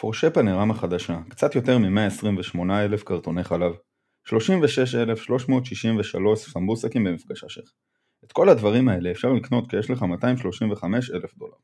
פורשה 0.00 0.30
פנרמה 0.30 0.74
חדשה, 0.74 1.18
קצת 1.28 1.54
יותר 1.54 1.78
מ-128 1.78 2.58
אלף 2.72 3.02
קרטוני 3.02 3.44
חלב, 3.44 3.72
36,363 4.24 6.38
סמבוסקים 6.38 7.04
במפגש 7.04 7.44
השייח. 7.44 7.72
את 8.24 8.32
כל 8.32 8.48
הדברים 8.48 8.88
האלה 8.88 9.10
אפשר 9.10 9.32
לקנות 9.32 9.70
כי 9.70 9.76
יש 9.76 9.90
לך 9.90 10.02
235 10.02 11.10
אלף 11.10 11.38
דולר. 11.38 11.56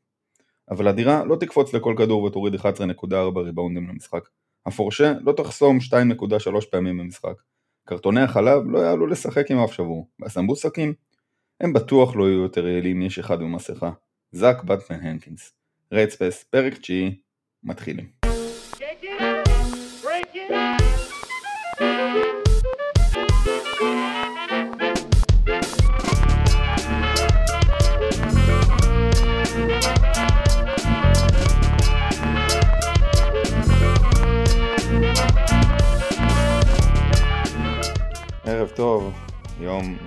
אבל 0.71 0.87
הדירה 0.87 1.25
לא 1.25 1.35
תקפוץ 1.35 1.73
לכל 1.73 1.95
כדור 1.97 2.23
ותוריד 2.23 2.55
11.4 2.55 3.39
ריבאונדים 3.39 3.87
למשחק. 3.87 4.29
הפורשה 4.65 5.13
לא 5.21 5.31
תחסום 5.31 5.77
2.3 5.77 5.85
פעמים 6.71 6.97
במשחק. 6.97 7.41
קרטוני 7.85 8.21
החלב 8.21 8.61
לא 8.65 8.79
יעלו 8.79 9.07
לשחק 9.07 9.51
עם 9.51 9.57
אף 9.57 9.73
שבור, 9.73 10.09
והסמבוסקים 10.19 10.93
הם 11.61 11.73
בטוח 11.73 12.15
לא 12.15 12.29
יהיו 12.29 12.41
יותר 12.41 12.67
יעילים 12.67 12.99
מאיש 12.99 13.19
אחד 13.19 13.39
במסכה. 13.39 13.91
זאק 14.31 14.63
בטמן 14.63 14.99
הנקינס. 14.99 15.53
Red 15.91 16.08
Space, 16.08 16.43
פרק 16.43 16.77
תשיעי, 16.77 17.15
מתחילים. 17.63 18.24
ערב 38.65 38.75
טוב, 38.75 39.13
יום 39.59 39.97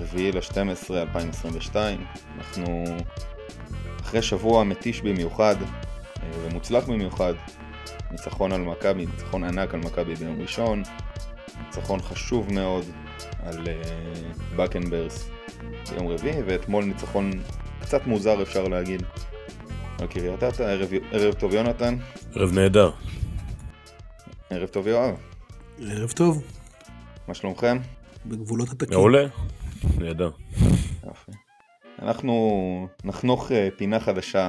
רביעי 0.00 0.32
ל-12 0.32 0.90
2022, 0.90 2.04
אנחנו 2.38 2.84
אחרי 4.00 4.22
שבוע 4.22 4.64
מתיש 4.64 5.00
במיוחד 5.00 5.56
אה, 5.62 6.28
ומוצלח 6.42 6.88
במיוחד, 6.88 7.34
ניצחון 8.10 8.52
על 8.52 8.60
מכבי, 8.60 9.06
ניצחון 9.06 9.44
ענק 9.44 9.74
על 9.74 9.80
מכבי 9.80 10.14
ביום 10.14 10.40
ראשון, 10.40 10.82
ניצחון 11.66 12.00
חשוב 12.00 12.52
מאוד 12.52 12.84
על 13.42 13.68
בקנברס 14.56 15.28
אה, 15.28 15.94
ביום 15.94 16.08
רביעי, 16.08 16.42
ואתמול 16.46 16.84
ניצחון 16.84 17.30
קצת 17.80 18.06
מוזר 18.06 18.42
אפשר 18.42 18.68
להגיד 18.68 19.02
על 19.98 20.06
קריית 20.06 20.42
אתא, 20.42 20.62
ערב, 20.62 20.90
ערב 21.12 21.34
טוב 21.34 21.54
יונתן. 21.54 21.96
ערב 22.34 22.52
נהדר. 22.52 22.90
ערב 24.50 24.68
טוב 24.68 24.86
יואב. 24.86 25.14
ערב 25.78 26.10
טוב. 26.10 26.61
מה 27.28 27.34
שלומכם? 27.34 27.76
בגבולות 28.26 28.68
התקין. 28.68 28.94
מעולה, 28.96 29.26
נהדר. 29.98 30.30
יופי. 31.06 31.32
אנחנו 31.98 32.88
נחנוך 33.04 33.52
אה, 33.52 33.68
פינה 33.76 34.00
חדשה 34.00 34.48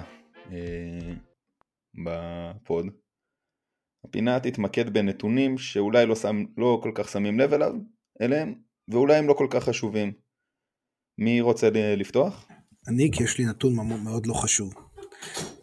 אה, 0.51 1.13
בפוד. 2.05 2.85
הפינה 4.05 4.39
תתמקד 4.39 4.93
בנתונים 4.93 5.57
שאולי 5.57 6.05
לא, 6.05 6.15
שם, 6.15 6.43
לא 6.57 6.79
כל 6.83 6.91
כך 6.95 7.09
שמים 7.09 7.39
לב 7.39 7.53
אליו, 7.53 7.73
אליהם, 8.21 8.53
ואולי 8.87 9.15
הם 9.15 9.27
לא 9.27 9.33
כל 9.33 9.47
כך 9.49 9.63
חשובים. 9.63 10.13
מי 11.17 11.41
רוצה 11.41 11.69
לפתוח? 11.73 12.47
אני, 12.87 13.09
כי 13.13 13.23
יש 13.23 13.37
לי 13.37 13.45
נתון 13.45 13.73
מאוד 14.03 14.25
לא 14.25 14.33
חשוב. 14.33 14.73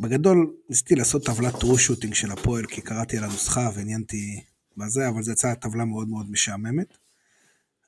בגדול, 0.00 0.56
ניסיתי 0.68 0.94
לעשות 0.94 1.26
טבלת 1.26 1.60
טרו 1.60 1.78
שוטינג 1.78 2.14
של 2.14 2.32
הפועל, 2.32 2.66
כי 2.66 2.80
קראתי 2.80 3.18
על 3.18 3.24
הנוסחה 3.24 3.70
ועניינתי 3.74 4.40
בזה, 4.76 5.08
אבל 5.08 5.22
זו 5.22 5.32
יצאה 5.32 5.54
טבלה 5.54 5.84
מאוד 5.84 6.08
מאוד 6.08 6.30
משעממת. 6.30 6.98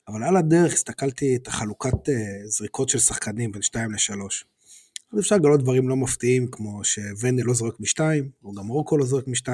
אבל 0.07 0.23
על 0.23 0.37
הדרך 0.37 0.73
הסתכלתי 0.73 1.35
את 1.35 1.47
החלוקת 1.47 2.09
אה, 2.09 2.15
זריקות 2.45 2.89
של 2.89 2.99
שחקנים 2.99 3.51
בין 3.51 3.61
2 3.61 3.91
ל-3. 3.91 4.45
אז 5.13 5.19
אפשר 5.19 5.35
לגלות 5.35 5.61
דברים 5.61 5.89
לא 5.89 5.95
מפתיעים, 5.95 6.47
כמו 6.47 6.83
שוונדל 6.83 7.43
לא 7.45 7.53
זורק 7.53 7.79
מ-2, 7.79 7.99
או 8.43 8.53
גם 8.53 8.67
רוקו 8.67 8.97
לא 8.97 9.05
זורק 9.05 9.27
מ-2, 9.27 9.47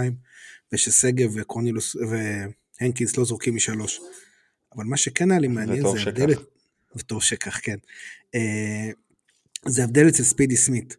וששגב 0.73 1.31
וקורנילוס 1.36 1.95
והנקינס 1.95 3.17
לא 3.17 3.25
זורקים 3.25 3.56
מ-3. 3.56 3.89
אבל 4.75 4.83
מה 4.83 4.97
שכן 4.97 5.31
היה 5.31 5.39
לי 5.39 5.47
מעניין 5.47 5.81
זה 5.81 5.88
ההבדל... 5.88 6.33
וטוב 6.95 7.24
שכך, 7.24 7.59
כן. 7.63 7.78
אה, 8.35 8.90
זה 9.66 9.84
הבדל 9.84 10.07
אצל 10.07 10.24
ספידי 10.24 10.57
סמית. 10.57 10.97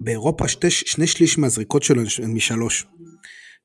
באירופה 0.00 0.48
שתי, 0.48 0.70
שני 0.70 1.06
שליש 1.06 1.38
מהזריקות 1.38 1.82
שלו 1.82 2.02
הן 2.22 2.32
משלוש. 2.32 2.86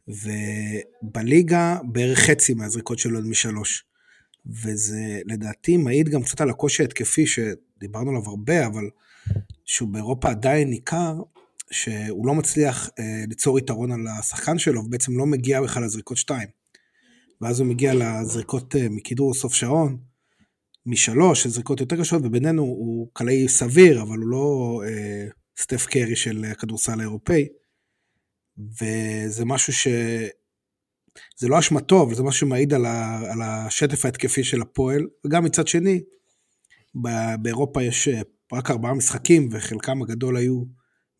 ובליגה 0.07 1.77
בערך 1.83 2.19
חצי 2.19 2.53
מהזריקות 2.53 2.99
שלו 2.99 3.19
הן 3.19 3.29
משלוש. 3.29 3.85
וזה 4.45 5.21
לדעתי 5.25 5.77
מעיד 5.77 6.09
גם 6.09 6.23
קצת 6.23 6.41
על 6.41 6.49
הקושי 6.49 6.83
ההתקפי 6.83 7.27
שדיברנו 7.27 8.09
עליו 8.09 8.29
הרבה, 8.29 8.67
אבל 8.67 8.89
שהוא 9.65 9.89
באירופה 9.89 10.29
עדיין 10.29 10.69
ניכר, 10.69 11.21
שהוא 11.71 12.27
לא 12.27 12.35
מצליח 12.35 12.89
אה, 12.99 13.23
ליצור 13.29 13.59
יתרון 13.59 13.91
על 13.91 14.07
השחקן 14.19 14.57
שלו, 14.57 14.81
ובעצם 14.81 15.17
לא 15.17 15.25
מגיע 15.25 15.61
בכלל 15.61 15.83
לזריקות 15.83 16.17
שתיים. 16.17 16.47
ואז 17.41 17.59
הוא 17.59 17.67
מגיע 17.67 17.93
לזריקות 17.93 18.75
אה, 18.75 18.89
מכידור 18.89 19.33
סוף 19.33 19.53
שעון, 19.53 19.97
משלוש, 20.85 21.47
זריקות 21.47 21.79
יותר 21.79 21.99
קשות, 21.99 22.21
ובינינו 22.25 22.61
הוא 22.61 23.07
קלעי 23.13 23.47
סביר, 23.47 24.01
אבל 24.01 24.17
הוא 24.17 24.27
לא 24.27 24.81
אה, 24.87 25.27
סטף 25.57 25.85
קרי 25.85 26.15
של 26.15 26.45
הכדורסל 26.51 26.99
האירופאי. 26.99 27.47
וזה 28.57 29.45
משהו 29.45 29.73
ש... 29.73 29.87
זה 31.37 31.47
לא 31.47 31.59
אשמתו, 31.59 32.03
אבל 32.03 32.13
זה 32.13 32.23
משהו 32.23 32.47
שמעיד 32.47 32.73
על, 32.73 32.85
ה, 32.85 33.19
על 33.33 33.41
השטף 33.41 34.05
ההתקפי 34.05 34.43
של 34.43 34.61
הפועל, 34.61 35.07
וגם 35.25 35.43
מצד 35.43 35.67
שני, 35.67 36.01
באירופה 37.41 37.83
יש 37.83 38.07
אה, 38.07 38.21
רק 38.53 38.71
ארבעה 38.71 38.93
משחקים, 38.93 39.49
וחלקם 39.51 40.01
הגדול 40.01 40.37
היו 40.37 40.63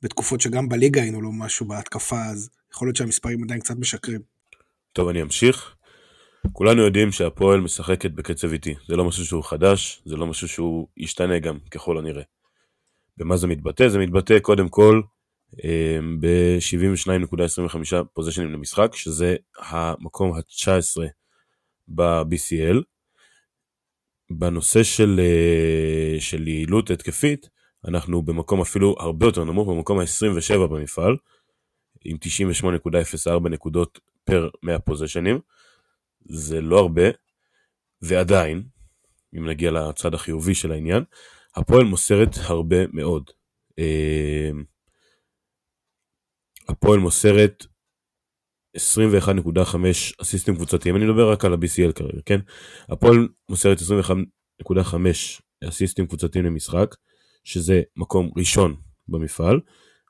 בתקופות 0.01 0.41
שגם 0.41 0.69
בליגה 0.69 1.01
היינו 1.01 1.21
לו 1.21 1.31
משהו 1.31 1.65
בהתקפה, 1.65 2.25
אז 2.25 2.49
יכול 2.73 2.87
להיות 2.87 2.95
שהמספרים 2.95 3.43
עדיין 3.43 3.59
קצת 3.59 3.75
משקרים. 3.77 4.21
טוב, 4.93 5.07
אני 5.07 5.21
אמשיך. 5.21 5.75
כולנו 6.53 6.81
יודעים 6.81 7.11
שהפועל 7.11 7.59
משחקת 7.59 8.11
בקצב 8.11 8.51
איטי, 8.51 8.75
זה 8.87 8.95
לא 8.95 9.05
משהו 9.05 9.25
שהוא 9.25 9.43
חדש, 9.43 10.01
זה 10.05 10.15
לא 10.15 10.27
משהו 10.27 10.47
שהוא 10.47 10.87
ישתנה 10.97 11.39
גם, 11.39 11.57
ככל 11.71 11.97
הנראה. 11.97 12.23
במה 13.17 13.37
זה 13.37 13.47
מתבטא? 13.47 13.89
זה 13.89 13.99
מתבטא 13.99 14.39
קודם 14.39 14.69
כל 14.69 15.01
ב-72.25 16.19 18.03
פוזיישנים 18.13 18.53
למשחק, 18.53 18.95
שזה 18.95 19.35
המקום 19.57 20.33
ה-19 20.33 21.01
ב-BCL. 21.87 22.81
בנושא 24.31 24.83
של, 24.83 25.19
אה, 25.19 26.19
של 26.19 26.47
יעילות 26.47 26.89
התקפית, 26.89 27.49
אנחנו 27.87 28.21
במקום 28.21 28.61
אפילו 28.61 28.95
הרבה 28.99 29.25
יותר 29.25 29.43
נמוך, 29.43 29.69
במקום 29.69 29.99
ה-27 29.99 30.67
במפעל, 30.67 31.17
עם 32.05 32.17
98.04 32.17 33.49
נקודות 33.49 33.99
פר 34.23 34.49
100 34.63 34.79
פוזיישנים. 34.79 35.39
זה 36.25 36.61
לא 36.61 36.79
הרבה, 36.79 37.03
ועדיין, 38.01 38.63
אם 39.37 39.49
נגיע 39.49 39.71
לצד 39.71 40.13
החיובי 40.13 40.55
של 40.55 40.71
העניין, 40.71 41.03
הפועל 41.55 41.83
מוסרת 41.83 42.37
הרבה 42.37 42.87
מאוד. 42.93 43.31
הפועל 46.71 46.99
מוסרת 46.99 47.65
21.5 48.77 49.75
אסיסטים 50.21 50.55
קבוצתיים, 50.55 50.95
אני 50.95 51.05
מדבר 51.05 51.31
רק 51.31 51.45
על 51.45 51.53
ה-BCL 51.53 51.93
כרגע, 51.93 52.21
כן? 52.25 52.39
הפועל 52.89 53.27
מוסרת 53.49 53.77
21.5 53.79 54.73
אסיסטים 55.69 56.07
קבוצתיים 56.07 56.45
למשחק, 56.45 56.95
שזה 57.43 57.81
מקום 57.95 58.31
ראשון 58.37 58.75
במפעל, 59.07 59.59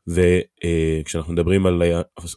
וכשאנחנו 0.07 1.33
מדברים 1.33 1.65
על, 1.65 1.81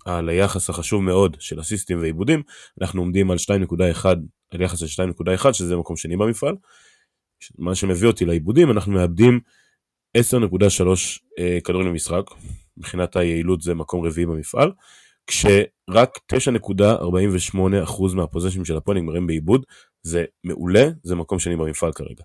על 0.05 0.29
היחס 0.29 0.71
החשוב 0.71 1.03
מאוד 1.03 1.37
של 1.41 1.61
אסיסטים 1.61 2.01
ועיבודים, 2.01 2.43
אנחנו 2.81 3.01
עומדים 3.01 3.31
על 3.31 3.37
2.1, 3.37 4.07
על 4.51 4.61
יחס 4.61 4.79
של 4.79 5.03
2.1, 5.03 5.53
שזה 5.53 5.77
מקום 5.77 5.97
שני 5.97 6.17
במפעל. 6.17 6.55
מה 7.59 7.75
שמביא 7.75 8.09
אותי 8.09 8.25
לעיבודים, 8.25 8.71
אנחנו 8.71 8.93
מאבדים 8.93 9.41
10.3 10.19 10.21
אה, 11.39 11.59
כדורים 11.65 11.87
למשחק, 11.87 12.23
מבחינת 12.77 13.17
היעילות 13.17 13.61
זה 13.61 13.75
מקום 13.75 14.07
רביעי 14.07 14.27
במפעל, 14.27 14.73
כשרק 15.27 16.19
9.48% 16.33 18.15
מהפוזיישנים 18.15 18.65
של 18.65 18.77
הפועל 18.77 18.99
נגמרים 18.99 19.27
בעיבוד, 19.27 19.65
זה 20.03 20.25
מעולה, 20.45 20.89
זה 21.03 21.15
מקום 21.15 21.39
שני 21.39 21.57
במפעל 21.57 21.93
כרגע. 21.93 22.23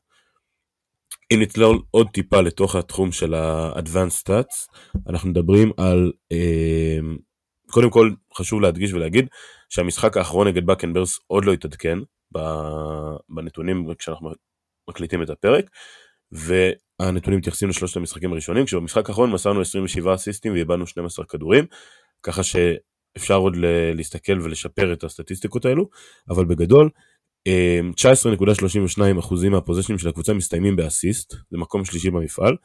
אם 1.33 1.39
נצלול 1.41 1.81
עוד 1.91 2.07
טיפה 2.13 2.41
לתוך 2.41 2.75
התחום 2.75 3.11
של 3.11 3.33
ה-Advanced 3.33 4.23
Stats, 4.23 4.77
אנחנו 5.09 5.29
מדברים 5.29 5.71
על, 5.77 6.11
אה, 6.31 6.99
קודם 7.71 7.89
כל 7.89 8.11
חשוב 8.33 8.61
להדגיש 8.61 8.93
ולהגיד 8.93 9.27
שהמשחק 9.69 10.17
האחרון 10.17 10.47
נגד 10.47 10.65
בקנברס 10.65 11.19
עוד 11.27 11.45
לא 11.45 11.53
התעדכן 11.53 11.99
בנתונים 13.29 13.93
כשאנחנו 13.99 14.31
מקליטים 14.89 15.23
את 15.23 15.29
הפרק, 15.29 15.65
והנתונים 16.99 17.39
מתייחסים 17.39 17.69
לשלושת 17.69 17.97
המשחקים 17.97 18.31
הראשונים, 18.31 18.65
כשבמשחק 18.65 19.09
האחרון 19.09 19.31
מסרנו 19.31 19.61
27 19.61 20.15
אסיסטים 20.15 20.53
ואיבדנו 20.53 20.87
12 20.87 21.25
כדורים, 21.25 21.65
ככה 22.23 22.41
שאפשר 22.43 23.35
עוד 23.35 23.55
להסתכל 23.95 24.41
ולשפר 24.41 24.93
את 24.93 25.03
הסטטיסטיקות 25.03 25.65
האלו, 25.65 25.89
אבל 26.29 26.45
בגדול, 26.45 26.89
19.32% 27.47 29.45
אמ, 29.45 29.51
מהפוזיישנים 29.51 29.99
של 29.99 30.09
הקבוצה 30.09 30.33
מסתיימים 30.33 30.75
באסיסט, 30.75 31.35
זה 31.51 31.57
מקום 31.57 31.85
שלישי 31.85 32.09
במפעל, 32.09 32.55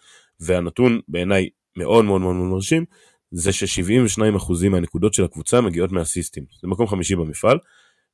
והנתון 0.40 1.00
בעיניי 1.08 1.48
מאוד 1.76 2.04
מאוד 2.04 2.20
מאוד 2.20 2.34
מרשים, 2.36 2.84
זה 3.30 3.52
ש-72% 3.52 4.68
מהנקודות 4.70 5.14
של 5.14 5.24
הקבוצה 5.24 5.60
מגיעות 5.60 5.92
מהסיסטים. 5.92 6.44
זה 6.62 6.68
מקום 6.68 6.86
חמישי 6.86 7.16
במפעל, 7.16 7.58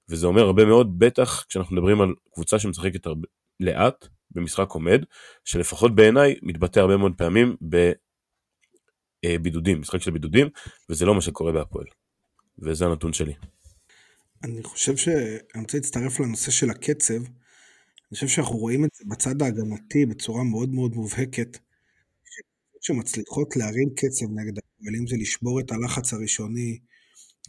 וזה 0.09 0.27
אומר 0.27 0.43
הרבה 0.43 0.65
מאוד, 0.65 0.99
בטח 0.99 1.45
כשאנחנו 1.49 1.77
מדברים 1.77 2.01
על 2.01 2.15
קבוצה 2.35 2.59
שמשחקת 2.59 3.07
הרבה, 3.07 3.29
לאט, 3.61 4.09
במשחק 4.31 4.71
עומד, 4.71 5.03
שלפחות 5.45 5.95
בעיניי 5.95 6.35
מתבטא 6.43 6.81
הרבה 6.81 6.97
מאוד 6.97 7.13
פעמים 7.17 7.57
בבידודים, 9.23 9.77
אה, 9.77 9.81
משחק 9.81 10.03
של 10.03 10.11
בידודים, 10.11 10.49
וזה 10.91 11.07
לא 11.07 11.15
מה 11.15 11.21
שקורה 11.21 11.53
בהפועל. 11.53 11.87
וזה 12.59 12.87
הנתון 12.87 13.13
שלי. 13.13 13.33
אני 14.45 14.63
חושב 14.63 14.97
שאני 14.97 15.63
רוצה 15.63 15.79
להצטרף 15.79 16.21
לנושא 16.21 16.51
של 16.51 16.71
הקצב. 16.71 17.15
אני 17.15 18.15
חושב 18.15 18.29
שאנחנו 18.29 18.57
רואים 18.57 18.85
את 18.85 18.91
זה 18.95 19.05
בצד 19.09 19.43
ההגנתי 19.43 20.07
בצורה 20.07 20.45
מאוד 20.45 20.69
מאוד 20.69 20.95
מובהקת, 20.95 21.59
שמצליחות 22.81 23.57
להרים 23.57 23.91
קצב 23.97 24.27
נגד 24.35 24.59
הפועל, 24.59 24.95
אם 25.01 25.07
זה 25.07 25.17
לשבור 25.17 25.61
את 25.61 25.73
הלחץ 25.73 26.13
הראשוני, 26.13 26.79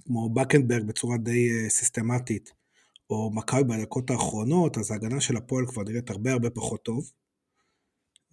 כמו 0.03 0.29
בקנברג 0.29 0.83
בצורה 0.87 1.17
די 1.17 1.49
uh, 1.49 1.69
סיסטמטית, 1.69 2.51
או 3.11 3.31
מכבי 3.33 3.63
בדקות 3.63 4.09
האחרונות, 4.09 4.77
אז 4.77 4.91
ההגנה 4.91 5.21
של 5.21 5.37
הפועל 5.37 5.65
כבר 5.67 5.83
נראית 5.83 6.09
הרבה 6.09 6.31
הרבה 6.31 6.49
פחות 6.49 6.83
טוב. 6.83 7.11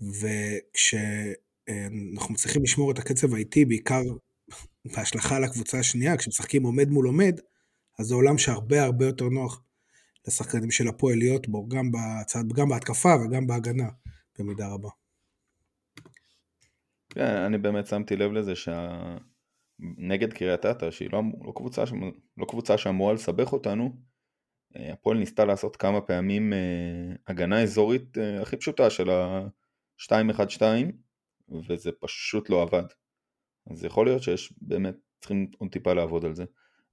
וכשאנחנו 0.01 1.15
מצליחים 2.35 2.63
לשמור 2.63 2.91
את 2.91 2.99
הקצב 2.99 3.35
האיטי, 3.35 3.65
בעיקר 3.65 4.03
בהשלכה 4.85 5.37
על 5.37 5.45
הקבוצה 5.45 5.79
השנייה, 5.79 6.17
כשמשחקים 6.17 6.63
עומד 6.63 6.89
מול 6.89 7.07
עומד, 7.07 7.41
אז 7.99 8.07
זה 8.07 8.15
עולם 8.15 8.39
שהרבה 8.39 8.85
הרבה 8.85 9.07
יותר 9.07 9.29
נוח 9.29 9.63
לשחקנים 10.27 10.71
של 10.71 10.89
הפועל 10.89 11.19
להיות 11.19 11.49
בו, 11.49 11.69
גם, 11.69 11.91
בצד, 11.93 12.45
גם 12.55 12.69
בהתקפה 12.69 13.15
וגם 13.17 13.47
בהגנה, 13.47 13.89
במידה 14.39 14.69
רבה. 14.69 14.89
כן, 17.11 17.37
אני 17.37 17.59
באמת 17.59 17.87
שמתי 17.87 18.17
לב 18.17 18.33
לזה 18.33 18.53
שנגד 18.57 20.33
קריית 20.33 20.67
אתא, 20.67 20.91
שהיא 20.91 21.09
לא, 21.13 21.23
לא, 21.47 21.53
קבוצה, 21.57 21.85
לא 22.37 22.47
קבוצה 22.49 22.79
שאמורה 22.79 23.13
לסבך 23.13 23.53
אותנו, 23.53 23.85
אה, 23.85 24.07
הפועל 24.75 25.19
ניסתה 25.19 25.44
לעשות 25.44 25.76
כמה 25.76 26.00
פעמים 26.00 26.53
אה, 26.53 26.59
הגנה 27.26 27.62
אזורית 27.62 28.19
אה, 28.19 28.43
הכי 28.43 28.56
פשוטה 28.56 28.91
של 28.91 29.11
ה-2-1-2, 29.11 30.62
וזה 31.69 31.91
פשוט 32.00 32.50
לא 32.50 32.62
עבד. 32.62 32.85
אז 33.70 33.85
יכול 33.85 34.06
להיות 34.06 34.23
שיש 34.23 34.53
באמת, 34.62 34.94
צריכים 35.20 35.50
עוד 35.59 35.70
טיפה 35.70 35.93
לעבוד 35.93 36.25
על 36.25 36.35
זה. 36.35 36.44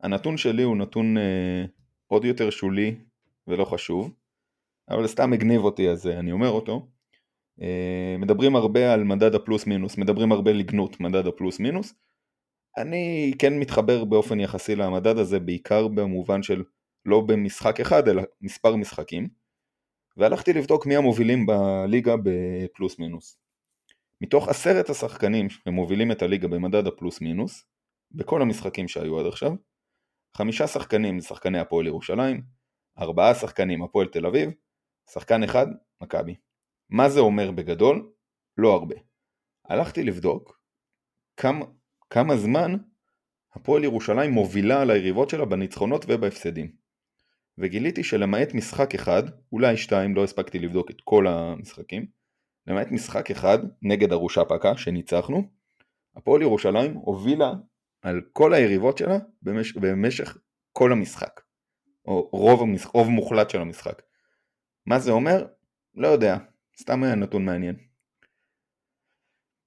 הנתון 0.01 0.37
שלי 0.37 0.63
הוא 0.63 0.77
נתון 0.77 1.17
אה, 1.17 1.65
עוד 2.07 2.25
יותר 2.25 2.49
שולי 2.49 2.95
ולא 3.47 3.65
חשוב, 3.65 4.13
אבל 4.89 5.07
סתם 5.07 5.33
הגניב 5.33 5.61
אותי 5.61 5.89
אז 5.89 6.07
אני 6.07 6.31
אומר 6.31 6.49
אותו. 6.49 6.87
אה, 7.61 8.15
מדברים 8.19 8.55
הרבה 8.55 8.93
על 8.93 9.03
מדד 9.03 9.35
הפלוס 9.35 9.67
מינוס, 9.67 9.97
מדברים 9.97 10.31
הרבה 10.31 10.51
לגנות 10.53 10.99
מדד 10.99 11.27
הפלוס 11.27 11.59
מינוס. 11.59 11.93
אני 12.77 13.33
כן 13.39 13.59
מתחבר 13.59 14.05
באופן 14.05 14.39
יחסי 14.39 14.75
למדד 14.75 15.17
הזה 15.17 15.39
בעיקר 15.39 15.87
במובן 15.87 16.43
של 16.43 16.63
לא 17.05 17.21
במשחק 17.21 17.79
אחד 17.79 18.07
אלא 18.07 18.23
מספר 18.41 18.75
משחקים. 18.75 19.27
והלכתי 20.17 20.53
לבדוק 20.53 20.85
מי 20.85 20.95
המובילים 20.95 21.45
בליגה 21.45 22.15
בפלוס 22.23 22.99
מינוס. 22.99 23.37
מתוך 24.21 24.49
עשרת 24.49 24.89
השחקנים 24.89 25.49
שמובילים 25.49 26.11
את 26.11 26.21
הליגה 26.21 26.47
במדד 26.47 26.87
הפלוס 26.87 27.21
מינוס, 27.21 27.65
בכל 28.11 28.41
המשחקים 28.41 28.87
שהיו 28.87 29.19
עד 29.19 29.25
עכשיו, 29.25 29.51
חמישה 30.37 30.67
שחקנים 30.67 31.19
זה 31.19 31.27
שחקני 31.27 31.59
הפועל 31.59 31.87
ירושלים, 31.87 32.41
ארבעה 32.99 33.35
שחקנים 33.35 33.83
הפועל 33.83 34.07
תל 34.07 34.25
אביב, 34.25 34.49
שחקן 35.13 35.43
אחד 35.43 35.67
מכבי. 36.01 36.35
מה 36.89 37.09
זה 37.09 37.19
אומר 37.19 37.51
בגדול? 37.51 38.11
לא 38.57 38.73
הרבה. 38.73 38.95
הלכתי 39.65 40.03
לבדוק 40.03 40.59
כמה, 41.37 41.65
כמה 42.09 42.37
זמן 42.37 42.75
הפועל 43.53 43.83
ירושלים 43.83 44.31
מובילה 44.31 44.81
על 44.81 44.91
היריבות 44.91 45.29
שלה 45.29 45.45
בניצחונות 45.45 46.05
ובהפסדים. 46.07 46.84
וגיליתי 47.57 48.03
שלמעט 48.03 48.53
משחק 48.53 48.95
אחד, 48.95 49.23
אולי 49.51 49.77
שתיים, 49.77 50.15
לא 50.15 50.23
הספקתי 50.23 50.59
לבדוק 50.59 50.91
את 50.91 51.01
כל 51.03 51.27
המשחקים, 51.27 52.05
למעט 52.67 52.91
משחק 52.91 53.31
אחד 53.31 53.59
נגד 53.81 54.11
ארושה 54.11 54.45
פקה 54.45 54.77
שניצחנו, 54.77 55.43
הפועל 56.15 56.41
ירושלים 56.41 56.93
הובילה 56.93 57.53
על 58.01 58.21
כל 58.33 58.53
היריבות 58.53 58.97
שלה 58.97 59.17
במשך, 59.41 59.77
במשך 59.77 60.37
כל 60.71 60.91
המשחק, 60.91 61.41
או 62.05 62.29
רוב, 62.31 62.61
המשחק, 62.61 62.93
רוב 62.93 63.09
מוחלט 63.09 63.49
של 63.49 63.61
המשחק. 63.61 64.01
מה 64.85 64.99
זה 64.99 65.11
אומר? 65.11 65.45
לא 65.95 66.07
יודע, 66.07 66.37
סתם 66.79 67.03
היה 67.03 67.15
נתון 67.15 67.45
מעניין. 67.45 67.75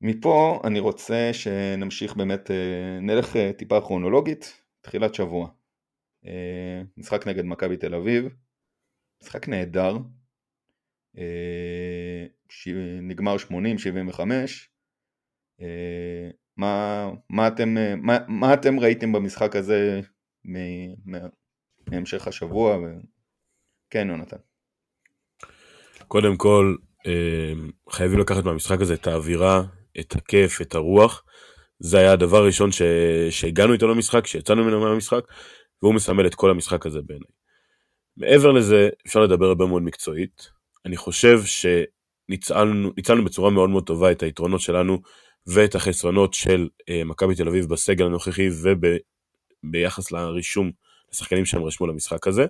מפה 0.01 0.61
אני 0.65 0.81
רוצה 0.81 1.31
שנמשיך 1.33 2.17
באמת, 2.17 2.51
אה, 2.51 3.01
נלך 3.01 3.37
אה, 3.37 3.53
טיפה 3.53 3.81
כרונולוגית, 3.81 4.63
תחילת 4.81 5.15
שבוע. 5.15 5.49
אה, 6.27 6.83
משחק 6.97 7.27
נגד 7.27 7.45
מכבי 7.45 7.77
תל 7.77 7.95
אביב, 7.95 8.29
משחק 9.23 9.49
נהדר, 9.49 9.97
נגמר 13.03 13.37
80-75, 13.49 13.51
מה, 16.57 17.11
מה, 17.31 17.49
אתם, 17.49 17.75
מה, 17.97 18.19
מה 18.29 18.55
אתם 18.55 18.81
ראיתם 18.81 19.13
במשחק 19.13 19.57
הזה 19.57 20.01
מהמשך 21.91 22.29
השבוע? 22.29 22.77
ו... 22.77 22.85
כן, 23.91 24.09
יונתן. 24.09 24.37
קודם 26.09 26.37
כל, 26.37 26.77
חייבים 27.91 28.19
לקחת 28.19 28.45
מהמשחק 28.45 28.81
הזה 28.81 28.95
את 28.95 29.07
האווירה, 29.07 29.63
את 30.01 30.17
הכיף, 30.17 30.61
את 30.61 30.75
הרוח. 30.75 31.25
זה 31.81 31.99
היה 31.99 32.13
הדבר 32.13 32.37
הראשון 32.37 32.73
ש... 32.73 32.83
שהגענו 33.31 33.73
איתו 33.73 33.89
למשחק, 33.89 34.27
שיצאנו 34.27 34.65
ממנו 34.65 34.81
מהמשחק, 34.81 35.21
והוא 35.83 35.95
מסמל 35.95 36.27
את 36.27 36.35
כל 36.35 36.51
המשחק 36.51 36.87
הזה 36.87 37.03
בעיניי. 37.03 37.29
מעבר 38.17 38.53
לזה, 38.53 38.89
אפשר 39.07 39.21
לדבר 39.21 39.47
הרבה 39.47 39.67
מאוד 39.67 39.83
מקצועית. 39.83 40.51
אני 40.85 40.97
חושב 40.97 41.41
שניצלנו 41.45 43.25
בצורה 43.25 43.51
מאוד 43.51 43.71
מאוד 43.71 43.87
טובה 43.87 44.13
את 44.13 44.23
היתרונות 44.23 44.61
שלנו 44.61 45.01
ואת 45.47 45.75
החסרונות 45.75 46.35
של 46.35 46.69
uh, 46.81 47.05
מכבי 47.05 47.35
תל 47.35 47.49
אביב 47.49 47.69
בסגל 47.69 48.07
הנוכחי 48.07 48.49
וביחס 49.65 50.13
לרישום 50.13 50.71
לשחקנים 51.13 51.45
שהם 51.45 51.65
רשמו 51.65 51.87
למשחק 51.87 52.27
הזה. 52.27 52.47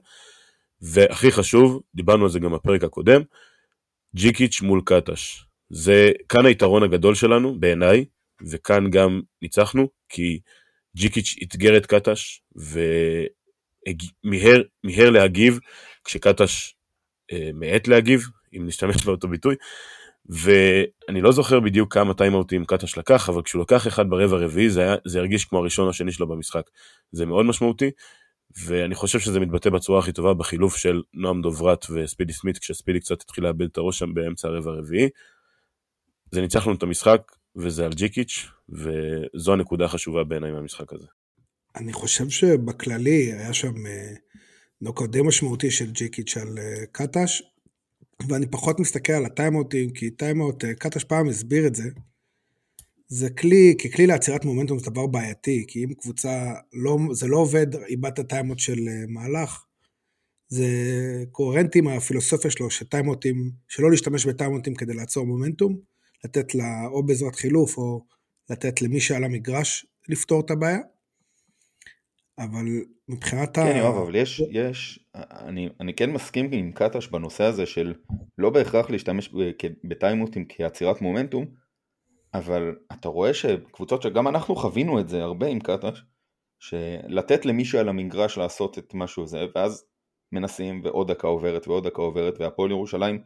והכי 0.80 1.30
חשוב, 1.30 1.82
דיברנו 1.94 2.24
על 2.24 2.30
זה 2.30 2.38
גם 2.38 2.52
בפרק 2.52 2.84
הקודם, 2.84 3.22
ג'יקיץ' 4.14 4.62
מול 4.62 4.82
קטש. 4.84 5.44
זה 5.70 6.12
כאן 6.28 6.46
היתרון 6.46 6.82
הגדול 6.82 7.14
שלנו 7.14 7.60
בעיניי, 7.60 8.04
וכאן 8.50 8.90
גם 8.90 9.20
ניצחנו, 9.42 9.88
כי 10.08 10.40
ג'יקיץ' 10.98 11.36
אתגר 11.42 11.76
את 11.76 11.86
קטש 11.86 12.42
ומיהר 14.24 15.10
להגיב 15.10 15.58
כשקטש 16.04 16.74
אה, 17.32 17.50
מאט 17.54 17.88
להגיב, 17.88 18.22
אם 18.56 18.66
נשתמש 18.66 19.04
באותו 19.04 19.28
ביטוי, 19.28 19.54
ואני 20.28 21.20
לא 21.20 21.32
זוכר 21.32 21.60
בדיוק 21.60 21.94
כמה 21.94 22.14
טיימאוטים 22.14 22.64
קטש 22.64 22.98
לקח, 22.98 23.28
אבל 23.28 23.42
כשהוא 23.42 23.62
לקח 23.62 23.86
אחד 23.86 24.10
ברבע 24.10 24.36
הרביעי 24.36 24.70
זה, 24.70 24.86
זה 25.06 25.18
הרגיש 25.18 25.44
כמו 25.44 25.58
הראשון 25.58 25.84
או 25.84 25.90
השני 25.90 26.12
שלו 26.12 26.28
במשחק. 26.28 26.70
זה 27.12 27.26
מאוד 27.26 27.46
משמעותי, 27.46 27.90
ואני 28.64 28.94
חושב 28.94 29.20
שזה 29.20 29.40
מתבטא 29.40 29.70
בצורה 29.70 29.98
הכי 29.98 30.12
טובה 30.12 30.34
בחילוף 30.34 30.76
של 30.76 31.02
נועם 31.14 31.42
דברת 31.42 31.86
וספידי 31.90 32.32
סמית, 32.32 32.58
כשספידי 32.58 33.00
קצת 33.00 33.22
התחיל 33.22 33.44
לאבד 33.44 33.62
את 33.62 33.78
הראש 33.78 33.98
שם 33.98 34.14
באמצע 34.14 34.48
הרבע 34.48 34.70
הרביעי. 34.70 35.08
זה 36.30 36.40
ניצח 36.40 36.66
לנו 36.66 36.76
את 36.76 36.82
המשחק, 36.82 37.32
וזה 37.56 37.84
על 37.84 37.92
ג'יקיץ', 37.92 38.48
וזו 38.68 39.52
הנקודה 39.52 39.84
החשובה 39.84 40.24
בעיניי 40.24 40.52
מהמשחק 40.52 40.92
הזה. 40.92 41.06
אני 41.76 41.92
חושב 41.92 42.28
שבכללי 42.28 43.32
היה 43.32 43.54
שם 43.54 43.86
אה, 43.86 44.14
נוקאוט 44.80 45.10
די 45.10 45.22
משמעותי 45.22 45.70
של 45.70 45.90
ג'יקיץ' 45.90 46.36
על 46.36 46.58
אה, 46.58 46.86
קטש, 46.92 47.42
ואני 48.28 48.46
פחות 48.46 48.80
מסתכל 48.80 49.12
על 49.12 49.24
הטיימאוטים, 49.24 49.90
כי 49.90 50.10
טיימאוט, 50.10 50.64
אה, 50.64 50.74
קטש 50.74 51.04
פעם 51.04 51.28
הסביר 51.28 51.66
את 51.66 51.74
זה, 51.74 51.88
זה 53.08 53.30
כלי, 53.30 53.74
ככלי 53.84 54.06
לעצירת 54.06 54.44
מומנטום 54.44 54.78
זה 54.78 54.90
דבר 54.90 55.06
בעייתי, 55.06 55.64
כי 55.68 55.84
אם 55.84 55.94
קבוצה, 55.94 56.52
לא, 56.72 56.98
זה 57.12 57.26
לא 57.26 57.36
עובד, 57.36 57.76
איבדת 57.76 58.28
טיימות 58.28 58.58
של 58.58 58.78
מהלך, 59.08 59.64
זה 60.48 60.66
קוהרנטי 61.32 61.78
עם 61.78 61.88
הפילוסופיה 61.88 62.50
שלו, 62.50 62.70
שטיימוטים, 62.70 63.50
שלא 63.68 63.90
להשתמש 63.90 64.26
בטיימוטים 64.26 64.74
כדי 64.74 64.94
לעצור 64.94 65.26
מומנטום, 65.26 65.78
לתת 66.24 66.54
לה 66.54 66.86
או 66.86 67.02
בעזרת 67.02 67.36
חילוף, 67.36 67.78
או 67.78 68.04
לתת 68.50 68.82
למי 68.82 69.00
שעל 69.00 69.24
המגרש 69.24 69.86
לפתור 70.08 70.40
את 70.40 70.50
הבעיה. 70.50 70.78
אבל 72.38 72.64
מבחינת 73.08 73.54
כן, 73.54 73.60
ה... 73.60 73.64
כן, 73.64 73.78
יואב, 73.78 73.94
אבל 73.94 74.16
יש, 74.16 74.42
יש, 74.50 75.00
אני, 75.14 75.68
אני 75.80 75.94
כן 75.94 76.10
מסכים 76.10 76.52
עם 76.52 76.72
קטש 76.72 77.06
בנושא 77.08 77.44
הזה 77.44 77.66
של 77.66 77.94
לא 78.38 78.50
בהכרח 78.50 78.90
להשתמש 78.90 79.30
בטיימוטים 79.84 80.44
כעצירת 80.48 81.02
מומנטום, 81.02 81.46
אבל 82.34 82.76
אתה 82.92 83.08
רואה 83.08 83.34
שקבוצות 83.34 84.02
שגם 84.02 84.28
אנחנו 84.28 84.56
חווינו 84.56 85.00
את 85.00 85.08
זה 85.08 85.22
הרבה 85.22 85.46
עם 85.46 85.60
קטש, 85.60 86.02
שלתת 86.58 87.46
למישהו 87.46 87.78
על 87.78 87.88
המגרש 87.88 88.38
לעשות 88.38 88.78
את 88.78 88.94
משהו 88.94 89.26
זה, 89.26 89.44
ואז 89.54 89.84
מנסים 90.32 90.80
ועוד 90.84 91.10
דקה 91.10 91.28
עוברת 91.28 91.68
ועוד 91.68 91.86
דקה 91.86 92.02
עוברת, 92.02 92.40
והפועל 92.40 92.70
ירושלים 92.70 93.22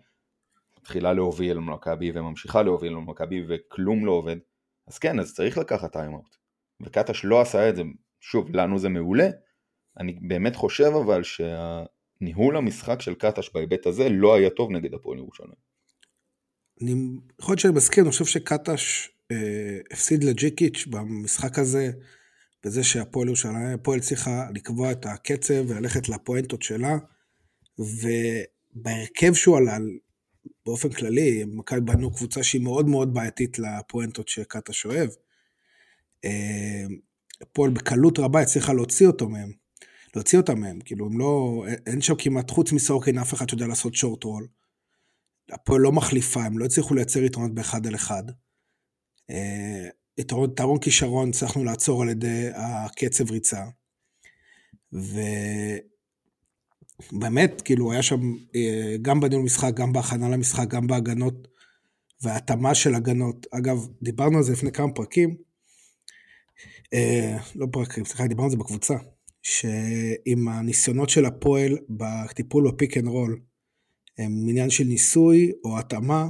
מתחילה 0.78 1.12
להוביל 1.12 1.56
למכבי 1.56 2.12
וממשיכה 2.14 2.62
להוביל 2.62 2.92
למכבי 2.92 3.44
וכלום 3.48 4.06
לא 4.06 4.12
עובד, 4.12 4.36
אז 4.86 4.98
כן, 4.98 5.20
אז 5.20 5.34
צריך 5.34 5.58
לקחת 5.58 5.92
טיימאוט. 5.92 6.36
וקטש 6.82 7.24
לא 7.24 7.40
עשה 7.40 7.68
את 7.68 7.76
זה, 7.76 7.82
שוב, 8.20 8.56
לנו 8.56 8.78
זה 8.78 8.88
מעולה, 8.88 9.28
אני 9.98 10.18
באמת 10.28 10.56
חושב 10.56 10.90
אבל 11.04 11.22
שהניהול 11.22 12.56
המשחק 12.56 13.00
של 13.00 13.14
קטש 13.14 13.50
בהיבט 13.54 13.86
הזה 13.86 14.08
לא 14.08 14.34
היה 14.34 14.50
טוב 14.50 14.70
נגד 14.70 14.94
הפועל 14.94 15.18
ירושלים. 15.18 15.72
אני 16.82 16.94
יכול 17.40 17.52
להיות 17.52 17.60
שאני 17.60 17.74
מסכים, 17.74 18.04
אני 18.04 18.10
חושב 18.10 18.24
שקטש 18.24 19.08
אה, 19.32 19.78
הפסיד 19.92 20.24
לג'יקיץ' 20.24 20.86
במשחק 20.90 21.58
הזה, 21.58 21.90
בזה 22.64 22.84
שהפועל 22.84 23.26
ירושלים, 23.26 23.74
הפועל 23.74 24.00
צריכה 24.00 24.46
לקבוע 24.54 24.92
את 24.92 25.06
הקצב 25.06 25.64
וללכת 25.68 26.08
לפואנטות 26.08 26.62
שלה, 26.62 26.96
ובהרכב 27.78 29.34
שהוא 29.34 29.56
עלה, 29.56 29.76
באופן 30.66 30.90
כללי, 30.92 31.44
מכבי 31.44 31.80
בנו 31.80 32.14
קבוצה 32.14 32.42
שהיא 32.42 32.62
מאוד 32.62 32.88
מאוד 32.88 33.14
בעייתית 33.14 33.58
לפואנטות 33.58 34.28
אוהב. 34.84 35.10
אה, 36.24 36.84
הפועל 37.40 37.70
בקלות 37.70 38.18
רבה 38.18 38.40
הצליחה 38.40 38.72
להוציא 38.72 39.06
אותו 39.06 39.28
מהם. 39.28 39.52
להוציא 40.16 40.38
אותם 40.38 40.60
מהם, 40.60 40.80
כאילו 40.80 41.06
הם 41.06 41.18
לא, 41.18 41.64
אין 41.86 42.00
שם 42.00 42.14
כמעט, 42.18 42.50
חוץ 42.50 42.72
מסורקין 42.72 43.18
אף 43.18 43.34
אחד 43.34 43.48
שיודע 43.48 43.66
לעשות 43.66 43.94
שורט 43.94 44.24
רול. 44.24 44.48
הפועל 45.50 45.80
לא 45.80 45.92
מחליפה, 45.92 46.44
הם 46.44 46.58
לא 46.58 46.64
הצליחו 46.64 46.94
לייצר 46.94 47.22
יתרונות 47.22 47.54
באחד 47.54 47.86
על 47.86 47.94
אחד. 47.94 48.22
אה, 49.30 49.88
יתרון, 50.18 50.78
כישרון 50.80 51.28
הצלחנו 51.28 51.64
לעצור 51.64 52.02
על 52.02 52.08
ידי 52.08 52.48
הקצב 52.54 53.30
ריצה. 53.30 53.64
ובאמת, 57.12 57.62
כאילו, 57.64 57.92
היה 57.92 58.02
שם 58.02 58.20
אה, 58.54 58.96
גם 59.02 59.20
בניהול 59.20 59.44
משחק, 59.44 59.74
גם 59.74 59.92
בהכנה 59.92 60.28
למשחק, 60.28 60.68
גם 60.68 60.86
בהגנות, 60.86 61.48
והתאמה 62.22 62.74
של 62.74 62.94
הגנות. 62.94 63.46
אגב, 63.50 63.86
דיברנו 64.02 64.36
על 64.36 64.42
זה 64.42 64.52
לפני 64.52 64.72
כמה 64.72 64.92
פרקים, 64.92 65.36
אה, 66.94 67.38
לא 67.54 67.66
פרקים, 67.72 68.04
סליחה, 68.04 68.26
דיברנו 68.26 68.44
על 68.44 68.50
זה 68.50 68.56
בקבוצה, 68.56 68.94
שעם 69.42 70.48
הניסיונות 70.48 71.10
של 71.10 71.26
הפועל 71.26 71.78
בטיפול 71.90 72.70
ב 72.70 72.75
pick 72.75 72.96
and 72.96 73.06
roll, 73.06 73.40
הם 74.18 74.46
עניין 74.48 74.70
של 74.70 74.84
ניסוי 74.84 75.52
או 75.64 75.78
התאמה, 75.78 76.28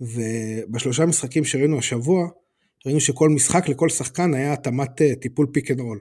ובשלושה 0.00 1.06
משחקים 1.06 1.44
שראינו 1.44 1.78
השבוע, 1.78 2.28
ראינו 2.86 3.00
שכל 3.00 3.28
משחק 3.28 3.68
לכל 3.68 3.88
שחקן 3.88 4.34
היה 4.34 4.52
התאמת 4.52 5.02
אה, 5.02 5.14
טיפול 5.14 5.46
pick 5.52 5.70
and 5.70 5.80
roll. 5.80 5.98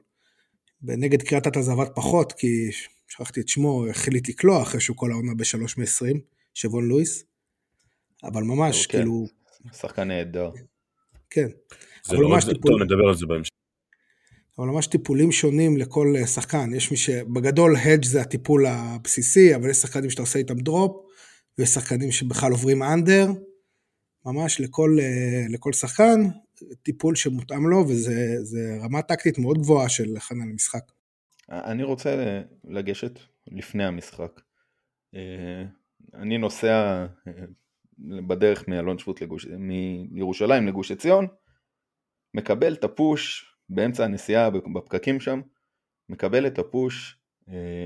ונגד 0.84 1.22
קריית 1.22 1.48
אתא 1.48 1.62
פחות, 1.96 2.34
כי 2.34 2.70
שכחתי 3.10 3.42
את 3.42 3.48
שמו, 3.48 3.88
החליט 3.90 4.30
לקלוע 4.30 4.62
אחרי 4.62 4.82
שהוא 4.82 4.98
כל 4.98 5.12
העונה 5.12 5.34
בשלוש 5.34 5.78
מ-20, 5.78 6.18
שבון 6.54 6.88
לואיס. 6.88 7.24
אבל 8.24 8.44
ממש, 8.44 8.88
כן. 8.88 8.98
כאילו... 8.98 9.28
שחקן 9.74 10.08
נהדר. 10.08 10.52
כן. 11.30 11.48
זה 12.04 12.18
לא 12.18 12.30
ממש 12.30 12.46
טיפול... 12.46 12.72
טוב, 12.72 12.82
נדבר 12.82 13.08
על 13.08 13.16
זה 13.16 13.26
בהמשך. 13.26 13.52
אבל 14.60 14.68
ממש 14.68 14.88
טיפולים 14.88 15.32
שונים 15.32 15.78
לכל 15.78 16.14
אה, 16.18 16.28
שחקן. 16.28 16.74
יש 16.74 16.92
מי 16.92 16.98
שבגדול 16.98 17.76
hedge 17.76 18.06
זה 18.06 18.22
הטיפול 18.22 18.66
הבסיסי, 18.66 19.56
אבל 19.56 19.70
יש 19.70 19.78
שחקנים 19.78 20.10
שאתה 20.10 20.22
עושה 20.22 20.40
איתם 20.40 20.58
drop, 20.58 21.06
ויש 21.58 21.70
שחקנים 21.70 22.12
שבכלל 22.12 22.52
עוברים 22.52 22.84
אנדר. 22.84 23.28
ממש 24.26 24.62
לכל, 24.62 24.98
אה, 25.02 25.46
לכל 25.50 25.74
שחקן, 25.74 26.22
טיפול 26.84 27.16
שמותאם 27.16 27.68
לו, 27.68 27.86
וזה 27.88 28.78
רמה 28.82 29.02
טקטית 29.02 29.38
מאוד 29.38 29.58
גבוהה 29.58 29.90
של 29.90 30.18
הכנה 30.18 30.46
למשחק. 30.46 30.84
אני 31.50 31.84
רוצה 31.84 32.42
לגשת 32.64 33.20
לפני 33.48 33.84
המשחק. 33.84 34.42
אה, 35.16 35.64
אני 36.14 36.38
נוסע 36.38 37.06
בדרך 38.28 38.68
מאלון 38.68 38.98
שבות 38.98 39.22
לגוש, 39.22 39.46
מירושלים 40.12 40.68
לגוש 40.68 40.92
עציון, 40.92 41.28
מקבל 42.34 42.74
את 42.74 42.84
הפוש 42.84 43.54
באמצע 43.70 44.04
הנסיעה 44.04 44.50
בפקקים 44.50 45.20
שם, 45.20 45.42
מקבל 46.10 46.48
את 46.48 46.60
הפוש, 46.60 47.20
אה, 47.50 47.86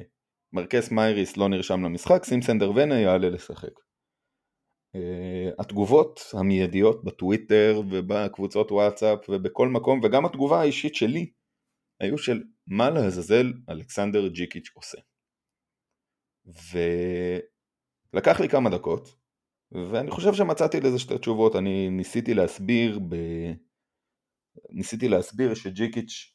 מרקס 0.54 0.92
מייריס 0.92 1.38
לא 1.38 1.50
נרשם 1.50 1.84
למשחק, 1.84 2.24
סימסנדר 2.24 2.72
ונה 2.76 3.00
יעלה 3.00 3.30
לשחק. 3.30 3.80
אה, 4.96 5.50
התגובות 5.60 6.20
המיידיות 6.34 7.04
בטוויטר 7.04 7.82
ובקבוצות 7.90 8.72
וואטסאפ 8.72 9.20
ובכל 9.30 9.68
מקום 9.68 10.00
וגם 10.04 10.26
התגובה 10.26 10.62
האישית 10.62 10.96
שלי 10.96 11.32
היו 12.04 12.18
של 12.18 12.44
מה 12.68 12.90
לעזאזל 12.90 13.54
אלכסנדר 13.70 14.28
ג'יקיץ' 14.28 14.70
עושה. 14.74 14.98
ולקח 18.14 18.40
לי 18.40 18.50
כמה 18.50 18.70
דקות 18.70 19.16
ואני 19.92 20.12
חושב 20.12 20.34
שמצאתי 20.34 20.80
לזה 20.80 21.00
שתי 21.00 21.18
תשובות, 21.18 21.56
אני 21.56 21.90
ניסיתי 21.90 22.34
להסביר 22.34 23.00
ב... 23.10 23.16
ניסיתי 24.70 25.08
להסביר 25.08 25.54
שג'יקיץ' 25.54 26.34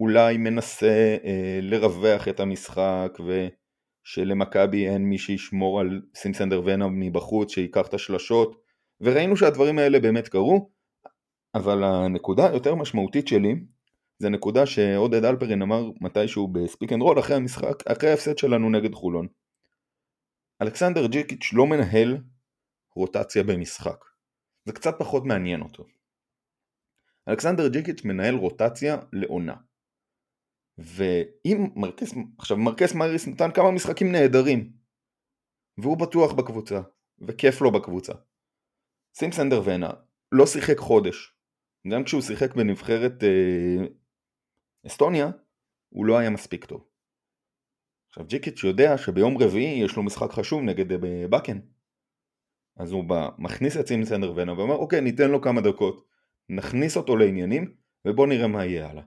אולי 0.00 0.36
מנסה 0.36 1.16
אה, 1.24 1.58
לרווח 1.62 2.28
את 2.28 2.40
המשחק 2.40 3.18
ושלמכבי 4.06 4.88
אין 4.88 5.04
מי 5.04 5.18
שישמור 5.18 5.80
על 5.80 6.02
סימסנדר 6.14 6.62
ונה 6.64 6.88
מבחוץ 6.88 7.52
שייקח 7.52 7.88
את 7.88 7.94
השלשות 7.94 8.60
וראינו 9.00 9.36
שהדברים 9.36 9.78
האלה 9.78 10.00
באמת 10.00 10.28
קרו 10.28 10.70
אבל 11.54 11.84
הנקודה 11.84 12.50
היותר 12.50 12.74
משמעותית 12.74 13.28
שלי 13.28 13.54
זה 14.24 14.30
נקודה 14.30 14.66
שעודד 14.66 15.24
אלפרין 15.24 15.62
אמר 15.62 15.90
מתישהו 16.00 16.48
ב 16.48 16.55
Speak 16.55 16.92
and 16.92 17.02
Roll 17.02 17.18
אחרי 17.18 17.36
המשחק, 17.36 17.86
אחרי 17.86 18.10
ההפסד 18.10 18.38
שלנו 18.38 18.70
נגד 18.70 18.94
חולון. 18.94 19.26
אלכסנדר 20.62 21.06
ג'יקיץ' 21.06 21.50
לא 21.52 21.66
מנהל 21.66 22.18
רוטציה 22.96 23.42
במשחק. 23.42 24.04
זה 24.64 24.72
קצת 24.72 24.94
פחות 24.98 25.24
מעניין 25.24 25.60
אותו. 25.60 25.84
אלכסנדר 27.28 27.68
ג'יקיץ' 27.68 28.04
מנהל 28.04 28.34
רוטציה 28.34 28.96
לעונה. 29.12 29.54
ואם 30.78 31.66
מרקס, 31.76 32.14
עכשיו 32.38 32.56
מרקס 32.56 32.94
מריס 32.94 33.28
נתן 33.28 33.50
כמה 33.54 33.70
משחקים 33.70 34.12
נהדרים 34.12 34.72
והוא 35.78 35.98
בטוח 35.98 36.32
בקבוצה 36.32 36.80
וכיף 37.28 37.60
לו 37.60 37.72
בקבוצה. 37.72 38.12
סימסנדר 39.14 39.62
ונה 39.64 39.90
לא 40.32 40.46
שיחק 40.46 40.78
חודש 40.78 41.34
גם 41.88 42.04
כשהוא 42.04 42.22
שיחק 42.22 42.54
בנבחרת 42.54 43.24
אה, 43.24 43.86
אסטוניה 44.86 45.30
הוא 45.88 46.06
לא 46.06 46.18
היה 46.18 46.30
מספיק 46.30 46.64
טוב. 46.64 46.84
עכשיו 48.08 48.26
ג'יקיץ' 48.26 48.64
יודע 48.64 48.98
שביום 48.98 49.42
רביעי 49.42 49.84
יש 49.84 49.96
לו 49.96 50.02
משחק 50.02 50.30
חשוב 50.30 50.62
נגד 50.62 50.92
אה, 50.92 51.28
בקן 51.28 51.58
אז 52.76 52.92
הוא 52.92 53.04
בא, 53.04 53.28
מכניס 53.38 53.76
את 53.76 53.86
סימסנדר 53.86 54.32
ונה 54.36 54.52
ואומר 54.52 54.74
אוקיי 54.74 55.00
ניתן 55.00 55.30
לו 55.30 55.42
כמה 55.42 55.60
דקות 55.60 56.04
נכניס 56.48 56.96
אותו 56.96 57.16
לעניינים 57.16 57.74
ובוא 58.06 58.26
נראה 58.26 58.46
מה 58.46 58.64
יהיה 58.64 58.90
הלאה. 58.90 59.02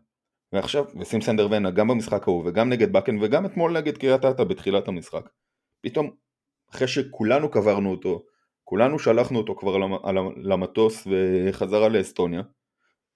ועכשיו, 0.53 0.85
ושים 0.99 1.21
סנדר 1.21 1.47
ונה 1.51 1.71
גם 1.71 1.87
במשחק 1.87 2.27
ההוא 2.27 2.43
וגם 2.45 2.69
נגד 2.69 2.93
בקן 2.93 3.17
וגם 3.21 3.45
אתמול 3.45 3.77
נגד 3.77 3.97
קריית 3.97 4.25
אתא 4.25 4.43
בתחילת 4.43 4.87
המשחק. 4.87 5.29
פתאום, 5.81 6.11
אחרי 6.71 6.87
שכולנו 6.87 7.51
קברנו 7.51 7.91
אותו, 7.91 8.25
כולנו 8.63 8.99
שלחנו 8.99 9.37
אותו 9.37 9.55
כבר 9.55 9.77
למטוס 10.37 11.07
וחזרה 11.07 11.89
לאסטוניה, 11.89 12.41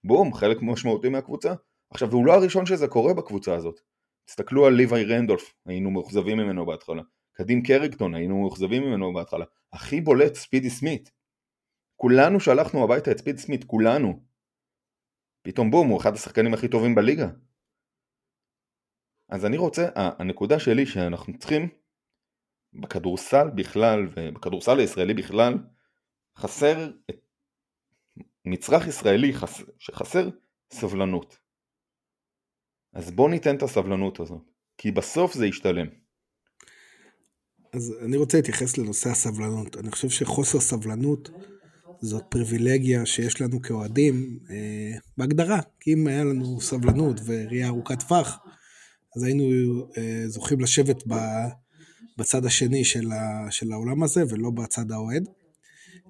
בום, 0.03 0.34
חלק 0.34 0.58
משמעותי 0.62 1.10
מהקבוצה. 1.10 1.53
עכשיו, 1.91 2.10
והוא 2.10 2.25
לא 2.25 2.33
הראשון 2.33 2.65
שזה 2.65 2.88
קורה 2.88 3.13
בקבוצה 3.13 3.55
הזאת. 3.55 3.79
תסתכלו 4.25 4.65
על 4.65 4.74
ליוואי 4.74 5.05
רנדולף, 5.05 5.53
היינו 5.65 5.91
מאוכזבים 5.91 6.38
ממנו 6.38 6.65
בהתחלה. 6.65 7.01
קדים 7.33 7.63
קריקטון, 7.63 8.15
היינו 8.15 8.41
מאוכזבים 8.41 8.83
ממנו 8.83 9.13
בהתחלה. 9.13 9.45
הכי 9.74 10.01
בולט, 10.01 10.36
ספידי 10.36 10.69
סמית. 10.69 11.12
כולנו 11.95 12.39
שלחנו 12.39 12.83
הביתה 12.83 13.12
את 13.12 13.17
ספיד 13.17 13.38
סמית, 13.38 13.63
כולנו. 13.63 14.24
פתאום 15.41 15.71
בום, 15.71 15.88
הוא 15.88 16.01
אחד 16.01 16.13
השחקנים 16.13 16.53
הכי 16.53 16.67
טובים 16.67 16.95
בליגה. 16.95 17.27
אז 19.29 19.45
אני 19.45 19.57
רוצה, 19.57 19.89
הנקודה 19.95 20.60
שלי 20.60 20.86
שאנחנו 20.86 21.38
צריכים 21.38 21.69
בכדורסל 22.74 23.50
בכלל 23.55 24.07
ובכדורסל 24.15 24.79
הישראלי 24.79 25.13
בכלל 25.13 25.53
חסר 26.38 26.91
מצרך 28.45 28.88
ישראלי 28.88 29.33
חס, 29.33 29.62
שחסר 29.79 30.29
סבלנות. 30.71 31.38
אז 32.93 33.12
בוא 33.12 33.29
ניתן 33.29 33.55
את 33.55 33.63
הסבלנות 33.63 34.19
הזאת, 34.19 34.41
כי 34.77 34.91
בסוף 34.91 35.33
זה 35.33 35.48
ישתלם. 35.48 35.88
אז 37.74 37.95
אני 38.05 38.17
רוצה 38.17 38.38
להתייחס 38.38 38.77
לנושא 38.77 39.10
הסבלנות. 39.10 39.77
אני 39.77 39.91
חושב 39.91 40.10
שחוסר 40.10 40.60
סבלנות 40.60 41.29
זאת 42.01 42.24
פריבילגיה 42.29 43.05
שיש 43.05 43.41
לנו 43.41 43.62
כאוהדים 43.62 44.39
אה, 44.50 44.98
בהגדרה, 45.17 45.60
כי 45.79 45.93
אם 45.93 46.07
היה 46.07 46.24
לנו 46.24 46.62
סבלנות 46.62 47.19
וראייה 47.25 47.67
ארוכת 47.67 48.00
טווח, 48.00 48.39
אז 49.15 49.24
היינו 49.24 49.43
אה, 49.98 50.24
זוכים 50.27 50.60
לשבת 50.60 51.03
ב, 51.07 51.15
בצד 52.17 52.45
השני 52.45 52.86
של, 52.86 53.12
ה, 53.12 53.51
של 53.51 53.71
העולם 53.71 54.03
הזה 54.03 54.24
ולא 54.29 54.50
בצד 54.50 54.91
האוהד. 54.91 55.24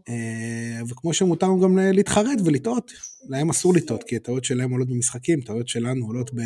אה, 0.10 0.82
וכמו 0.90 1.14
שמותר 1.14 1.48
גם 1.64 1.78
להתחרט 1.78 2.40
ולטעות, 2.46 2.92
להם 3.30 3.50
אסור 3.50 3.74
לטעות, 3.74 4.04
כי 4.04 4.16
הטעות 4.16 4.44
שלהם 4.44 4.72
עולות 4.72 4.90
במשחקים, 4.90 5.42
טעויות 5.42 5.68
שלנו 5.68 6.06
עולות 6.06 6.34
ב... 6.34 6.40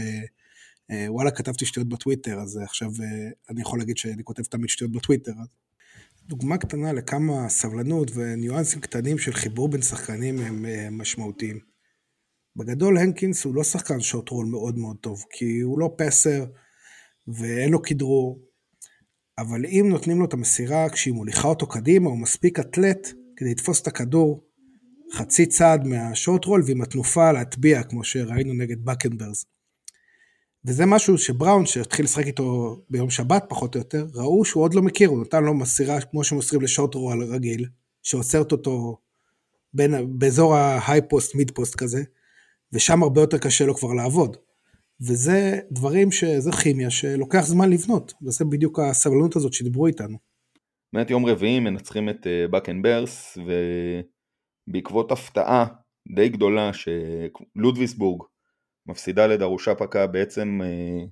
אה, 0.92 1.06
וואלה, 1.10 1.32
כתבתי 1.32 1.66
שטויות 1.66 1.90
בטוויטר, 1.90 2.40
אז 2.40 2.58
עכשיו 2.58 2.88
אה, 2.88 3.30
אני 3.50 3.62
יכול 3.62 3.80
להגיד 3.80 3.98
שאני 3.98 4.24
כותב 4.24 4.44
תמיד 4.44 4.70
שטויות 4.70 4.92
בטוויטר. 4.92 5.32
דוגמה 6.28 6.58
קטנה 6.58 6.94
לכמה 6.94 7.50
סבלנות 7.50 8.12
וניואנסים 8.16 8.82
קטנים 8.82 9.18
של 9.18 9.34
חיבור 9.34 9.70
בין 9.70 9.82
שחקנים 9.82 10.40
הם 10.40 10.66
משמעותיים. 10.98 11.60
בגדול 12.56 12.98
הנקינס 12.98 13.46
הוא 13.46 13.56
לא 13.56 13.64
שחקן 13.64 14.00
שוט 14.00 14.30
רול 14.30 14.46
מאוד 14.46 14.78
מאוד 14.78 14.98
טוב, 15.02 15.24
כי 15.30 15.60
הוא 15.60 15.80
לא 15.80 15.96
פסר 15.98 16.46
ואין 17.28 17.72
לו 17.72 17.82
כדרור, 17.82 18.40
אבל 19.38 19.66
אם 19.66 19.86
נותנים 19.90 20.20
לו 20.20 20.26
את 20.26 20.34
המסירה 20.34 20.90
כשהיא 20.90 21.14
מוליכה 21.14 21.48
אותו 21.48 21.68
קדימה, 21.68 22.10
הוא 22.10 22.18
מספיק 22.18 22.60
אתלט 22.60 23.08
כדי 23.38 23.52
לתפוס 23.52 23.82
את 23.82 23.88
הכדור 23.88 24.44
חצי 25.14 25.46
צעד 25.46 25.88
מהשוט 25.88 26.46
רול 26.46 26.64
ועם 26.66 26.82
התנופה 26.82 27.32
להטביע, 27.32 27.84
כמו 27.84 28.04
שראינו 28.04 28.54
נגד 28.54 28.86
בקנברס. 28.86 29.46
וזה 30.66 30.86
משהו 30.86 31.18
שבראון, 31.18 31.66
שהתחיל 31.66 32.06
לשחק 32.06 32.26
איתו 32.26 32.80
ביום 32.90 33.10
שבת 33.10 33.46
פחות 33.50 33.76
או 33.76 33.80
יותר, 33.80 34.08
ראו 34.14 34.46
שהוא 34.46 34.64
עוד 34.64 34.74
לא 34.74 34.82
מכיר, 34.82 35.10
הוא 35.10 35.22
נתן 35.22 35.44
לו 35.44 35.54
מסירה 35.54 36.02
כמו 36.02 36.24
שמוסרים 36.24 36.62
לשוט 36.62 36.96
רול 36.96 37.24
רגיל, 37.24 37.66
שעוצרת 38.04 38.52
אותו 38.52 38.98
בין, 39.74 40.20
באזור 40.20 40.56
ההיי 40.56 41.02
פוסט, 41.10 41.36
מיד 41.36 41.52
פוסט 41.52 41.76
כזה, 41.76 42.04
ושם 42.74 43.04
הרבה 43.04 43.22
יותר 43.22 43.38
קשה 43.38 43.66
לו 43.66 43.76
כבר 43.76 43.94
לעבוד. 43.94 44.38
וזה 45.02 45.60
דברים 45.72 46.12
שזה 46.12 46.52
כימיה 46.52 46.90
שלוקח 46.90 47.46
זמן 47.46 47.70
לבנות, 47.70 48.14
וזה 48.22 48.46
בדיוק 48.46 48.80
הסבלנות 48.80 49.36
הזאת 49.36 49.54
שדיברו 49.54 49.88
איתנו. 49.88 50.18
באמת 50.96 51.10
יום 51.10 51.26
רביעי 51.26 51.60
מנצחים 51.60 52.10
את 52.10 52.28
בקן 52.52 52.82
ברס, 52.82 53.38
ובעקבות 54.68 55.12
הפתעה 55.12 55.66
די 56.16 56.30
גדולה 56.30 56.72
שלודוויסבורג 56.74 58.24
מפסידה 58.86 59.28
לדרושה 59.28 59.76
פקה 59.76 60.08
בעצם 60.08 60.60
אה, 60.64 61.06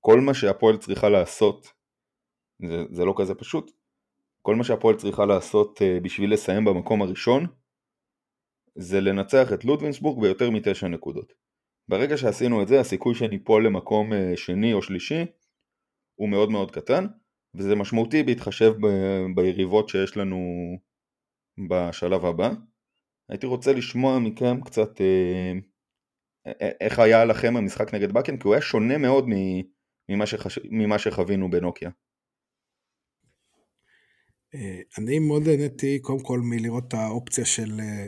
כל 0.00 0.20
מה 0.20 0.34
שהפועל 0.34 0.76
צריכה 0.76 1.08
לעשות, 1.08 1.72
זה, 2.66 2.84
זה 2.90 3.04
לא 3.04 3.14
כזה 3.18 3.34
פשוט, 3.34 3.70
כל 4.42 4.56
מה 4.56 4.64
שהפועל 4.64 4.96
צריכה 4.96 5.26
לעשות 5.26 5.82
אה, 5.82 5.98
בשביל 6.02 6.32
לסיים 6.32 6.64
במקום 6.64 7.02
הראשון, 7.02 7.46
זה 8.74 9.00
לנצח 9.00 9.52
את 9.52 9.64
לודווינסבורג 9.64 10.22
ביותר 10.22 10.50
מתשע 10.50 10.88
נקודות. 10.88 11.32
ברגע 11.88 12.16
שעשינו 12.16 12.62
את 12.62 12.68
זה, 12.68 12.80
הסיכוי 12.80 13.14
שניפול 13.14 13.66
למקום 13.66 14.12
אה, 14.12 14.32
שני 14.36 14.72
או 14.72 14.82
שלישי 14.82 15.24
הוא 16.14 16.28
מאוד 16.28 16.50
מאוד 16.50 16.70
קטן, 16.70 17.06
וזה 17.54 17.74
משמעותי 17.74 18.22
בהתחשב 18.22 18.72
ב- 18.80 19.26
ביריבות 19.34 19.88
שיש 19.88 20.16
לנו 20.16 20.38
בשלב 21.68 22.24
הבא. 22.24 22.50
הייתי 23.28 23.46
רוצה 23.46 23.72
לשמוע 23.72 24.18
מכם 24.18 24.60
קצת 24.60 25.00
אה, 25.00 25.52
איך 26.80 26.98
היה 26.98 27.24
לכם 27.24 27.56
המשחק 27.56 27.94
נגד 27.94 28.12
בקן, 28.12 28.36
כי 28.36 28.42
הוא 28.44 28.54
היה 28.54 28.62
שונה 28.62 28.98
מאוד 28.98 29.24
ממה, 30.08 30.26
שחש... 30.26 30.58
ממה 30.64 30.98
שחווינו 30.98 31.50
בנוקיה. 31.50 31.90
אה, 34.54 34.80
אני 34.98 35.18
מאוד 35.18 35.42
נהניתי 35.48 35.98
קודם 35.98 36.20
כל 36.20 36.40
מלראות 36.40 36.84
את 36.88 36.94
האופציה 36.94 37.44
של 37.44 37.80
אה, 37.80 38.06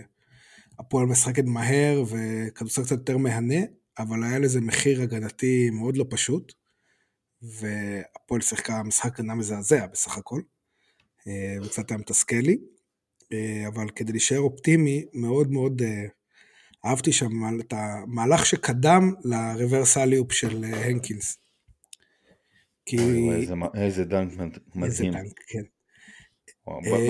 הפועל 0.79 1.07
משחקת 1.07 1.45
מהר 1.45 2.03
וכדורסל 2.03 2.83
קצת 2.83 2.99
יותר 2.99 3.17
מהנה, 3.17 3.61
אבל 3.99 4.25
היה 4.25 4.39
לזה 4.39 4.61
מחיר 4.61 5.03
הגנתי 5.03 5.71
מאוד 5.71 5.97
לא 5.97 6.05
פשוט, 6.11 6.53
והפועל 7.43 8.41
שיחקה 8.41 8.83
משחק 8.83 9.21
גנה 9.21 9.35
מזעזע 9.35 9.87
בסך 9.87 10.19
הכל, 10.19 10.41
אה, 11.27 11.57
וקצת 11.63 11.91
היה 11.91 11.99
מתסכל 11.99 12.37
לי, 12.37 12.59
אבל 13.69 13.91
כדי 13.91 14.13
להישאר 14.13 14.39
אופטימי, 14.39 15.05
מאוד 15.15 15.51
מאוד 15.51 15.83
אהבתי 16.87 17.13
שם 17.13 17.61
את 17.61 17.73
המהלך 17.77 18.47
שקדם 18.47 19.15
לרוורסליופ 19.25 20.33
של 20.33 20.65
הנקינס. 20.65 21.39
כי... 22.87 22.97
איזה, 23.33 23.55
איזה 23.75 24.05
דנק 24.05 24.33
מדהים. 24.33 24.85
איזה 24.85 25.05
דנק, 25.05 25.41
כן. 25.47 25.63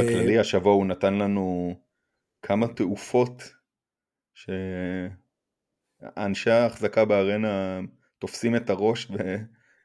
בכללי 0.01 0.39
השבוע 0.39 0.73
הוא 0.73 0.87
נתן 0.87 1.15
לנו 1.15 1.75
כמה 2.43 2.69
תעופות 2.69 3.53
שאנשי 4.35 5.11
ההחזקה 6.51 7.05
בארנה 7.05 7.81
תופסים 8.19 8.57
את 8.57 8.71
הראש 8.71 9.11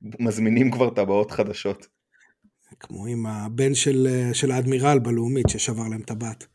ומזמינים 0.02 0.72
כבר 0.72 0.90
טבעות 0.90 1.32
חדשות. 1.32 1.88
כמו 2.80 3.06
עם 3.06 3.26
הבן 3.26 3.76
של, 3.76 4.30
של 4.34 4.52
האדמירל 4.52 5.00
בלאומית 5.00 5.50
ששבר 5.50 5.88
להם 5.88 6.02
טבעת. 6.02 6.48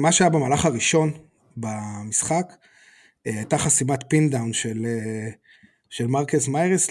מה 0.00 0.12
שהיה 0.12 0.30
במהלך 0.30 0.66
הראשון 0.66 1.10
במשחק, 1.56 2.52
הייתה 3.24 3.58
חסימת 3.58 4.04
pin 4.08 4.27
down 4.27 4.52
של, 4.52 4.86
של 5.90 6.06
מרקס 6.06 6.48
מיירס 6.48 6.88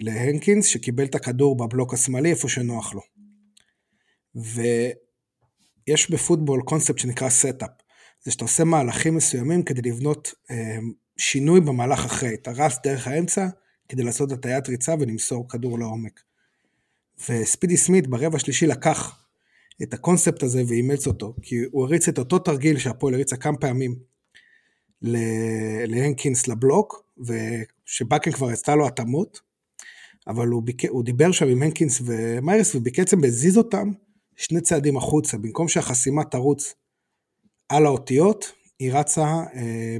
להנקינס 0.00 0.66
שקיבל 0.66 1.04
את 1.04 1.14
הכדור 1.14 1.56
בבלוק 1.56 1.94
השמאלי 1.94 2.30
איפה 2.30 2.48
שנוח 2.48 2.94
לו. 2.94 3.00
ויש 4.34 6.10
בפוטבול 6.10 6.62
קונספט 6.62 6.98
שנקרא 6.98 7.28
setup, 7.28 7.70
זה 8.24 8.30
שאתה 8.30 8.44
עושה 8.44 8.64
מהלכים 8.64 9.16
מסוימים 9.16 9.62
כדי 9.62 9.90
לבנות 9.90 10.34
אה, 10.50 10.78
שינוי 11.16 11.60
במהלך 11.60 12.04
אחרי, 12.04 12.34
אתה 12.34 12.50
רץ 12.50 12.78
דרך 12.84 13.08
האמצע 13.08 13.46
כדי 13.88 14.02
לעשות 14.02 14.32
הטיית 14.32 14.68
ריצה 14.68 14.94
ולמסור 15.00 15.48
כדור 15.48 15.78
לעומק. 15.78 16.20
וספידי 17.28 17.76
סמית 17.76 18.06
ברבע 18.06 18.36
השלישי 18.36 18.66
לקח 18.66 19.24
את 19.82 19.94
הקונספט 19.94 20.42
הזה 20.42 20.62
ואימץ 20.68 21.06
אותו, 21.06 21.34
כי 21.42 21.56
הוא 21.70 21.84
הריץ 21.84 22.08
את 22.08 22.18
אותו 22.18 22.38
תרגיל 22.38 22.78
שהפועל 22.78 23.14
הריצה 23.14 23.36
כמה 23.36 23.56
פעמים 23.56 23.96
להנקינס 25.86 26.48
לבלוק, 26.48 27.04
ושבקן 27.18 28.32
כבר 28.32 28.48
עשתה 28.48 28.74
לו 28.74 28.86
התאמות, 28.86 29.40
אבל 30.26 30.48
הוא, 30.48 30.62
ביק... 30.62 30.84
הוא 30.84 31.04
דיבר 31.04 31.32
שם 31.32 31.48
עם 31.48 31.62
הנקינס 31.62 32.02
ומיירס 32.04 32.74
ובעצם 32.74 33.24
הזיז 33.24 33.58
אותם 33.58 33.90
שני 34.36 34.60
צעדים 34.60 34.96
החוצה, 34.96 35.38
במקום 35.38 35.68
שהחסימה 35.68 36.24
תרוץ 36.24 36.74
על 37.68 37.86
האותיות, 37.86 38.52
היא 38.78 38.92
רצה 38.92 39.26
אה, 39.54 39.96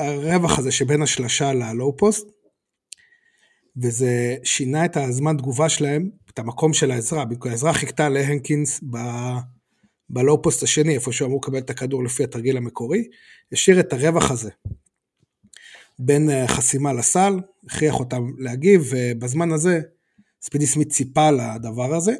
ברווח 0.00 0.58
הזה 0.58 0.72
שבין 0.72 1.02
השלשה 1.02 1.52
ל 1.52 1.63
low 1.63 1.96
post, 1.96 2.33
וזה 3.76 4.36
שינה 4.44 4.84
את 4.84 4.96
הזמן 4.96 5.36
תגובה 5.36 5.68
שלהם, 5.68 6.10
את 6.30 6.38
המקום 6.38 6.72
של 6.72 6.90
העזרה, 6.90 7.24
העזרה 7.44 7.72
חיכתה 7.72 8.08
להנקינס 8.08 8.80
ב... 8.90 8.98
ב 10.10 10.18
low 10.18 10.42
post 10.42 10.62
השני, 10.62 10.94
איפה 10.94 11.12
שהוא 11.12 11.26
אמור 11.26 11.40
לקבל 11.42 11.58
את 11.58 11.70
הכדור 11.70 12.04
לפי 12.04 12.24
התרגיל 12.24 12.56
המקורי, 12.56 13.08
השאיר 13.52 13.80
את 13.80 13.92
הרווח 13.92 14.30
הזה 14.30 14.50
בין 15.98 16.30
אה, 16.30 16.48
חסימה 16.48 16.92
לסל, 16.92 17.40
הכריח 17.66 18.00
אותם 18.00 18.22
להגיב, 18.38 18.90
ובזמן 18.90 19.52
הזה 19.52 19.80
ספידי 20.42 20.66
סמית 20.66 20.88
ציפה 20.88 21.30
לדבר 21.30 21.94
הזה. 21.94 22.14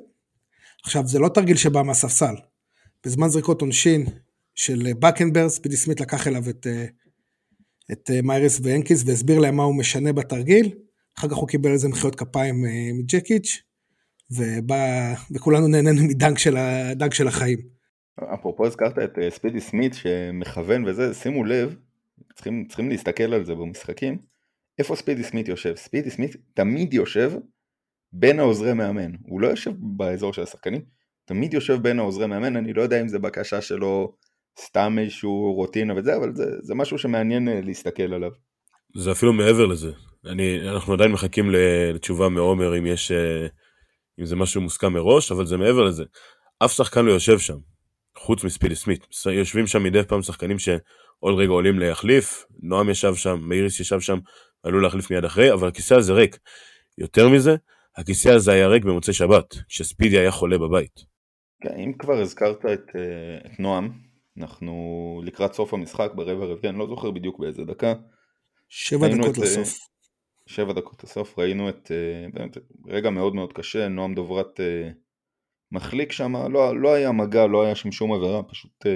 עכשיו, 0.84 1.06
זה 1.06 1.18
לא 1.18 1.28
תרגיל 1.28 1.56
שבא 1.56 1.82
מהספסל. 1.82 2.34
בזמן 3.06 3.28
זריקות 3.28 3.60
עונשין 3.60 4.06
של 4.54 4.92
בקנברס, 4.98 5.54
ספידי 5.54 5.76
סמית 5.76 6.00
לקח 6.00 6.26
אליו 6.26 6.50
את, 6.50 6.66
אה, 6.66 6.86
את 7.92 8.10
אה, 8.14 8.22
מיירס 8.22 8.60
והנקיס 8.62 9.02
והסביר 9.06 9.38
להם 9.38 9.56
מה 9.56 9.62
הוא 9.62 9.74
משנה 9.74 10.12
בתרגיל. 10.12 10.74
אחר 11.18 11.28
כך 11.28 11.34
הוא 11.34 11.48
קיבל 11.48 11.70
איזה 11.70 11.88
מחיאות 11.88 12.14
כפיים 12.14 12.64
מג'קיץ', 12.98 13.62
ובא, 14.30 15.14
וכולנו 15.30 15.68
נהנינו 15.68 16.02
מדנק 16.02 16.38
של, 16.38 16.56
דנק 16.96 17.14
של 17.14 17.28
החיים. 17.28 17.58
אפרופו 18.34 18.66
הזכרת 18.66 18.98
את 18.98 19.18
ספידי 19.28 19.60
סמית 19.60 19.94
שמכוון 19.94 20.84
וזה, 20.84 21.14
שימו 21.14 21.44
לב, 21.44 21.76
צריכים, 22.34 22.64
צריכים 22.68 22.88
להסתכל 22.88 23.34
על 23.34 23.44
זה 23.44 23.54
במשחקים, 23.54 24.18
איפה 24.78 24.96
ספידי 24.96 25.24
סמית 25.24 25.48
יושב? 25.48 25.74
ספידי 25.76 26.10
סמית 26.10 26.36
תמיד 26.54 26.94
יושב 26.94 27.32
בין 28.12 28.40
העוזרי 28.40 28.74
מאמן, 28.74 29.12
הוא 29.22 29.40
לא 29.40 29.46
יושב 29.46 29.72
באזור 29.78 30.32
של 30.32 30.42
השחקנים, 30.42 30.80
תמיד 31.24 31.54
יושב 31.54 31.82
בין 31.82 31.98
העוזרי 31.98 32.26
מאמן, 32.26 32.56
אני 32.56 32.72
לא 32.72 32.82
יודע 32.82 33.00
אם 33.00 33.08
זה 33.08 33.18
בקשה 33.18 33.60
שלו 33.60 34.14
סתם 34.60 34.96
איזשהו 34.98 35.52
רוטינה 35.52 35.94
וזה, 35.96 36.16
אבל 36.16 36.34
זה, 36.34 36.44
זה 36.62 36.74
משהו 36.74 36.98
שמעניין 36.98 37.48
אה, 37.48 37.60
להסתכל 37.60 38.14
עליו. 38.14 38.30
זה 38.96 39.12
אפילו 39.12 39.32
מעבר 39.32 39.66
לזה, 39.66 39.90
אני, 40.26 40.70
אנחנו 40.70 40.92
עדיין 40.92 41.12
מחכים 41.12 41.50
לתשובה 41.50 42.28
מעומר 42.28 42.78
אם 42.78 42.86
יש, 42.86 43.12
אה, 43.12 43.46
אם 44.20 44.24
זה 44.24 44.36
משהו 44.36 44.60
מוסכם 44.60 44.92
מראש, 44.92 45.32
אבל 45.32 45.46
זה 45.46 45.56
מעבר 45.56 45.84
לזה. 45.84 46.04
אף 46.64 46.72
שחקן 46.72 47.04
לא 47.04 47.12
יושב 47.12 47.38
שם, 47.38 47.56
חוץ 48.18 48.44
מספידי 48.44 48.74
סמית. 48.74 49.06
יושבים 49.32 49.66
שם 49.66 49.82
מדי 49.82 50.02
פעם 50.02 50.22
שחקנים 50.22 50.58
שעוד 50.58 51.38
רגע 51.38 51.50
עולים 51.50 51.78
להחליף, 51.78 52.44
נועם 52.62 52.90
ישב 52.90 53.14
שם, 53.14 53.40
מאיריס 53.42 53.80
ישב 53.80 54.00
שם, 54.00 54.18
עלו 54.62 54.80
להחליף 54.80 55.10
מיד 55.10 55.24
אחרי, 55.24 55.52
אבל 55.52 55.68
הכיסא 55.68 55.94
הזה 55.94 56.12
ריק. 56.12 56.38
יותר 56.98 57.28
מזה, 57.28 57.56
הכיסא 57.96 58.28
הזה 58.28 58.52
היה 58.52 58.68
ריק 58.68 58.84
במוצאי 58.84 59.14
שבת, 59.14 59.54
כשספידי 59.68 60.18
היה 60.18 60.30
חולה 60.30 60.58
בבית. 60.58 61.00
כן, 61.60 61.74
אם 61.84 61.92
כבר 61.98 62.20
הזכרת 62.20 62.58
את, 62.58 62.96
אה, 62.96 63.52
את 63.52 63.60
נועם, 63.60 63.92
אנחנו 64.38 64.74
לקראת 65.24 65.52
סוף 65.52 65.74
המשחק 65.74 66.10
ברבע 66.14 66.44
רביעי, 66.44 66.70
אני 66.70 66.78
לא 66.78 66.86
זוכר 66.86 67.10
בדיוק 67.10 67.40
באיזה 67.40 67.64
דקה. 67.64 67.94
שבע 68.68 69.08
דקות 69.08 69.38
את, 69.38 69.38
אה, 69.38 69.44
לסוף. 69.44 69.93
שבע 70.46 70.72
דקות 70.72 71.04
לסוף, 71.04 71.38
ראינו 71.38 71.68
את 71.68 71.90
אה, 71.90 72.26
באמת, 72.32 72.56
רגע 72.86 73.10
מאוד 73.10 73.34
מאוד 73.34 73.52
קשה, 73.52 73.88
נועם 73.88 74.14
דוברת 74.14 74.60
מחליק 75.72 76.12
שם, 76.12 76.36
לא, 76.52 76.80
לא 76.80 76.94
היה 76.94 77.12
מגע, 77.12 77.46
לא 77.46 77.64
היה 77.64 77.74
שם 77.74 77.92
שום 77.92 78.12
עבירה, 78.12 78.42
פשוט 78.42 78.86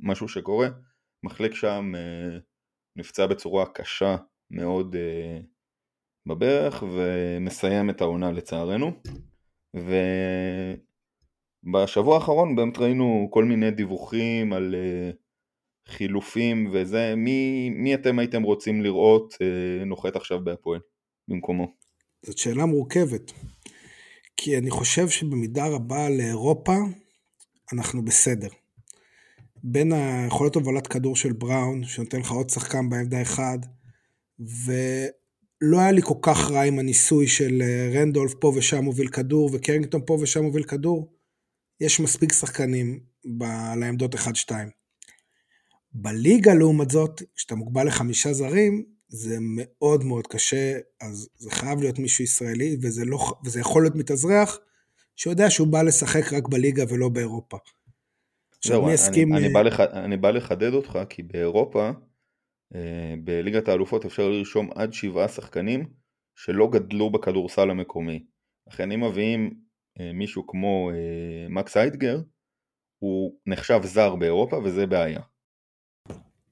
משהו 0.00 0.28
שקורה. 0.28 0.68
מחליק 1.22 1.54
שם, 1.54 1.92
נפצע 2.96 3.26
בצורה 3.26 3.66
קשה 3.66 4.16
מאוד 4.50 4.96
בברך 6.26 6.82
ומסיים 6.92 7.90
את 7.90 8.00
העונה 8.00 8.32
לצערנו. 8.32 8.92
ובשבוע 11.64 12.14
האחרון 12.14 12.56
באמת 12.56 12.78
ראינו 12.78 13.28
כל 13.30 13.44
מיני 13.44 13.70
דיווחים 13.70 14.52
על 14.52 14.74
חילופים 15.88 16.70
וזה, 16.72 17.14
מי, 17.16 17.70
מי 17.70 17.94
אתם 17.94 18.18
הייתם 18.18 18.42
רוצים 18.42 18.82
לראות 18.82 19.34
אה, 19.42 19.84
נוחת 19.84 20.16
עכשיו 20.16 20.44
בהפועל 20.44 20.80
במקומו? 21.28 21.72
זאת 22.22 22.38
שאלה 22.38 22.66
מורכבת, 22.66 23.32
כי 24.36 24.58
אני 24.58 24.70
חושב 24.70 25.08
שבמידה 25.08 25.66
רבה 25.66 26.08
לאירופה 26.10 26.76
אנחנו 27.72 28.04
בסדר. 28.04 28.48
בין 29.62 29.92
היכולת 29.92 30.54
הובלת 30.54 30.86
כדור 30.86 31.16
של 31.16 31.32
בראון, 31.32 31.84
שנותן 31.84 32.20
לך 32.20 32.30
עוד 32.30 32.50
שחקן 32.50 32.90
בעמדה 32.90 33.22
אחד, 33.22 33.58
ולא 34.40 35.80
היה 35.80 35.92
לי 35.92 36.02
כל 36.02 36.18
כך 36.22 36.50
רע 36.50 36.62
עם 36.62 36.78
הניסוי 36.78 37.28
של 37.28 37.62
אה, 37.62 37.90
רנדולף 37.94 38.34
פה 38.34 38.52
ושם 38.56 38.84
מוביל 38.84 39.08
כדור, 39.08 39.50
וקרינגטון 39.52 40.00
פה 40.06 40.18
ושם 40.20 40.42
מוביל 40.42 40.62
כדור. 40.62 41.12
יש 41.80 42.00
מספיק 42.00 42.32
שחקנים 42.32 43.00
ב- 43.38 43.74
לעמדות 43.76 44.14
1-2. 44.14 44.18
בליגה 45.92 46.54
לעומת 46.54 46.90
זאת, 46.90 47.22
כשאתה 47.36 47.54
מוגבל 47.54 47.86
לחמישה 47.86 48.32
זרים, 48.32 48.84
זה 49.08 49.36
מאוד 49.40 50.04
מאוד 50.04 50.26
קשה, 50.26 50.78
אז 51.00 51.28
זה 51.36 51.50
חייב 51.50 51.80
להיות 51.80 51.98
מישהו 51.98 52.24
ישראלי, 52.24 52.76
וזה, 52.82 53.04
לא, 53.04 53.18
וזה 53.44 53.60
יכול 53.60 53.82
להיות 53.82 53.94
מתאזרח, 53.94 54.58
שיודע 55.16 55.50
שהוא 55.50 55.68
בא 55.68 55.82
לשחק 55.82 56.32
רק 56.32 56.48
בליגה 56.48 56.84
ולא 56.88 57.08
באירופה. 57.08 57.56
זהו, 58.64 58.86
אני, 58.86 58.94
אסכים... 58.94 59.34
אני, 59.34 59.46
אני, 59.46 59.52
בא 59.52 59.62
לח... 59.62 59.80
אני 59.80 60.16
בא 60.16 60.30
לחדד 60.30 60.74
אותך, 60.74 60.98
כי 61.08 61.22
באירופה, 61.22 61.90
אה, 62.74 63.14
בליגת 63.24 63.68
האלופות 63.68 64.04
אפשר 64.04 64.28
לרשום 64.28 64.70
עד 64.74 64.92
שבעה 64.92 65.28
שחקנים 65.28 65.86
שלא 66.34 66.68
גדלו 66.70 67.10
בכדורסל 67.10 67.70
המקומי. 67.70 68.24
לכן 68.66 68.92
אם 68.92 69.04
מביאים 69.04 69.54
אה, 70.00 70.12
מישהו 70.12 70.46
כמו 70.46 70.90
אה, 70.90 71.46
מקס 71.48 71.76
הייטגר, 71.76 72.20
הוא 72.98 73.38
נחשב 73.46 73.80
זר 73.84 74.16
באירופה 74.16 74.56
וזה 74.64 74.86
בעיה. 74.86 75.20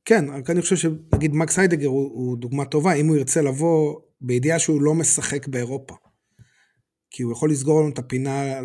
כן, 0.08 0.24
רק 0.30 0.50
אני 0.50 0.60
חושב 0.60 0.76
שנגיד 0.76 1.34
מקס 1.34 1.58
היידגר 1.58 1.86
הוא, 1.86 2.10
הוא 2.14 2.38
דוגמה 2.38 2.64
טובה, 2.64 2.92
אם 2.92 3.06
הוא 3.06 3.16
ירצה 3.16 3.42
לבוא 3.42 4.00
בידיעה 4.20 4.58
שהוא 4.58 4.82
לא 4.82 4.94
משחק 4.94 5.48
באירופה. 5.48 5.94
כי 7.10 7.22
הוא 7.22 7.32
יכול 7.32 7.50
לסגור 7.50 7.80
לנו 7.80 7.88
את 7.88 7.98
הפינה. 7.98 8.60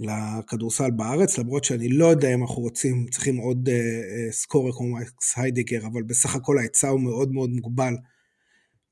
לכדורסל 0.00 0.90
בארץ, 0.90 1.38
למרות 1.38 1.64
שאני 1.64 1.88
לא 1.88 2.06
יודע 2.06 2.34
אם 2.34 2.42
אנחנו 2.42 2.62
רוצים, 2.62 3.06
צריכים 3.10 3.36
עוד 3.36 3.68
uh, 3.68 4.32
סקורר 4.32 4.72
כמו 4.72 4.96
מקס 4.96 5.38
היידגר, 5.38 5.86
אבל 5.86 6.02
בסך 6.02 6.34
הכל 6.34 6.58
ההיצע 6.58 6.88
הוא 6.88 7.00
מאוד 7.00 7.32
מאוד 7.32 7.50
מוגבל. 7.50 7.94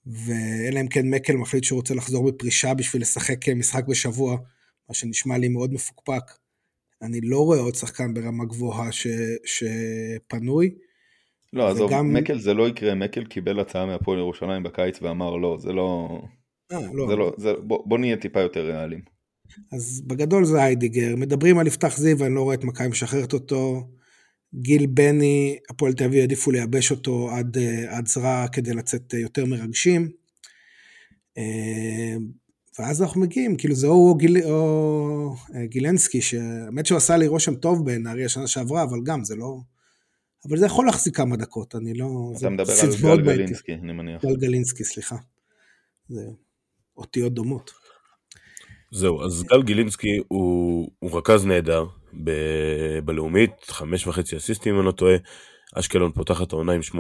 ואלא 0.06 0.80
אם 0.80 0.88
כן 0.88 1.10
מקל 1.10 1.36
מחליט 1.36 1.64
שהוא 1.64 1.76
רוצה 1.76 1.94
לחזור 1.94 2.30
בפרישה 2.30 2.74
בשביל 2.74 3.02
לשחק 3.02 3.48
משחק 3.48 3.84
בשבוע, 3.88 4.36
מה 4.88 4.94
שנשמע 4.94 5.38
לי 5.38 5.48
מאוד 5.48 5.72
מפוקפק. 5.72 6.22
אני 7.02 7.20
לא 7.20 7.38
רואה 7.38 7.58
עוד 7.58 7.74
שחקן 7.74 8.14
ברמה 8.14 8.44
גבוהה 8.44 8.92
ש, 8.92 9.06
שפנוי. 9.44 10.74
לא, 11.54 11.68
עזוב, 11.68 11.90
וגם... 11.90 12.12
מקל 12.12 12.38
זה 12.38 12.54
לא 12.54 12.68
יקרה, 12.68 12.94
מקל 12.94 13.24
קיבל 13.24 13.60
הצעה 13.60 13.86
מהפועל 13.86 14.18
ירושלים 14.18 14.62
בקיץ 14.62 15.02
ואמר 15.02 15.36
לא, 15.36 15.56
זה 15.60 15.72
לא... 15.72 16.18
아, 16.72 16.76
אה, 16.76 16.80
לא. 16.94 17.08
זה 17.08 17.16
לא 17.16 17.32
זה, 17.36 17.52
בוא, 17.62 17.82
בוא 17.86 17.98
נהיה 17.98 18.16
טיפה 18.16 18.40
יותר 18.40 18.60
ריאליים. 18.60 19.00
אז 19.72 20.02
בגדול 20.06 20.44
זה 20.44 20.62
היידיגר, 20.62 21.16
מדברים 21.16 21.58
על 21.58 21.66
יפתח 21.66 21.96
זיו, 21.96 22.24
אני 22.24 22.34
לא 22.34 22.42
רואה 22.42 22.54
את 22.54 22.64
מכבי 22.64 22.88
משחררת 22.88 23.32
אותו. 23.32 23.88
גיל 24.54 24.86
בני, 24.86 25.58
הפועל 25.70 25.92
תל 25.92 26.04
אביב 26.04 26.20
העדיפו 26.20 26.50
לייבש 26.50 26.90
אותו 26.90 27.30
עד, 27.30 27.58
אה, 27.58 27.96
עד 27.96 28.06
זרע 28.06 28.46
כדי 28.52 28.74
לצאת 28.74 29.14
יותר 29.14 29.46
מרגשים. 29.46 30.08
אה, 31.38 32.16
ואז 32.78 33.02
אנחנו 33.02 33.20
מגיעים, 33.20 33.56
כאילו 33.56 33.74
זה 33.74 33.86
או, 33.86 34.14
גיל, 34.14 34.36
או 34.44 35.34
גילנסקי, 35.64 36.20
שהאמת 36.20 36.86
שהוא 36.86 36.96
עשה 36.96 37.16
לי 37.16 37.26
רושם 37.26 37.54
טוב 37.54 37.86
בנהריה 37.86 38.28
שנה 38.28 38.46
שעברה, 38.46 38.82
אבל 38.82 38.98
גם 39.04 39.24
זה 39.24 39.36
לא... 39.36 39.60
אבל 40.48 40.57
זה 40.57 40.66
יכול 40.66 40.87
להחזיק 40.87 41.16
כמה 41.16 41.37
דקות, 41.37 41.74
אני 41.74 41.94
לא... 41.94 42.33
אתה 42.38 42.50
מדבר 42.50 42.72
על 43.11 43.20
גל 43.20 43.35
גלינסקי, 43.35 43.74
אני 43.74 43.92
מניח. 43.92 44.24
גל 44.24 44.37
גלינסקי, 44.37 44.85
סליחה. 44.85 45.16
זה 46.09 46.20
אותיות 46.96 47.35
דומות. 47.35 47.70
זהו, 48.92 49.24
אז 49.24 49.42
גל 49.42 49.62
גילינסקי 49.62 50.20
הוא, 50.28 50.90
הוא 50.98 51.18
רכז 51.18 51.46
נהדר 51.46 51.85
ב- 52.24 52.98
בלאומית, 53.04 53.50
חמש 53.68 54.07
וחצי 54.07 54.37
אסיסטים 54.37 54.74
אם 54.74 54.80
אני 54.80 54.87
לא 54.87 54.92
טועה, 54.92 55.16
אשקלון 55.74 56.12
פותחת 56.12 56.52
העונה 56.52 56.72
עם 56.72 56.80
8-0. 56.80 56.94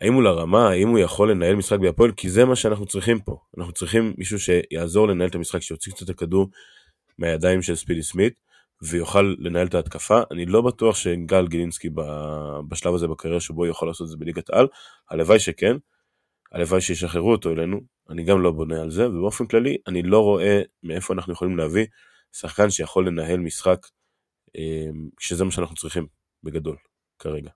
האם 0.00 0.14
הוא 0.14 0.22
לרמה, 0.22 0.68
האם 0.68 0.88
הוא 0.88 0.98
יכול 0.98 1.30
לנהל 1.30 1.54
משחק 1.54 1.78
בהפועל? 1.78 2.12
כי 2.12 2.30
זה 2.30 2.44
מה 2.44 2.56
שאנחנו 2.56 2.86
צריכים 2.86 3.20
פה. 3.20 3.36
אנחנו 3.58 3.72
צריכים 3.72 4.14
מישהו 4.18 4.38
שיעזור 4.38 5.08
לנהל 5.08 5.28
את 5.28 5.34
המשחק, 5.34 5.62
שיוציא 5.62 5.92
קצת 5.92 6.02
את 6.02 6.10
הכדור 6.10 6.48
מהידיים 7.18 7.62
של 7.62 7.74
ספידי 7.74 8.02
סמית. 8.02 8.34
ויוכל 8.82 9.34
לנהל 9.38 9.66
את 9.66 9.74
ההתקפה. 9.74 10.20
אני 10.30 10.46
לא 10.46 10.62
בטוח 10.62 10.96
שגל 10.96 11.46
גילינסקי 11.46 11.90
בשלב 12.68 12.94
הזה 12.94 13.08
בקריירה 13.08 13.40
שבו 13.40 13.66
יכול 13.66 13.88
לעשות 13.88 14.04
את 14.04 14.10
זה 14.10 14.16
בליגת 14.16 14.50
העל, 14.50 14.66
הלוואי 15.10 15.38
שכן, 15.38 15.76
הלוואי 16.52 16.80
שישחררו 16.80 17.32
אותו 17.32 17.50
אלינו, 17.50 17.80
אני 18.10 18.24
גם 18.24 18.42
לא 18.42 18.50
בונה 18.50 18.80
על 18.80 18.90
זה, 18.90 19.08
ובאופן 19.08 19.46
כללי 19.46 19.76
אני 19.86 20.02
לא 20.02 20.20
רואה 20.20 20.62
מאיפה 20.82 21.14
אנחנו 21.14 21.32
יכולים 21.32 21.56
להביא 21.56 21.86
שחקן 22.32 22.70
שיכול 22.70 23.06
לנהל 23.06 23.40
משחק, 23.40 23.86
אמ, 24.56 25.08
שזה 25.20 25.44
מה 25.44 25.50
שאנחנו 25.50 25.76
צריכים 25.76 26.06
בגדול 26.42 26.76
כרגע. 27.18 27.50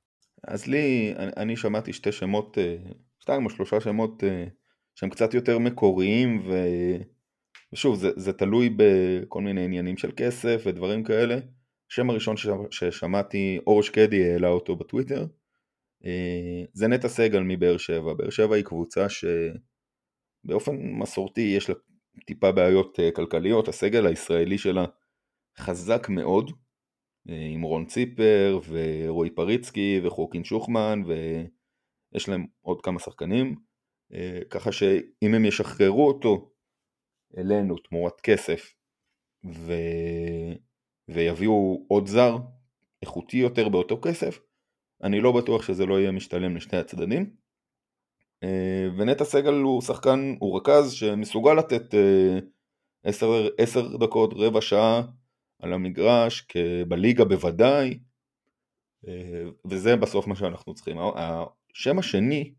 אז 0.45 0.67
לי, 0.67 1.15
אני, 1.17 1.31
אני 1.37 1.57
שמעתי 1.57 1.93
שתי 1.93 2.13
שמות, 2.13 2.59
אה, 2.59 2.77
שתיים 3.21 3.45
או 3.45 3.51
שלושה 3.51 3.81
שמות 3.81 4.25
אה, 4.25 4.45
שהם 4.95 5.11
קצת 5.11 5.35
יותר 5.35 5.59
מקוריים 5.59 6.43
ו... 6.49 6.55
ושוב, 7.73 7.97
זה, 7.97 8.11
זה 8.17 8.33
תלוי 8.33 8.71
בכל 8.77 9.43
מיני 9.43 9.65
עניינים 9.65 9.97
של 9.97 10.11
כסף 10.17 10.63
ודברים 10.67 11.05
כאלה. 11.05 11.37
השם 11.91 12.11
הראשון 12.11 12.35
ששמעתי, 12.71 13.59
אור 13.67 13.83
שקדי 13.83 14.33
העלה 14.33 14.49
אותו 14.49 14.77
בטוויטר, 14.77 15.27
אה, 16.05 16.65
זה 16.73 16.89
נטע 16.89 17.09
סגל 17.09 17.43
מבאר 17.43 17.77
שבע. 17.77 18.15
באר 18.15 18.31
שבע 18.31 18.57
היא 18.57 18.65
קבוצה 18.65 19.07
שבאופן 19.09 20.77
מסורתי 20.77 21.41
יש 21.41 21.69
לה 21.69 21.75
טיפה 22.27 22.53
בעיות 22.53 23.01
אה, 23.01 23.11
כלכליות, 23.11 23.69
הסגל 23.69 24.07
הישראלי 24.07 24.59
שלה 24.59 24.85
חזק 25.59 26.09
מאוד, 26.09 26.51
אה, 27.29 27.49
עם 27.53 27.63
רון 27.63 27.87
ציפר 27.87 28.61
ורועי 28.69 29.31
פריצקי 29.31 30.01
וחוקין 30.05 30.45
שוחמן 30.45 31.03
ויש 31.07 32.29
להם 32.29 32.47
עוד 32.61 32.81
כמה 32.83 33.01
שחקנים, 33.01 33.55
ככה 34.51 34.73
שאם 34.73 35.35
הם 35.35 35.45
ישחררו 35.45 36.09
אותו 36.09 36.51
אלינו 37.39 37.77
תמורת 37.77 38.21
כסף 38.21 38.75
ו... 39.47 39.73
ויביאו 41.09 41.85
עוד 41.89 42.07
זר 42.07 42.37
איכותי 43.03 43.37
יותר 43.37 43.69
באותו 43.69 44.01
כסף, 44.03 44.39
אני 45.03 45.21
לא 45.21 45.33
בטוח 45.33 45.63
שזה 45.63 45.87
לא 45.87 46.01
יהיה 46.01 46.11
משתלם 46.11 46.57
לשני 46.57 46.79
הצדדים. 46.79 47.31
אה, 48.43 48.89
ונטע 48.99 49.25
סגל 49.25 49.55
הוא 49.55 49.83
שחקן, 49.83 50.35
הוא 50.39 50.57
רכז 50.57 50.93
שמסוגל 50.93 51.55
לתת 51.55 51.95
אה, 51.95 52.39
עשר, 53.05 53.49
עשר 53.59 53.97
דקות, 53.97 54.31
רבע 54.37 54.61
שעה 54.61 55.03
על 55.63 55.73
המגרש, 55.73 56.47
בליגה 56.89 57.25
בוודאי, 57.25 57.99
אה, 59.09 59.45
וזה 59.65 59.97
בסוף 59.97 60.27
מה 60.27 60.37
שאנחנו 60.37 60.75
צריכים. 60.75 60.97
השם 61.75 61.99
השני 61.99 62.55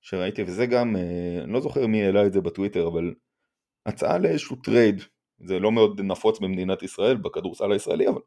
שראיתי, 0.00 0.42
וזה 0.42 0.66
גם, 0.66 0.96
אני 1.44 1.52
לא 1.52 1.60
זוכר 1.60 1.86
מי 1.86 2.04
העלה 2.04 2.26
את 2.26 2.32
זה 2.32 2.40
בטוויטר, 2.40 2.88
אבל 2.88 3.14
הצעה 3.86 4.18
לאיזשהו 4.18 4.56
trade, 4.56 5.02
זה 5.38 5.58
לא 5.58 5.72
מאוד 5.72 6.00
נפוץ 6.00 6.40
במדינת 6.40 6.82
ישראל, 6.82 7.16
בכדורסל 7.16 7.72
הישראלי, 7.72 8.08
אבל 8.08 8.20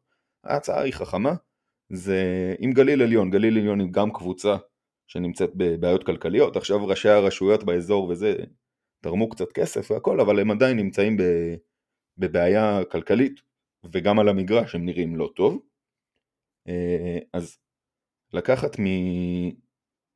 ההצעה 0.43 0.81
היא 0.81 0.93
חכמה, 0.93 1.33
זה 1.89 2.55
עם 2.59 2.71
גליל 2.71 3.01
עליון, 3.01 3.29
גליל 3.29 3.57
עליון 3.57 3.79
היא 3.79 3.91
גם 3.91 4.13
קבוצה 4.13 4.57
שנמצאת 5.07 5.49
בבעיות 5.55 6.05
כלכליות, 6.05 6.55
עכשיו 6.55 6.87
ראשי 6.87 7.09
הרשויות 7.09 7.63
באזור 7.63 8.09
וזה 8.09 8.35
תרמו 9.01 9.29
קצת 9.29 9.51
כסף 9.51 9.91
והכל, 9.91 10.19
אבל 10.19 10.39
הם 10.39 10.51
עדיין 10.51 10.77
נמצאים 10.77 11.17
בבעיה 12.17 12.79
כלכלית, 12.91 13.41
וגם 13.93 14.19
על 14.19 14.29
המגרש 14.29 14.75
הם 14.75 14.85
נראים 14.85 15.15
לא 15.15 15.29
טוב, 15.35 15.61
אה, 16.67 17.19
אז 17.33 17.57
לקחת 18.33 18.75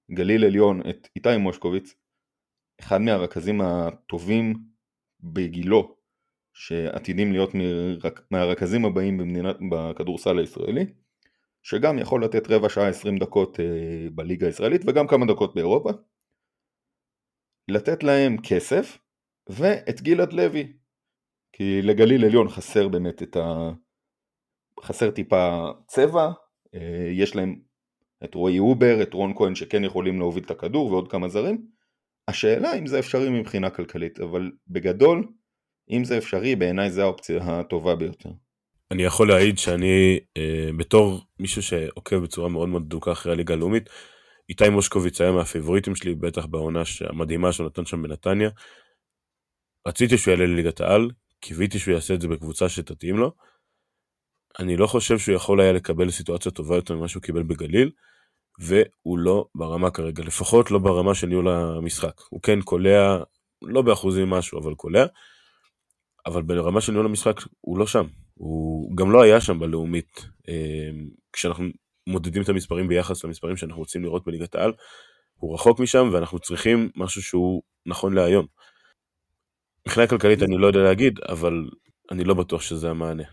מגליל 0.10 0.46
עליון 0.46 0.82
את 0.90 1.08
איתי 1.16 1.38
מושקוביץ, 1.38 1.96
אחד 2.80 3.02
מהרכזים 3.02 3.62
הטובים 3.62 4.71
בגילו 5.24 5.96
שעתידים 6.54 7.32
להיות 7.32 7.52
מהרכזים 8.32 8.86
הבאים 8.86 9.18
במדינת, 9.18 9.56
בכדורסל 9.72 10.40
הישראלי 10.40 10.86
שגם 11.64 12.00
יכול 12.00 12.24
לתת 12.24 12.52
רבע 12.52 12.70
שעה 12.70 12.88
עשרים 12.88 13.18
דקות 13.18 13.60
אה, 13.60 14.08
בליגה 14.16 14.48
הישראלית 14.48 14.82
וגם 14.88 15.08
כמה 15.08 15.26
דקות 15.26 15.56
באירופה 15.56 15.90
לתת 17.68 18.04
להם 18.04 18.38
כסף 18.44 18.98
ואת 19.50 20.02
גלעד 20.02 20.34
לוי. 20.34 20.74
כי 21.54 21.82
לגליל 21.82 22.26
עליון 22.26 22.50
חסר 22.50 22.88
באמת 22.88 23.24
את 23.24 23.36
ה... 23.36 23.72
חסר 24.82 25.12
טיפה 25.12 25.70
צבע 25.88 26.32
אה, 26.76 27.10
יש 27.12 27.36
להם 27.36 27.60
את 28.24 28.36
רועי 28.36 28.60
אובר, 28.60 29.02
את 29.02 29.14
רון 29.14 29.34
כהן 29.38 29.56
שכן 29.56 29.84
יכולים 29.84 30.20
להוביל 30.20 30.44
את 30.44 30.52
הכדור 30.52 30.92
ועוד 30.92 31.12
כמה 31.12 31.30
זרים 31.30 31.68
השאלה 32.28 32.78
אם 32.78 32.88
זה 32.88 33.00
אפשרי 33.00 33.30
מבחינה 33.30 33.70
כלכלית, 33.70 34.20
אבל 34.20 34.52
בגדול, 34.68 35.28
אם 35.92 36.04
זה 36.04 36.18
אפשרי, 36.18 36.56
בעיניי 36.56 36.92
זה 36.92 37.04
האופציה 37.04 37.40
הטובה 37.44 37.96
ביותר. 37.96 38.30
אני 38.92 39.04
יכול 39.04 39.28
להעיד 39.28 39.58
שאני, 39.58 40.20
אה, 40.38 40.70
בתור 40.78 41.22
מישהו 41.40 41.64
שעוקב 41.64 42.16
בצורה 42.16 42.50
מאוד 42.50 42.70
מאוד 42.70 42.90
דוקה 42.90 43.12
אחרי 43.12 43.32
הליגה 43.32 43.54
הלאומית, 43.54 43.90
איתי 44.50 44.70
מושקוביץ 44.70 45.22
היה 45.22 45.32
מהפיבוריטים 45.32 45.96
שלי, 45.96 46.16
בטח 46.16 46.46
בעונה 46.46 46.82
המדהימה 47.10 47.54
שהוא 47.54 47.68
נתן 47.68 47.86
שם 47.86 48.04
בנתניה. 48.04 48.50
רציתי 49.88 50.18
שהוא 50.18 50.32
יעלה 50.32 50.46
לליגת 50.46 50.82
העל, 50.82 51.10
קיוויתי 51.40 51.80
שהוא 51.80 51.94
יעשה 51.94 52.14
את 52.14 52.22
זה 52.22 52.28
בקבוצה 52.28 52.70
שתתאים 52.70 53.18
לו. 53.18 53.32
אני 54.60 54.78
לא 54.78 54.88
חושב 54.88 55.20
שהוא 55.20 55.36
יכול 55.36 55.62
היה 55.62 55.72
לקבל 55.72 56.12
סיטואציה 56.12 56.52
טובה 56.52 56.76
יותר 56.76 56.96
ממה 56.96 57.08
שהוא 57.08 57.24
קיבל 57.24 57.44
בגליל, 57.44 57.92
והוא 58.60 59.18
לא 59.18 59.46
ברמה 59.56 59.92
כרגע, 59.92 60.24
לפחות 60.24 60.72
לא 60.72 60.80
ברמה 60.80 61.16
של 61.16 61.28
ניהול 61.28 61.50
המשחק. 61.50 62.22
הוא 62.30 62.42
כן 62.42 62.62
קולע, 62.62 63.24
לא 63.62 63.82
באחוזים 63.82 64.30
משהו, 64.30 64.60
אבל 64.60 64.76
קולע, 64.76 65.06
אבל 66.26 66.42
ברמה 66.42 66.82
של 66.82 66.92
ניהול 66.92 67.06
המשחק 67.06 67.42
הוא 67.62 67.78
לא 67.78 67.88
שם. 67.88 68.06
הוא 68.34 68.96
גם 68.98 69.12
לא 69.12 69.22
היה 69.22 69.42
שם 69.42 69.60
בלאומית, 69.60 70.26
אה, 70.50 70.90
כשאנחנו 71.34 71.66
מודדים 72.08 72.42
את 72.42 72.50
המספרים 72.50 72.88
ביחס 72.88 73.24
למספרים 73.24 73.58
שאנחנו 73.58 73.80
רוצים 73.80 74.04
לראות 74.04 74.26
בליגת 74.26 74.56
העל, 74.56 74.74
הוא 75.34 75.54
רחוק 75.54 75.80
משם 75.80 76.10
ואנחנו 76.14 76.40
צריכים 76.40 76.90
משהו 76.96 77.22
שהוא 77.22 77.62
נכון 77.86 78.14
להיום. 78.14 78.46
מבחינה 79.88 80.08
כלכלית 80.08 80.44
אני 80.44 80.58
לא 80.58 80.68
יודע 80.68 80.80
להגיד, 80.80 81.20
אבל 81.30 81.70
אני 82.12 82.24
לא 82.24 82.34
בטוח 82.34 82.62
שזה 82.62 82.90
המענה. 82.90 83.24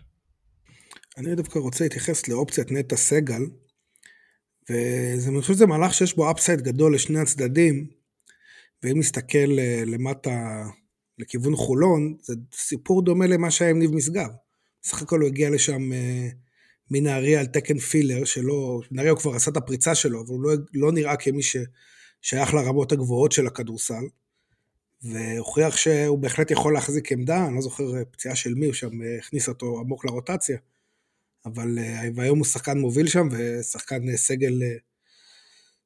אני 1.16 1.34
דווקא 1.34 1.58
רוצה 1.58 1.84
להתייחס 1.84 2.28
לאופציית 2.28 2.72
נטע 2.72 2.96
סגל, 2.96 3.42
ואני 4.70 5.40
חושב 5.40 5.54
שזה 5.54 5.66
מהלך 5.66 5.94
שיש 5.94 6.16
בו 6.16 6.30
אפסייד 6.30 6.60
גדול 6.60 6.94
לשני 6.94 7.18
הצדדים, 7.18 7.86
ואם 8.82 8.98
נסתכל 8.98 9.58
אה, 9.58 9.82
למטה 9.86 10.64
לכיוון 11.18 11.56
חולון, 11.56 12.16
זה 12.22 12.34
סיפור 12.54 13.02
דומה 13.02 13.26
למה 13.26 13.50
שהיה 13.50 13.70
עם 13.70 13.78
ניב 13.78 13.94
משגב. 13.94 14.28
בסך 14.82 15.02
הכל 15.02 15.20
הוא 15.20 15.28
הגיע 15.28 15.50
לשם 15.50 15.92
אה, 15.92 16.28
מנהריה 16.90 17.40
על 17.40 17.46
תקן 17.46 17.78
פילר, 17.78 18.24
שלא, 18.24 18.80
נהריה 18.90 19.10
הוא 19.10 19.18
כבר 19.18 19.34
עשה 19.34 19.50
את 19.50 19.56
הפריצה 19.56 19.94
שלו, 19.94 20.20
אבל 20.20 20.28
הוא 20.28 20.42
לא, 20.42 20.52
לא 20.74 20.92
נראה 20.92 21.16
כמי 21.16 21.42
ששייך 21.42 22.54
לרמות 22.54 22.92
הגבוהות 22.92 23.32
של 23.32 23.46
הכדורסל. 23.46 24.04
והוכיח 25.02 25.76
שהוא 25.76 26.18
בהחלט 26.18 26.50
יכול 26.50 26.74
להחזיק 26.74 27.12
עמדה, 27.12 27.46
אני 27.46 27.54
לא 27.54 27.60
זוכר 27.60 27.96
אה, 27.96 28.04
פציעה 28.04 28.36
של 28.36 28.54
מי, 28.54 28.66
הוא 28.66 28.74
שם 28.74 28.90
הכניס 29.18 29.48
אותו 29.48 29.80
עמוק 29.80 30.04
לרוטציה. 30.04 30.58
אבל 31.46 31.78
אה, 31.78 32.08
והיום 32.14 32.38
הוא 32.38 32.46
שחקן 32.46 32.78
מוביל 32.78 33.08
שם 33.08 33.28
ושחקן 33.30 34.16
סגל, 34.16 34.62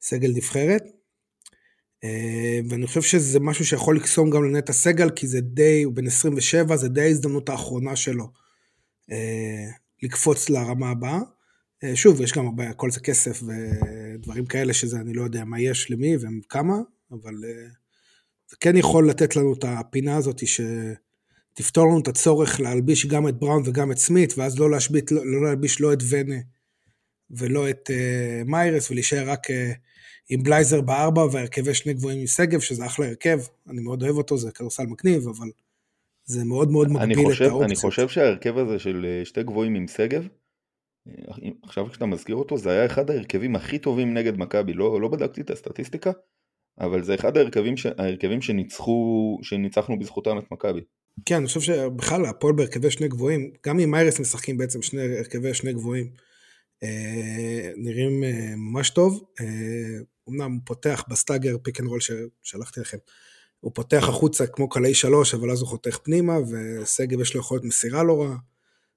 סגל 0.01 0.31
נבחרת. 0.35 0.83
ואני 2.69 2.87
חושב 2.87 3.03
שזה 3.03 3.41
משהו 3.41 3.67
שיכול 3.67 3.97
לקסום 3.97 4.31
גם 4.31 4.45
לנטע 4.45 4.73
סגל, 4.73 5.11
כי 5.11 5.27
זה 5.27 5.41
די, 5.41 5.83
הוא 5.83 5.93
בן 5.95 6.07
27, 6.07 6.77
זה 6.77 6.88
די 6.88 7.01
ההזדמנות 7.01 7.49
האחרונה 7.49 7.97
שלו 7.97 8.33
לקפוץ 10.03 10.51
לרמה 10.51 10.91
הבאה. 10.91 11.19
שוב, 11.95 12.21
יש 12.21 12.33
גם 12.33 12.47
הרבה, 12.47 12.69
הכל 12.69 12.91
זה 12.91 13.01
כסף 13.01 13.43
ודברים 13.43 14.47
כאלה 14.47 14.75
שזה, 14.75 14.97
אני 15.01 15.12
לא 15.12 15.23
יודע 15.23 15.45
מה 15.45 15.61
יש 15.61 15.91
למי 15.91 16.17
וכמה, 16.17 16.77
אבל 17.12 17.35
זה 18.53 18.57
כן 18.61 18.77
יכול 18.77 19.09
לתת 19.09 19.37
לנו 19.37 19.53
את 19.53 19.65
הפינה 19.69 20.17
הזאת 20.17 20.47
שתפתור 21.53 21.87
לנו 21.87 22.01
את 22.01 22.09
הצורך 22.09 22.61
להלביש 22.61 23.07
גם 23.07 23.29
את 23.29 23.38
בראון 23.38 23.62
וגם 23.67 23.93
את 23.93 23.99
סמית, 23.99 24.35
ואז 24.38 24.59
לא, 24.59 24.71
להשבית, 24.71 25.12
לא, 25.12 25.27
לא 25.27 25.43
להלביש 25.43 25.81
לא 25.81 25.93
את 25.93 25.99
ונה 26.11 26.37
ולא 27.31 27.71
את 27.71 27.91
uh, 27.91 28.51
מיירס, 28.51 28.91
ולהישאר 28.91 29.31
רק 29.31 29.51
uh, 29.51 29.53
עם 30.29 30.43
בלייזר 30.43 30.81
בארבע 30.81 31.27
והרכבי 31.33 31.75
שני 31.75 31.95
גבוהים 31.95 32.21
עם 32.21 32.27
שגב, 32.27 32.61
שזה 32.61 32.87
אחלה 32.87 33.07
הרכב, 33.07 33.38
אני 33.69 33.81
מאוד 33.81 34.03
אוהב 34.03 34.17
אותו, 34.17 34.38
זה 34.38 34.51
כדורסל 34.53 34.87
מגניב, 34.87 35.29
אבל 35.29 35.51
זה 36.25 36.45
מאוד 36.45 36.71
מאוד 36.71 36.88
מגביל 36.88 37.15
חושב, 37.15 37.45
את 37.45 37.51
האופציות. 37.51 37.62
אני 37.62 37.77
חושב 37.77 38.09
שההרכב 38.09 38.59
הזה 38.59 38.79
של 38.79 39.07
אה, 39.09 39.25
שתי 39.25 39.43
גבוהים 39.43 39.75
עם 39.75 39.88
שגב, 39.88 40.29
עכשיו 41.62 41.91
כשאתה 41.91 42.07
מזכיר 42.07 42.37
אותו, 42.37 42.59
זה 42.59 42.71
היה 42.71 42.87
אחד 42.87 43.11
ההרכבים 43.11 43.57
הכי 43.57 43.79
טובים 43.79 44.15
נגד 44.15 44.38
מכבי, 44.38 44.73
לא, 44.73 45.01
לא 45.01 45.09
בדקתי 45.09 45.41
את 45.41 45.51
הסטטיסטיקה, 45.51 46.11
אבל 46.81 47.03
זה 47.03 47.15
אחד 47.15 47.37
ההרכבים, 47.37 47.77
ש... 47.77 47.87
ההרכבים 47.87 48.43
שניצחו, 48.43 49.38
שניצחנו 49.43 49.99
בזכותם 49.99 50.38
את 50.38 50.53
מכבי. 50.53 50.81
כן, 51.27 51.37
אני 51.37 51.46
חושב 51.46 51.61
שבכלל 51.61 52.27
הפועל 52.27 52.55
בהרכבי 52.55 52.90
שני 52.90 53.09
גבוהים, 53.09 53.51
גם 53.66 53.79
עם 53.79 53.90
מיירס 53.90 54.20
משחקים 54.20 54.59
בעצם 54.59 54.83
שני 54.83 55.18
הרכבי 55.18 55.55
שני 55.55 55.72
גבוהים, 55.72 56.11
אה, 56.83 57.70
נראים 57.77 58.25
אה, 58.25 58.57
ממש 58.57 58.90
טוב. 58.90 59.25
אה, 59.40 59.46
אמנם 60.29 60.53
הוא 60.53 60.61
פותח 60.64 61.05
ב 61.09 61.14
stagger 61.14 61.57
pick 61.62 61.81
and 61.81 61.88
roll 61.88 62.01
ששלחתי 62.01 62.81
לכם, 62.81 62.98
הוא 63.61 63.72
פותח 63.75 64.05
החוצה 64.09 64.46
כמו 64.46 64.68
קלעי 64.68 64.94
שלוש, 64.94 65.35
אבל 65.35 65.51
אז 65.51 65.61
הוא 65.61 65.68
חותך 65.68 65.98
פנימה, 66.03 66.37
ושגב 66.51 67.20
יש 67.20 67.35
לו 67.35 67.40
יכולת 67.40 67.64
מסירה 67.64 68.03
לא 68.03 68.22
רע. 68.22 68.37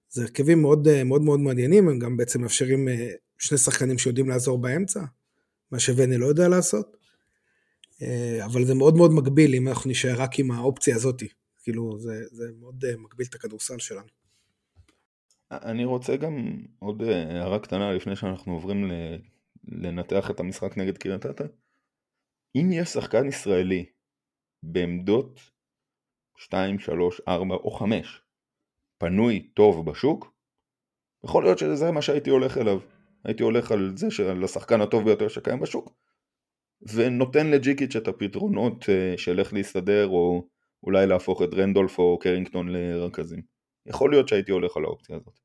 זה 0.10 0.22
הרכבים 0.22 0.62
מאוד 0.62 0.88
מאוד 1.06 1.22
מאוד 1.22 1.40
מעניינים, 1.40 1.88
הם 1.88 2.00
גם 2.00 2.18
בעצם 2.18 2.42
מאפשרים 2.42 2.88
אה, 2.88 3.10
שני 3.38 3.58
שחקנים 3.58 3.98
שיודעים 3.98 4.30
לעזור 4.30 4.58
באמצע, 4.58 5.00
מה 5.72 5.80
שוני 5.80 6.18
לא 6.18 6.26
יודע 6.26 6.48
לעשות. 6.48 6.98
אה, 8.02 8.46
אבל 8.46 8.66
זה 8.66 8.74
מאוד 8.74 8.96
מאוד 8.96 9.12
מגביל 9.12 9.56
אם 9.56 9.68
אנחנו 9.68 9.90
נשאר 9.90 10.22
רק 10.22 10.40
עם 10.40 10.52
האופציה 10.52 10.96
הזאת. 10.96 11.24
כאילו, 11.66 12.00
זה, 12.00 12.24
זה 12.32 12.44
מאוד 12.60 12.86
אה, 12.86 12.98
מגביל 12.98 13.28
את 13.30 13.36
הכדורסל 13.36 13.80
שלנו. 13.80 14.08
אני 15.52 15.86
רוצה 15.86 16.16
גם 16.16 16.64
עוד 16.80 17.02
אה, 17.02 17.40
הערה 17.40 17.60
קטנה 17.60 17.94
לפני 17.94 18.16
שאנחנו 18.16 18.54
עוברים 18.54 18.92
לנתח 19.68 20.32
את 20.32 20.40
המשחק 20.40 20.78
נגד 20.78 20.98
קריית 20.98 21.26
אתא. 21.26 21.44
אם 22.56 22.70
יש 22.74 22.90
שחקן 22.90 23.28
ישראלי 23.28 23.86
בעמדות 24.64 25.40
2, 26.38 26.80
3, 26.80 27.22
4 27.28 27.56
או 27.56 27.72
5 27.72 28.22
פנוי 28.98 29.50
טוב 29.54 29.90
בשוק, 29.92 30.34
יכול 31.26 31.44
להיות 31.44 31.58
שזה 31.58 31.92
מה 31.92 32.02
שהייתי 32.02 32.30
הולך 32.30 32.58
אליו. 32.58 32.80
הייתי 33.24 33.44
הולך 33.44 33.72
על 33.72 33.98
זה, 33.98 34.12
של 34.12 34.44
השחקן 34.44 34.82
הטוב 34.82 35.04
ביותר 35.04 35.28
שקיים 35.28 35.60
בשוק, 35.60 35.94
ונותן 36.82 37.48
לג'יקיץ' 37.48 37.96
את 37.96 38.08
הפתרונות 38.08 38.90
אה, 38.90 39.18
של 39.18 39.40
איך 39.40 39.54
להסתדר 39.54 40.08
או 40.08 40.48
אולי 40.84 41.08
להפוך 41.08 41.42
את 41.42 41.54
רנדולף 41.54 42.00
או 42.00 42.20
קרינגטון 42.20 42.70
לרכזים. 42.70 43.42
יכול 43.86 44.12
להיות 44.12 44.28
שהייתי 44.28 44.52
הולך 44.52 44.78
על 44.78 44.84
האופציה 44.84 45.16
הזאת. 45.16 45.40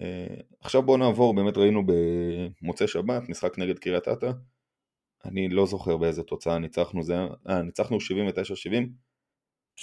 אה, 0.00 0.40
עכשיו 0.60 0.82
בואו 0.82 0.96
נעבור, 0.96 1.34
באמת 1.34 1.56
ראינו 1.56 1.82
במוצאי 1.86 2.88
שבת, 2.88 3.28
משחק 3.28 3.58
נגד 3.58 3.78
קריית 3.78 4.08
אתא. 4.08 4.30
אני 5.24 5.48
לא 5.48 5.66
זוכר 5.66 5.96
באיזה 5.96 6.22
תוצאה 6.22 6.58
ניצחנו, 6.58 7.02
זה 7.02 7.12
היה, 7.12 7.26
אה, 7.48 7.62
ניצחנו 7.62 7.96
79-70. 8.00 8.00
77-70. 9.76 9.82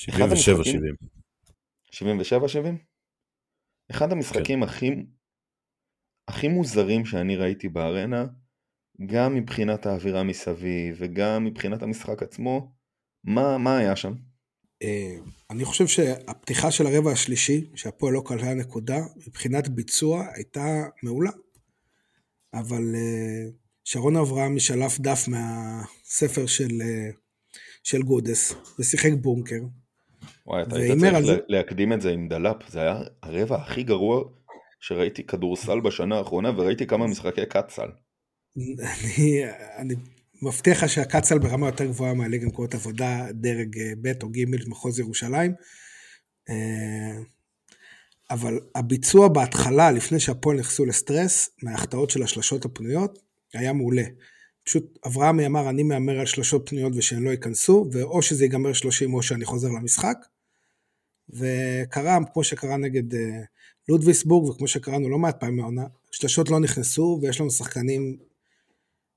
77-70? 1.92 2.84
אחד 3.92 4.12
המשחקים 4.12 4.60
כן. 4.60 4.64
הכי, 4.64 4.92
הכי 6.28 6.48
מוזרים 6.48 7.06
שאני 7.06 7.36
ראיתי 7.36 7.70
בארנה, 7.70 8.26
גם 9.06 9.36
מבחינת 9.36 9.86
האווירה 9.86 10.24
מסביב 10.24 10.96
וגם 11.00 11.46
מבחינת 11.46 11.82
המשחק 11.84 12.24
עצמו, 12.24 12.74
מה, 13.24 13.58
מה 13.58 13.78
היה 13.78 13.96
שם? 13.96 14.14
אה, 14.84 15.16
אני 15.50 15.66
חושב 15.66 15.88
שהפתיחה 15.88 16.72
של 16.72 16.88
הרבע 16.88 17.12
השלישי, 17.12 17.70
שהפועל 17.76 18.14
לא 18.14 18.24
קלעה 18.26 18.54
נקודה, 18.54 19.00
מבחינת 19.28 19.68
ביצוע 19.68 20.26
הייתה 20.36 20.84
מעולה. 21.04 21.32
אבל 22.54 22.96
אה, 22.96 23.50
שרון 23.84 24.16
אברהם 24.16 24.60
שלף 24.60 25.00
דף 25.00 25.28
מהספר 25.28 26.46
של, 26.46 26.82
אה, 26.82 27.10
של 27.84 28.02
גודס 28.02 28.56
ושיחק 28.80 29.12
בונקר. 29.22 29.62
וואי, 30.48 30.64
אתה 30.64 30.76
היית 30.76 31.00
צריך 31.00 31.20
זה... 31.20 31.38
להקדים 31.48 31.94
את 31.94 32.02
זה 32.02 32.12
עם 32.12 32.28
דלאפ, 32.28 32.70
זה 32.70 32.82
היה 32.82 33.02
הרבע 33.24 33.56
הכי 33.56 33.84
גרוע 33.84 34.24
שראיתי 34.80 35.24
כדורסל 35.24 35.80
בשנה 35.80 36.18
האחרונה 36.18 36.60
וראיתי 36.60 36.88
כמה 36.88 37.08
משחקי 37.08 37.46
קאצל. 37.46 37.88
אני, 38.58 39.42
אני 39.78 39.96
מבטיח 40.44 40.84
לך 40.84 40.90
שהקצ"ל 40.90 41.38
ברמה 41.40 41.68
יותר 41.68 41.86
גבוהה 41.86 42.14
מהליגה 42.14 42.46
למקומות 42.46 42.74
עבודה, 42.74 43.28
דרג 43.32 43.80
אה, 43.80 43.94
ב' 44.02 44.24
או 44.24 44.30
ג' 44.30 44.70
מחוז 44.70 45.00
ירושלים. 45.00 45.54
אה, 46.50 47.18
אבל 48.32 48.60
הביצוע 48.76 49.28
בהתחלה, 49.28 49.92
לפני 49.92 50.20
שהפועל 50.20 50.58
נכנסו 50.58 50.86
לסטרס, 50.86 51.50
מההחטאות 51.64 52.10
של 52.10 52.24
השלשות 52.24 52.66
הפנויות, 52.66 53.20
היה 53.54 53.74
מעולה. 53.74 54.04
פשוט 54.64 55.00
אברהמי 55.08 55.46
אמר, 55.46 55.70
אני 55.70 55.84
מהמר 55.84 56.20
על 56.20 56.26
שלשות 56.26 56.70
פנויות 56.70 56.94
ושהן 56.96 57.24
לא 57.24 57.30
ייכנסו, 57.30 57.86
ואו 57.92 58.22
שזה 58.22 58.44
ייגמר 58.44 58.74
30 58.74 59.14
או 59.14 59.24
שאני 59.24 59.46
חוזר 59.46 59.68
למשחק. 59.68 60.18
וקרה, 61.30 62.18
כמו 62.34 62.44
שקרה 62.44 62.78
נגד 62.78 63.16
אה, 63.16 63.42
לודוויסבורג, 63.90 64.50
וכמו 64.50 64.68
שקראנו 64.68 65.10
לא 65.10 65.18
מעט 65.18 65.40
פעמים 65.40 65.56
מהעונה, 65.56 65.86
שלשות 66.12 66.50
לא 66.50 66.60
נכנסו, 66.60 67.20
ויש 67.22 67.42
לנו 67.42 67.52
שחקנים 67.52 68.18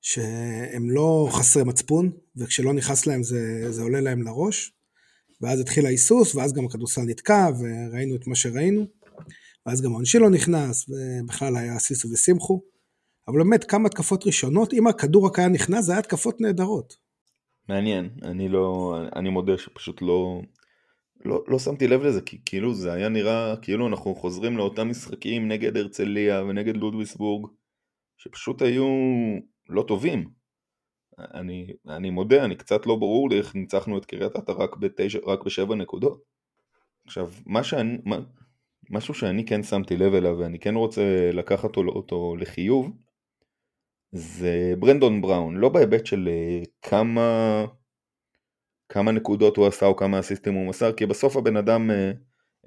שהם 0.07 0.91
לא 0.91 1.29
חסרי 1.31 1.65
מצפון, 1.65 2.11
וכשלא 2.37 2.73
נכנס 2.73 3.07
להם 3.07 3.23
זה, 3.23 3.73
זה 3.73 3.83
עולה 3.83 4.01
להם 4.01 4.23
לראש. 4.23 4.73
ואז 5.41 5.61
התחיל 5.61 5.87
ההיסוס, 5.87 6.35
ואז 6.35 6.53
גם 6.53 6.65
הכדורסל 6.65 7.01
נתקע, 7.01 7.49
וראינו 7.59 8.17
את 8.17 8.27
מה 8.27 8.35
שראינו. 8.35 8.87
ואז 9.67 9.83
גם 9.83 9.91
העונשי 9.91 10.19
לא 10.19 10.31
נכנס, 10.31 10.87
ובכלל 10.89 11.57
היה 11.57 11.79
סיסו 11.79 12.09
ושמחו. 12.09 12.63
אבל 13.29 13.39
באמת, 13.39 13.65
כמה 13.65 13.87
התקפות 13.87 14.27
ראשונות, 14.27 14.73
אם 14.73 14.87
הכדור 14.87 15.27
רק 15.27 15.39
היה 15.39 15.49
נכנס, 15.49 15.85
זה 15.85 15.93
היה 15.93 15.99
התקפות 15.99 16.41
נהדרות. 16.41 16.95
מעניין, 17.69 18.11
אני 18.23 18.49
לא, 18.49 18.97
אני 19.17 19.31
מודה 19.31 19.59
שפשוט 19.59 20.03
לא, 20.03 20.43
לא, 21.25 21.45
לא 21.49 21.59
שמתי 21.59 21.87
לב 21.87 22.03
לזה, 22.03 22.21
כי 22.21 22.39
כאילו 22.45 22.75
זה 22.75 22.93
היה 22.93 23.09
נראה 23.09 23.55
כאילו 23.63 23.89
אנחנו 23.89 24.15
חוזרים 24.15 24.57
לאותם 24.57 24.89
משחקים 24.89 25.49
נגד 25.49 25.77
הרצליה 25.77 26.43
ונגד 26.43 26.77
לודוויסבורג, 26.77 27.47
שפשוט 28.17 28.63
היו 28.63 28.87
לא 29.69 29.83
טובים. 29.89 30.31
אני, 31.19 31.67
אני 31.89 32.11
מודה, 32.11 32.45
אני 32.45 32.57
קצת 32.57 32.87
לא 32.87 32.97
ברור 32.97 33.31
לי 33.31 33.39
איך 33.39 33.55
ניצחנו 33.55 33.99
את 33.99 34.05
קריית 34.05 34.37
אתא 34.37 34.53
רק, 34.53 34.71
רק 35.27 35.45
בשבע 35.45 35.75
נקודות. 35.75 36.23
עכשיו, 37.07 37.31
מה 37.47 37.65
שאני, 37.65 37.99
מה, 38.05 38.19
משהו 38.91 39.15
שאני 39.15 39.47
כן 39.47 39.63
שמתי 39.63 39.97
לב 39.97 40.15
אליו 40.15 40.37
ואני 40.39 40.59
כן 40.59 40.75
רוצה 40.75 41.31
לקחת 41.33 41.77
אותו, 41.77 42.37
לחיוב, 42.37 42.91
זה 44.13 44.75
ברנדון 44.79 45.23
בראון, 45.23 45.57
לא 45.57 45.69
בהיבט 45.69 46.07
של 46.07 46.29
אה, 46.29 46.63
כמה, 46.83 47.65
כמה 48.89 49.13
נקודות 49.13 49.57
הוא 49.57 49.67
עשה 49.67 49.87
או 49.87 49.97
כמה 49.97 50.21
אסיסטים 50.21 50.55
הוא 50.55 50.69
מסר, 50.69 50.93
כי 50.93 51.07
בסוף 51.07 51.37
הבן 51.37 51.57
אדם 51.57 51.91
אה, 51.91 52.13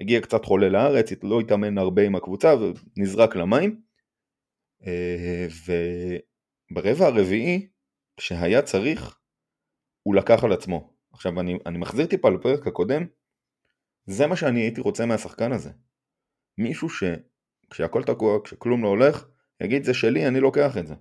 הגיע 0.00 0.20
קצת 0.20 0.44
חולה 0.44 0.68
לארץ, 0.68 1.12
לא 1.22 1.40
התאמן 1.40 1.78
הרבה 1.78 2.02
עם 2.02 2.14
הקבוצה 2.14 2.54
ונזרק 2.96 3.36
למים. 3.36 3.80
אה, 4.86 5.46
וברבע 6.70 7.06
הרביעי, 7.06 7.68
כשהיה 8.16 8.62
צריך, 8.62 9.18
הוא 10.02 10.14
לקח 10.14 10.44
על 10.44 10.52
עצמו. 10.52 10.92
עכשיו 11.12 11.40
אני, 11.40 11.58
אני 11.66 11.78
מחזיר 11.78 12.06
טיפה 12.06 12.30
לפרק 12.30 12.66
הקודם, 12.66 13.06
זה 14.06 14.26
מה 14.26 14.36
שאני 14.36 14.60
הייתי 14.60 14.80
רוצה 14.80 15.06
מהשחקן 15.06 15.52
הזה. 15.52 15.70
מישהו 16.58 16.88
שכשהכל 16.90 18.02
תקוע, 18.02 18.38
כשכלום 18.44 18.82
לא 18.82 18.88
הולך, 18.88 19.26
יגיד 19.62 19.84
זה 19.84 19.94
שלי, 19.94 20.28
אני 20.28 20.40
לוקח 20.40 20.76
את 20.76 20.86
זה. 20.86 20.94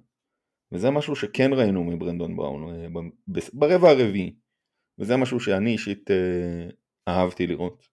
וזה 0.72 0.90
משהו 0.90 1.16
שכן 1.16 1.54
ראינו 1.54 1.84
מברנדון 1.84 2.36
בראון 2.36 2.70
אה, 2.70 2.88
ברבע 3.54 3.90
הרביעי. 3.90 4.36
וזה 5.00 5.18
משהו 5.18 5.40
שאני 5.40 5.72
אישית 5.72 6.12
אה, 6.12 6.70
אהבתי 7.08 7.48
לראות. 7.48 7.88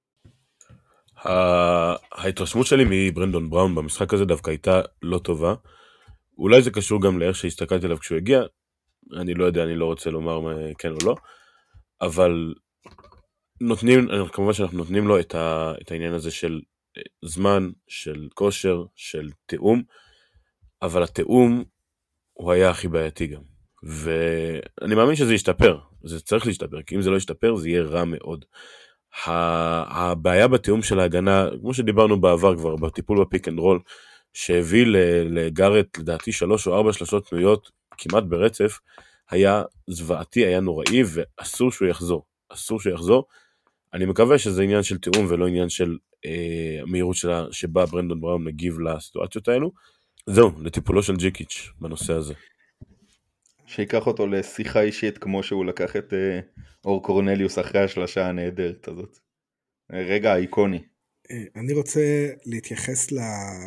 ההתרשמות 2.13 2.67
שלי 2.67 2.85
מברנדון 2.91 3.51
בראון 3.51 3.75
במשחק 3.75 4.15
הזה 4.15 4.25
דווקא 4.25 4.51
הייתה 4.51 4.81
לא 5.03 5.19
טובה. 5.19 5.55
אולי 6.39 6.63
זה 6.63 6.71
קשור 6.71 7.03
גם 7.03 7.19
לאיך 7.19 7.37
שהסתכלתי 7.37 7.87
עליו 7.87 7.99
כשהוא 7.99 8.19
הגיע, 8.19 8.43
אני 9.21 9.35
לא 9.35 9.45
יודע, 9.45 9.65
אני 9.65 9.77
לא 9.77 9.85
רוצה 9.85 10.11
לומר 10.11 10.53
אה, 10.53 10.75
כן 10.79 10.93
או 10.93 10.99
לא, 11.05 11.15
אבל 12.01 12.55
נותנים, 13.61 14.09
כמובן 14.33 14.53
שאנחנו 14.53 14.79
נותנים 14.79 15.09
לו 15.09 15.21
את, 15.21 15.35
ה, 15.35 15.75
את 15.83 15.91
העניין 15.91 16.13
הזה 16.13 16.31
של 16.31 16.61
זמן, 17.25 17.71
של 17.89 18.29
כושר, 18.35 18.85
של 18.95 19.29
תיאום, 19.47 19.83
אבל 20.83 21.03
התיאום 21.03 21.65
הוא 22.33 22.53
היה 22.53 22.71
הכי 22.71 22.89
בעייתי 22.89 23.27
גם. 23.27 23.43
ואני 23.83 24.95
מאמין 24.95 25.17
שזה 25.17 25.35
ישתפר, 25.35 25.79
זה 26.05 26.21
צריך 26.21 26.47
להשתפר, 26.47 26.83
כי 26.83 26.97
אם 26.97 27.03
זה 27.03 27.11
לא 27.11 27.17
ישתפר 27.17 27.57
זה 27.57 27.69
יהיה 27.69 27.83
רע 27.83 28.05
מאוד. 28.05 28.45
הבעיה 29.27 30.49
בתיאום 30.49 30.83
של 30.83 31.01
ההגנה, 31.01 31.49
כמו 31.61 31.75
שדיברנו 31.75 32.21
בעבר 32.21 32.57
כבר, 32.57 32.77
בטיפול 32.77 33.25
ב 33.25 33.30
pick 33.30 33.49
and 33.49 33.59
roll, 33.59 33.81
שהביא 34.37 34.87
לגארט 35.31 35.99
לדעתי 35.99 36.33
שלוש 36.33 36.67
או 36.67 36.75
ארבע 36.75 36.93
שלושות 36.93 37.29
פנויות 37.29 37.71
כמעט 37.99 38.25
ברצף, 38.25 38.79
היה 39.31 39.63
זוועתי, 39.87 40.47
היה 40.47 40.61
נוראי, 40.61 41.03
ואסור 41.07 41.73
שהוא 41.73 41.89
יחזור. 41.89 42.25
אסור 42.49 42.81
שהוא 42.81 42.93
יחזור. 42.93 43.25
אני 43.95 44.05
מקווה 44.05 44.39
שזה 44.39 44.63
עניין 44.63 44.83
של 44.83 44.99
תיאום 44.99 45.27
ולא 45.29 45.47
עניין 45.47 45.69
של 45.69 45.99
אה, 46.27 46.79
המהירות 46.83 47.17
שלה, 47.17 47.45
שבה 47.51 47.87
ברנדון 47.87 48.21
בראון 48.21 48.45
מגיב 48.45 48.81
לסיטואציות 48.81 49.49
האלו. 49.49 49.73
זהו, 50.27 50.51
לטיפולו 50.63 51.03
של 51.03 51.17
ג'יקיץ' 51.17 51.71
בנושא 51.81 52.13
הזה. 52.13 52.35
שיקח 53.67 54.07
אותו 54.07 54.27
לשיחה 54.27 54.81
אישית 54.81 55.19
כמו 55.19 55.43
שהוא 55.43 55.65
לקח 55.65 55.97
את 55.97 56.13
אה, 56.13 56.41
אור 56.85 57.03
קורנליוס 57.03 57.59
אחרי 57.59 57.81
השלשה 57.81 58.29
הנהדרת 58.29 58.89
הזאת. 58.89 59.19
רגע 59.93 60.37
איקוני. 60.37 60.83
אה, 61.31 61.45
אני 61.57 61.73
רוצה 61.73 62.29
להתייחס 62.47 63.13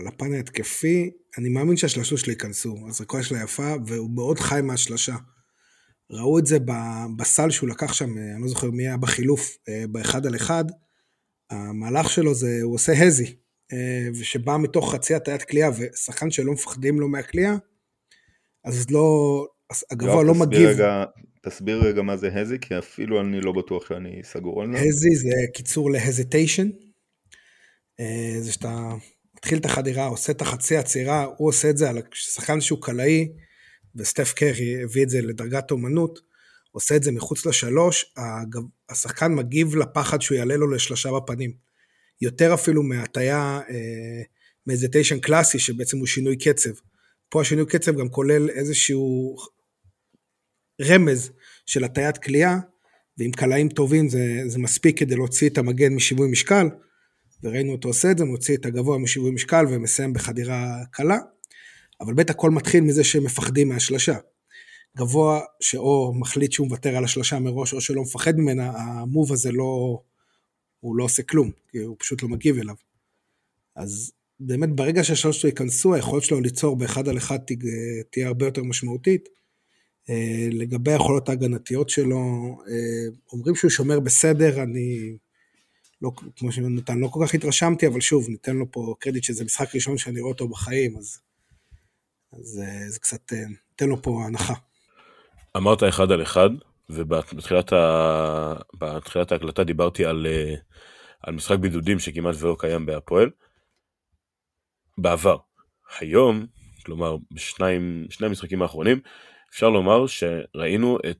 לפן 0.05 0.33
ההתקפי, 0.33 1.11
אני 1.37 1.49
מאמין 1.49 1.77
שהשלשות 1.77 2.19
שלי 2.19 2.33
ייכנסו, 2.33 2.75
הזריקה 2.87 3.23
שלה 3.23 3.43
יפה 3.43 3.75
והוא 3.85 4.09
מאוד 4.15 4.39
חי 4.39 4.59
מהשלשה. 4.63 5.15
ראו 6.11 6.39
את 6.39 6.45
זה 6.45 6.57
בסל 7.17 7.49
שהוא 7.49 7.69
לקח 7.69 7.93
שם, 7.93 8.17
אה, 8.17 8.33
אני 8.33 8.41
לא 8.41 8.47
זוכר 8.47 8.71
מי 8.71 8.87
היה 8.87 8.97
בחילוף, 8.97 9.57
באחד 9.89 10.25
על 10.25 10.35
אחד, 10.35 10.65
המהלך 11.49 12.09
שלו 12.09 12.33
זה, 12.33 12.59
הוא 12.63 12.75
עושה 12.75 12.93
הזי, 13.05 13.35
ושבא 14.19 14.57
מתוך 14.57 14.93
חצי 14.93 15.15
הטיית 15.15 15.43
קליעה, 15.43 15.69
ושחקן 15.77 16.31
שלא 16.31 16.53
מפחדים 16.53 16.99
לו 16.99 17.07
מהקליעה, 17.07 17.55
אז 18.65 18.85
לא, 18.91 19.45
הגבוה 19.91 20.23
לא 20.23 20.35
מגיב. 20.35 20.67
רגע, 20.67 21.03
תסביר 21.41 21.83
רגע 21.83 22.01
מה 22.01 22.17
זה 22.17 22.29
הזי, 22.41 22.59
כי 22.61 22.77
אפילו 22.77 23.21
אני 23.21 23.41
לא 23.41 23.51
בטוח 23.51 23.87
שאני 23.87 24.21
סגור 24.23 24.61
על 24.61 24.73
זה. 24.73 24.79
הזי 24.79 25.15
זה 25.15 25.29
קיצור 25.53 25.91
להזיטיישן. 25.91 26.69
אה, 27.99 28.41
זה 28.41 28.51
שאתה 28.51 28.93
מתחיל 29.37 29.57
את 29.57 29.65
החדירה, 29.65 30.05
עושה 30.05 30.31
את 30.31 30.41
החצי 30.41 30.77
עצירה, 30.77 31.23
הוא 31.37 31.49
עושה 31.49 31.69
את 31.69 31.77
זה 31.77 31.89
על 31.89 32.01
שחקן 32.13 32.61
שהוא 32.61 32.81
קלעי, 32.81 33.31
וסטף 33.95 34.33
קרי 34.33 34.83
הביא 34.83 35.03
את 35.03 35.09
זה 35.09 35.21
לדרגת 35.21 35.71
אומנות, 35.71 36.19
עושה 36.71 36.95
את 36.95 37.03
זה 37.03 37.11
מחוץ 37.11 37.45
לשלוש, 37.45 38.13
השחקן 38.89 39.35
מגיב 39.35 39.75
לפחד 39.75 40.21
שהוא 40.21 40.37
יעלה 40.37 40.55
לו 40.55 40.71
לשלושה 40.71 41.09
בפנים. 41.11 41.53
יותר 42.21 42.53
אפילו 42.53 42.83
מהטיה, 42.83 43.59
אה, 43.69 44.21
מהזיטיישן 44.65 45.19
קלאסי, 45.19 45.59
שבעצם 45.59 45.97
הוא 45.97 46.07
שינוי 46.07 46.37
קצב. 46.37 46.69
פה 47.29 47.41
השינוי 47.41 47.65
קצב 47.65 47.99
גם 47.99 48.09
כולל 48.09 48.49
איזשהו 48.49 49.35
רמז 50.81 51.31
של 51.65 51.83
הטיית 51.83 52.17
כליאה, 52.17 52.57
ועם 53.17 53.31
קלעים 53.31 53.69
טובים 53.69 54.09
זה, 54.09 54.41
זה 54.47 54.59
מספיק 54.59 54.99
כדי 54.99 55.15
להוציא 55.15 55.49
את 55.49 55.57
המגן 55.57 55.93
משיווי 55.93 56.31
משקל, 56.31 56.67
וראינו 57.43 57.71
אותו 57.71 57.87
עושה 57.87 58.11
את 58.11 58.17
זה, 58.17 58.25
מוציא 58.25 58.57
את 58.57 58.65
הגבוה 58.65 58.97
משיווי 58.97 59.31
משקל 59.31 59.65
ומסיים 59.69 60.13
בחדירה 60.13 60.83
קלה, 60.91 61.17
אבל 62.01 62.13
בית 62.13 62.29
הכל 62.29 62.51
מתחיל 62.51 62.83
מזה 62.83 63.03
שהם 63.03 63.23
מפחדים 63.23 63.69
מהשלשה. 63.69 64.17
גבוה 64.97 65.41
שאו 65.59 66.13
מחליט 66.13 66.51
שהוא 66.51 66.67
מוותר 66.67 66.95
על 66.95 67.03
השלשה 67.03 67.39
מראש 67.39 67.73
או 67.73 67.81
שלא 67.81 68.01
מפחד 68.01 68.37
ממנה, 68.37 68.71
המוב 68.77 69.33
הזה 69.33 69.51
לא, 69.51 70.01
הוא 70.79 70.95
לא 70.95 71.03
עושה 71.03 71.23
כלום, 71.23 71.51
כי 71.71 71.77
הוא 71.77 71.95
פשוט 71.99 72.23
לא 72.23 72.29
מגיב 72.29 72.57
אליו. 72.57 72.75
אז 73.75 74.11
באמת 74.39 74.69
ברגע 74.69 75.03
שהשלוש 75.03 75.41
שלו 75.41 75.49
ייכנסו, 75.49 75.93
היכולת 75.93 76.23
שלו 76.23 76.41
ליצור 76.41 76.75
באחד 76.75 77.07
על 77.07 77.17
אחד 77.17 77.39
תהיה 78.11 78.27
הרבה 78.27 78.45
יותר 78.45 78.63
משמעותית. 78.63 79.29
אה, 80.09 80.47
לגבי 80.51 80.91
היכולות 80.91 81.29
ההגנתיות 81.29 81.89
שלו, 81.89 82.19
אה, 82.69 83.15
אומרים 83.33 83.55
שהוא 83.55 83.71
שומר 83.71 83.99
בסדר, 83.99 84.63
אני 84.63 85.17
לא, 86.01 86.11
כמו 86.35 86.51
שנתן, 86.51 86.99
לא 86.99 87.07
כל 87.07 87.25
כך 87.25 87.33
התרשמתי, 87.33 87.87
אבל 87.87 88.01
שוב, 88.01 88.29
ניתן 88.29 88.55
לו 88.55 88.71
פה 88.71 88.95
קרדיט 88.99 89.23
שזה 89.23 89.45
משחק 89.45 89.75
ראשון 89.75 89.97
שאני 89.97 90.19
רואה 90.19 90.31
אותו 90.31 90.47
בחיים, 90.47 90.97
אז, 90.97 91.19
אז 92.33 92.61
אה, 92.63 92.89
זה 92.89 92.99
קצת, 92.99 93.33
ניתן 93.71 93.89
לו 93.89 94.01
פה 94.01 94.23
הנחה. 94.25 94.53
אמרת 95.57 95.83
אחד 95.83 96.11
על 96.11 96.21
אחד, 96.21 96.49
ובתחילת 96.89 97.73
ה... 97.73 98.55
ההקלטה 98.81 99.63
דיברתי 99.63 100.05
על, 100.05 100.27
על 101.21 101.33
משחק 101.33 101.59
בידודים 101.59 101.99
שכמעט 101.99 102.35
ולא 102.39 102.55
קיים 102.59 102.85
בהפועל. 102.85 103.29
בעבר. 104.97 105.37
היום, 105.99 106.45
כלומר 106.85 107.17
בשניים, 107.31 108.05
שני 108.09 108.27
המשחקים 108.27 108.61
האחרונים, 108.61 108.99
אפשר 109.51 109.69
לומר 109.69 110.07
שראינו 110.07 110.97
את 111.09 111.17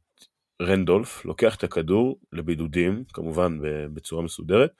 רנדולף 0.61 1.25
לוקח 1.25 1.55
את 1.55 1.63
הכדור 1.63 2.19
לבידודים, 2.33 3.03
כמובן 3.13 3.59
בצורה 3.93 4.23
מסודרת, 4.23 4.71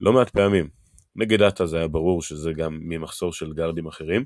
לא 0.00 0.12
מעט 0.12 0.30
פעמים. 0.30 0.68
נגד 1.16 1.42
עטה 1.42 1.66
זה 1.66 1.76
היה 1.76 1.88
ברור 1.88 2.22
שזה 2.22 2.52
גם 2.52 2.78
ממחסור 2.82 3.32
של 3.32 3.52
גארדים 3.52 3.86
אחרים, 3.86 4.24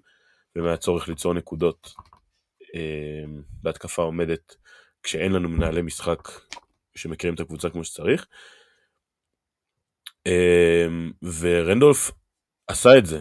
ומהצורך 0.56 1.08
ליצור 1.08 1.34
נקודות 1.34 1.94
אה, 2.74 3.24
בהתקפה 3.62 4.02
עומדת 4.02 4.56
כשאין 5.02 5.32
לנו 5.32 5.48
מנהלי 5.48 5.82
משחק 5.82 6.28
שמכירים 6.94 7.34
את 7.34 7.40
הקבוצה 7.40 7.70
כמו 7.70 7.84
שצריך. 7.84 8.26
אה, 10.26 10.86
ורנדולף 11.40 12.10
עשה 12.68 12.98
את 12.98 13.06
זה, 13.06 13.20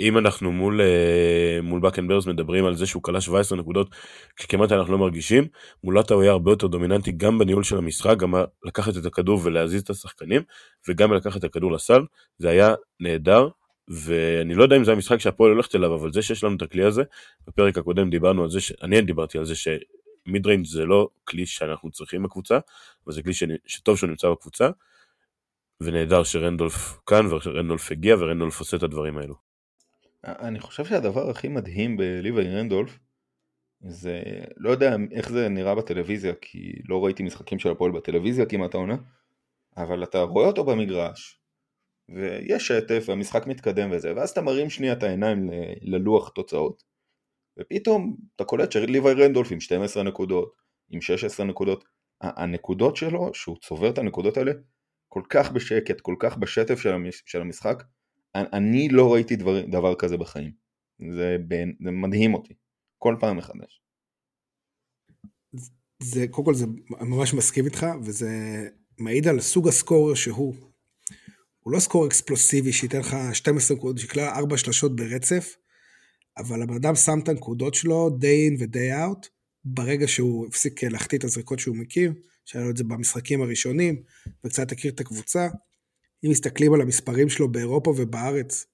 אם 0.00 0.18
אנחנו 0.18 0.52
מול, 0.52 0.80
אה, 0.80 1.62
מול 1.62 1.80
בקנברס 1.80 2.26
מדברים 2.26 2.64
על 2.64 2.74
זה 2.74 2.86
שהוא 2.86 3.02
כלה 3.02 3.20
17 3.20 3.58
נקודות 3.58 3.90
כשכמעט 4.36 4.72
אנחנו 4.72 4.92
לא 4.92 4.98
מרגישים, 4.98 5.46
מול 5.84 5.98
עטה 5.98 6.14
הוא 6.14 6.22
היה 6.22 6.32
הרבה 6.32 6.52
יותר 6.52 6.66
דומיננטי 6.66 7.12
גם 7.12 7.38
בניהול 7.38 7.62
של 7.62 7.78
המשחק, 7.78 8.16
גם 8.18 8.34
לקחת 8.64 8.96
את 8.96 9.06
הכדור 9.06 9.40
ולהזיז 9.42 9.82
את 9.82 9.90
השחקנים, 9.90 10.42
וגם 10.88 11.12
לקחת 11.12 11.36
את 11.36 11.44
הכדור 11.44 11.72
לסל, 11.72 12.02
זה 12.38 12.48
היה 12.48 12.74
נהדר, 13.00 13.48
ואני 13.88 14.54
לא 14.54 14.62
יודע 14.62 14.76
אם 14.76 14.84
זה 14.84 14.92
המשחק 14.92 15.20
שהפועל 15.20 15.52
הולכת 15.52 15.74
אליו, 15.74 15.94
אבל 15.94 16.12
זה 16.12 16.22
שיש 16.22 16.44
לנו 16.44 16.56
את 16.56 16.62
הכלי 16.62 16.84
הזה, 16.84 17.02
בפרק 17.46 17.78
הקודם 17.78 18.10
דיברנו 18.10 18.42
על 18.42 18.50
זה, 18.50 18.60
ש... 18.60 18.72
אני 18.82 19.00
דיברתי 19.00 19.38
על 19.38 19.44
זה 19.44 19.54
שמיד 19.54 20.46
ריינג' 20.46 20.66
זה 20.66 20.84
לא 20.84 21.08
כלי 21.24 21.46
שאנחנו 21.46 21.90
צריכים 21.90 22.22
בקבוצה, 22.22 22.58
אבל 23.06 23.14
זה 23.14 23.22
כלי 23.22 23.34
ש... 23.34 23.42
שטוב 23.66 23.96
שהוא 23.96 24.10
נמצא 24.10 24.30
בקבוצה, 24.30 24.70
ונהדר 25.80 26.24
שרנדולף 26.24 26.98
כאן 27.06 27.26
ורנדולף 27.30 27.92
הגיע 27.92 28.16
ורנדולף 28.18 28.60
עושה 28.60 28.76
את 28.76 28.82
הדברים 28.82 29.18
האלו. 29.18 29.49
אני 30.24 30.60
חושב 30.60 30.84
שהדבר 30.84 31.30
הכי 31.30 31.48
מדהים 31.48 31.96
בליווי 31.96 32.48
רנדולף 32.48 32.98
זה 33.80 34.22
לא 34.56 34.70
יודע 34.70 34.96
איך 35.12 35.30
זה 35.30 35.48
נראה 35.48 35.74
בטלוויזיה 35.74 36.34
כי 36.40 36.72
לא 36.88 37.04
ראיתי 37.04 37.22
משחקים 37.22 37.58
של 37.58 37.70
הפועל 37.70 37.92
בטלוויזיה 37.92 38.46
כמעט 38.46 38.74
העונה 38.74 38.96
אבל 39.76 40.02
אתה 40.02 40.22
רואה 40.22 40.46
אותו 40.46 40.64
במגרש, 40.64 41.40
ויש 42.08 42.66
שטף 42.66 43.04
והמשחק 43.08 43.46
מתקדם 43.46 43.90
וזה, 43.92 44.12
ואז 44.16 44.30
אתה 44.30 44.40
מרים 44.42 44.70
שנייה 44.70 44.92
את 44.92 45.02
העיניים 45.02 45.50
ללוח 45.80 46.28
תוצאות, 46.28 46.82
ופתאום 47.58 48.16
אתה 48.36 48.44
קולט 48.44 48.72
שליווי 48.72 49.12
רנדולף 49.12 49.52
עם 49.52 49.60
12 49.60 50.02
נקודות, 50.02 50.54
עם 50.90 51.00
16 51.00 51.46
נקודות, 51.46 51.84
הנקודות 52.20 52.96
שלו, 52.96 53.34
שהוא 53.34 53.56
צובר 53.62 53.90
את 53.90 53.98
הנקודות 53.98 54.36
האלה, 54.36 54.52
כל 55.08 55.22
כך 55.30 55.52
בשקט, 55.52 56.00
כל 56.00 56.14
כך 56.18 56.36
בשטף 56.36 56.78
של 57.26 57.40
המשחק, 57.40 57.82
אני 58.34 58.88
לא 58.88 59.12
ראיתי 59.12 59.36
דבר, 59.36 59.66
דבר 59.66 59.94
כזה 59.94 60.16
בחיים. 60.16 60.52
זה, 61.12 61.36
בין, 61.48 61.76
זה 61.84 61.90
מדהים 61.90 62.34
אותי, 62.34 62.54
כל 62.98 63.16
פעם 63.20 63.36
מחדש. 63.36 63.82
זה, 66.02 66.26
קודם 66.30 66.46
כל, 66.46 66.54
זה, 66.54 66.66
ממש 67.00 67.34
מסכים 67.34 67.64
איתך, 67.64 67.86
וזה 68.02 68.28
מעיד 68.98 69.28
על 69.28 69.40
סוג 69.40 69.68
הסקורר 69.68 70.14
שהוא. 70.14 70.54
הוא 71.60 71.72
לא 71.72 71.80
סקור 71.80 72.06
אקספלוסיבי 72.06 72.72
שייתן 72.72 72.98
לך 72.98 73.16
12 73.32 73.76
נקודות, 73.76 73.98
שיקלע 73.98 74.38
4 74.38 74.56
שלשות 74.56 74.96
ברצף, 74.96 75.56
אבל 76.38 76.62
הבן 76.62 76.74
אדם 76.74 76.94
שם 76.94 77.18
את 77.22 77.28
הנקודות 77.28 77.74
שלו 77.74 78.08
day 78.20 78.52
in 78.52 78.62
ו-day 78.62 78.94
out, 78.94 79.28
ברגע 79.64 80.08
שהוא 80.08 80.46
הפסיק 80.46 80.84
להחטיא 80.84 81.18
את 81.18 81.24
הזריקות 81.24 81.58
שהוא 81.58 81.76
מכיר, 81.76 82.12
שהיה 82.44 82.64
לו 82.64 82.70
את 82.70 82.76
זה 82.76 82.84
במשחקים 82.84 83.42
הראשונים, 83.42 84.02
וקצת 84.44 84.72
הכיר 84.72 84.92
את 84.92 85.00
הקבוצה. 85.00 85.48
אם 86.24 86.30
מסתכלים 86.30 86.72
על 86.74 86.80
המספרים 86.80 87.28
שלו 87.28 87.52
באירופה 87.52 87.90
ובארץ, 87.96 88.66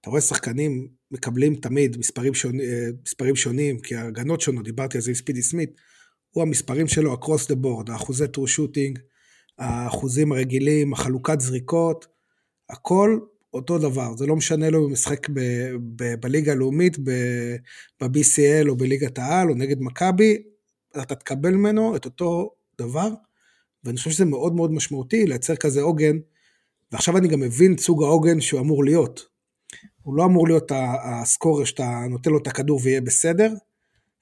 אתה 0.00 0.10
רואה 0.10 0.20
שחקנים 0.20 0.88
מקבלים 1.10 1.54
תמיד 1.54 1.98
מספרים, 1.98 2.34
שונים, 2.34 2.60
אה, 2.60 2.88
מספרים 3.04 3.36
שונים, 3.36 3.78
כי 3.78 3.96
ההגנות 3.96 4.40
שונות, 4.40 4.64
דיברתי 4.64 4.98
על 4.98 5.02
זה 5.02 5.10
עם 5.10 5.14
ספידי 5.14 5.42
סמית, 5.42 5.70
הוא 6.30 6.42
המספרים 6.42 6.88
שלו 6.88 7.14
across 7.14 7.52
the 7.52 7.56
board, 7.64 7.92
האחוזי 7.92 8.28
טרו 8.28 8.46
שוטינג, 8.46 8.98
האחוזים 9.58 10.32
הרגילים, 10.32 10.92
החלוקת 10.92 11.40
זריקות, 11.40 12.06
הכל 12.70 13.18
אותו 13.54 13.78
דבר, 13.78 14.16
זה 14.16 14.26
לא 14.26 14.36
משנה 14.36 14.70
לו 14.70 14.78
אם 14.78 14.82
הוא 14.82 14.90
משחק 14.90 15.28
בליגה 16.20 16.52
הלאומית, 16.52 16.98
ב-BCL 16.98 18.68
או 18.68 18.76
בליגת 18.76 19.18
העל 19.18 19.50
או 19.50 19.54
נגד 19.54 19.76
מכבי, 19.80 20.42
אתה 21.02 21.14
תקבל 21.14 21.50
ממנו 21.50 21.96
את 21.96 22.04
אותו 22.04 22.54
דבר, 22.78 23.08
ואני 23.84 23.96
חושב 23.96 24.10
שזה 24.10 24.24
מאוד 24.24 24.54
מאוד 24.54 24.72
משמעותי 24.72 25.26
לייצר 25.26 25.56
כזה 25.56 25.82
עוגן, 25.82 26.16
ועכשיו 26.92 27.16
אני 27.16 27.28
גם 27.28 27.40
מבין 27.40 27.74
את 27.74 27.80
סוג 27.80 28.02
העוגן 28.02 28.40
שהוא 28.40 28.60
אמור 28.60 28.84
להיות. 28.84 29.26
הוא 30.02 30.16
לא 30.16 30.24
אמור 30.24 30.48
להיות 30.48 30.72
הסקורר 31.04 31.64
שאתה 31.64 32.00
נותן 32.10 32.30
לו 32.30 32.38
את 32.38 32.46
הכדור 32.46 32.80
ויהיה 32.82 33.00
בסדר, 33.00 33.52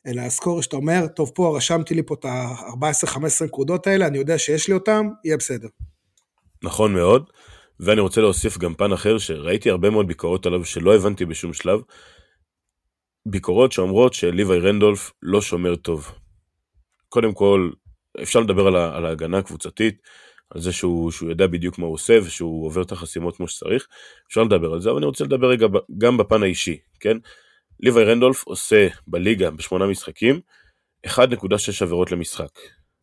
אלא 0.06 0.20
הסקורר 0.20 0.60
שאתה 0.60 0.76
אומר, 0.76 1.06
טוב 1.06 1.30
פה 1.34 1.56
רשמתי 1.56 1.94
לי 1.94 2.02
פה 2.02 2.14
את 2.14 2.24
ה-14-15 2.24 3.44
נקודות 3.44 3.86
האלה, 3.86 4.06
אני 4.06 4.18
יודע 4.18 4.38
שיש 4.38 4.68
לי 4.68 4.74
אותם, 4.74 5.08
יהיה 5.24 5.36
בסדר. 5.36 5.68
נכון 6.62 6.94
מאוד. 6.94 7.30
ואני 7.80 8.00
רוצה 8.00 8.20
להוסיף 8.20 8.58
גם 8.58 8.74
פן 8.74 8.92
אחר 8.92 9.18
שראיתי 9.18 9.70
הרבה 9.70 9.90
מאוד 9.90 10.06
ביקורות 10.06 10.46
עליו 10.46 10.64
שלא 10.64 10.94
הבנתי 10.94 11.24
בשום 11.24 11.52
שלב. 11.52 11.80
ביקורות 13.26 13.72
שאומרות 13.72 14.14
שליווי 14.14 14.58
רנדולף 14.58 15.12
לא 15.22 15.40
שומר 15.40 15.76
טוב. 15.76 16.12
קודם 17.08 17.34
כל, 17.34 17.70
אפשר 18.22 18.40
לדבר 18.40 18.66
על, 18.66 19.06
ההגנה 19.06 19.38
הקבוצתית, 19.38 19.98
על 20.50 20.60
זה 20.60 20.72
שהוא, 20.72 21.10
שהוא 21.10 21.30
יודע 21.30 21.46
בדיוק 21.46 21.78
מה 21.78 21.86
הוא 21.86 21.94
עושה 21.94 22.18
ושהוא 22.24 22.66
עובר 22.66 22.82
את 22.82 22.92
החסימות 22.92 23.36
כמו 23.36 23.48
שצריך, 23.48 23.86
אפשר 24.28 24.42
לדבר 24.42 24.72
על 24.72 24.80
זה, 24.80 24.90
אבל 24.90 24.98
אני 24.98 25.06
רוצה 25.06 25.24
לדבר 25.24 25.48
רגע 25.48 25.66
גם 25.98 26.16
בפן 26.16 26.42
האישי, 26.42 26.78
כן? 27.00 27.16
ליווי 27.80 28.04
רנדולף 28.04 28.44
עושה 28.46 28.88
בליגה 29.06 29.50
בשמונה 29.50 29.86
משחקים 29.86 30.40
1.6 31.06 31.12
עבירות 31.82 32.12
למשחק. 32.12 32.50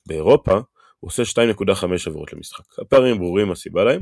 באירופה 0.08 0.54
הוא 1.00 1.08
עושה 1.08 1.24
2.5 1.24 1.86
עבירות 2.08 2.34
למשחק. 2.34 2.80
הפערים 2.80 3.18
ברורים 3.18 3.52
הסיבה 3.52 3.84
להם, 3.84 4.02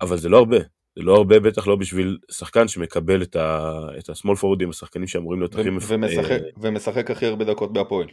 אבל 0.00 0.16
זה 0.16 0.28
לא 0.28 0.38
הרבה. 0.38 0.58
זה 0.96 1.02
לא 1.02 1.16
הרבה, 1.16 1.40
בטח 1.40 1.66
לא 1.66 1.76
בשביל 1.76 2.18
שחקן 2.30 2.68
שמקבל 2.68 3.22
את, 3.22 3.36
ה... 3.36 3.70
את 3.98 4.08
השמאל 4.08 4.36
פורדים, 4.36 4.70
השחקנים 4.70 5.06
שאמורים 5.06 5.40
להיות 5.40 5.54
הכי... 5.54 5.68
ומשחק, 5.70 6.30
אה... 6.30 6.38
ומשחק 6.56 7.10
הכי 7.10 7.26
הרבה 7.26 7.44
דקות 7.44 7.72
בהפועל. 7.72 8.06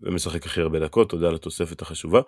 ומשחק 0.00 0.46
הכי 0.46 0.60
הרבה 0.60 0.80
דקות, 0.80 1.10
תודה 1.10 1.28
על 1.28 1.34
התוספת 1.34 1.82
החשובה. 1.82 2.20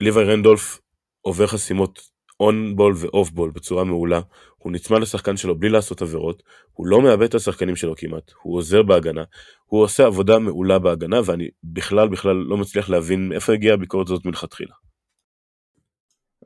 ליווי 0.00 0.24
רנדולף 0.24 0.80
עובר 1.20 1.46
חסימות 1.46 2.00
און 2.40 2.76
בול 2.76 2.94
ואוף 2.96 3.30
בול 3.30 3.50
בצורה 3.50 3.84
מעולה, 3.84 4.20
הוא 4.58 4.72
נצמד 4.72 5.00
לשחקן 5.00 5.36
שלו 5.36 5.58
בלי 5.58 5.68
לעשות 5.68 6.02
עבירות, 6.02 6.42
הוא 6.72 6.86
לא 6.86 7.02
מאבד 7.02 7.22
את 7.22 7.34
השחקנים 7.34 7.76
שלו 7.76 7.96
כמעט, 7.96 8.32
הוא 8.42 8.56
עוזר 8.56 8.82
בהגנה, 8.82 9.24
הוא 9.64 9.82
עושה 9.82 10.06
עבודה 10.06 10.38
מעולה 10.38 10.78
בהגנה, 10.78 11.20
ואני 11.24 11.48
בכלל 11.64 12.08
בכלל 12.08 12.36
לא 12.36 12.56
מצליח 12.56 12.90
להבין 12.90 13.28
מאיפה 13.28 13.52
הגיעה 13.52 13.74
הביקורת 13.74 14.06
הזאת 14.06 14.24
מלכתחילה. 14.24 14.74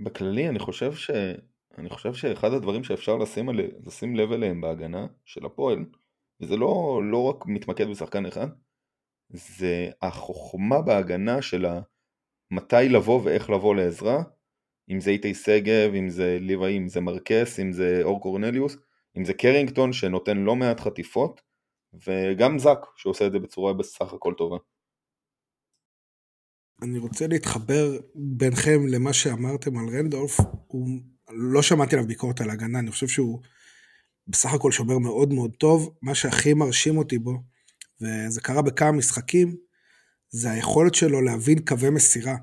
בכללי 0.01 0.49
אני 0.49 0.59
חושב 0.59 0.95
ש... 0.95 1.11
אני 1.79 1.89
חושב 1.89 2.15
שאחד 2.15 2.53
הדברים 2.53 2.85
שאפשר 2.85 3.17
לשים, 3.17 3.49
על... 3.49 3.61
לשים 3.87 4.17
לב 4.17 4.33
אליהם 4.33 4.61
בהגנה 4.61 5.07
של 5.25 5.47
הפועל, 5.47 5.85
וזה 6.41 6.57
לא, 6.57 7.01
לא 7.11 7.25
רק 7.25 7.47
מתמקד 7.47 7.89
בשחקן 7.91 8.27
אחד, 8.27 8.47
זה 9.29 9.91
החוכמה 10.03 10.83
בהגנה 10.83 11.43
של 11.43 11.67
מתי 12.51 12.89
לבוא 12.89 13.21
ואיך 13.25 13.51
לבוא 13.51 13.75
לעזרה, 13.75 14.23
אם 14.91 15.01
זה 15.01 15.11
איתי 15.11 15.35
שגב, 15.35 15.95
אם 15.95 16.09
זה 16.09 16.39
ליוואי, 16.41 16.77
אם 16.77 16.89
זה 16.89 17.01
מרקס, 17.01 17.61
אם 17.61 17.73
זה 17.73 18.01
אור 18.03 18.21
קורנליוס, 18.21 18.77
אם 19.19 19.25
זה 19.25 19.35
קרינגטון 19.35 19.93
שנותן 19.93 20.37
לא 20.39 20.57
מעט 20.57 20.81
חטיפות, 20.81 21.41
וגם 21.93 22.59
זאק 22.59 22.79
שעושה 22.97 23.27
את 23.27 23.33
זה 23.33 23.39
בצורה 23.39 23.73
בסך 23.73 24.13
הכל 24.13 24.35
טובה. 24.39 24.57
אני 26.83 26.99
רוצה 26.99 27.27
להתחבר 27.27 27.99
ביניכם 28.15 28.87
למה 28.87 29.13
שאמרתם 29.13 29.79
על 29.79 29.99
רנדולף, 29.99 30.41
הוא, 30.67 30.89
לא 31.29 31.63
שמעתי 31.63 31.95
עליו 31.95 32.09
ביקורת 32.09 32.41
על 32.41 32.51
הגנה, 32.51 32.79
אני 32.79 32.91
חושב 32.91 33.09
שהוא 33.09 33.41
בסך 34.27 34.53
הכל 34.53 34.73
שומר 34.73 34.99
מאוד 34.99 35.33
מאוד 35.33 35.57
טוב, 35.57 35.97
מה 36.03 36.15
שהכי 36.15 36.55
מרשים 36.55 36.99
אותי 36.99 37.19
בו, 37.19 37.39
וזה 38.01 38.41
קרה 38.41 38.63
בכמה 38.63 38.93
משחקים, 38.93 39.57
זה 40.31 40.51
היכולת 40.51 40.95
שלו 40.95 41.21
להבין 41.21 41.59
קווי 41.59 41.91
מסירה. 41.91 42.37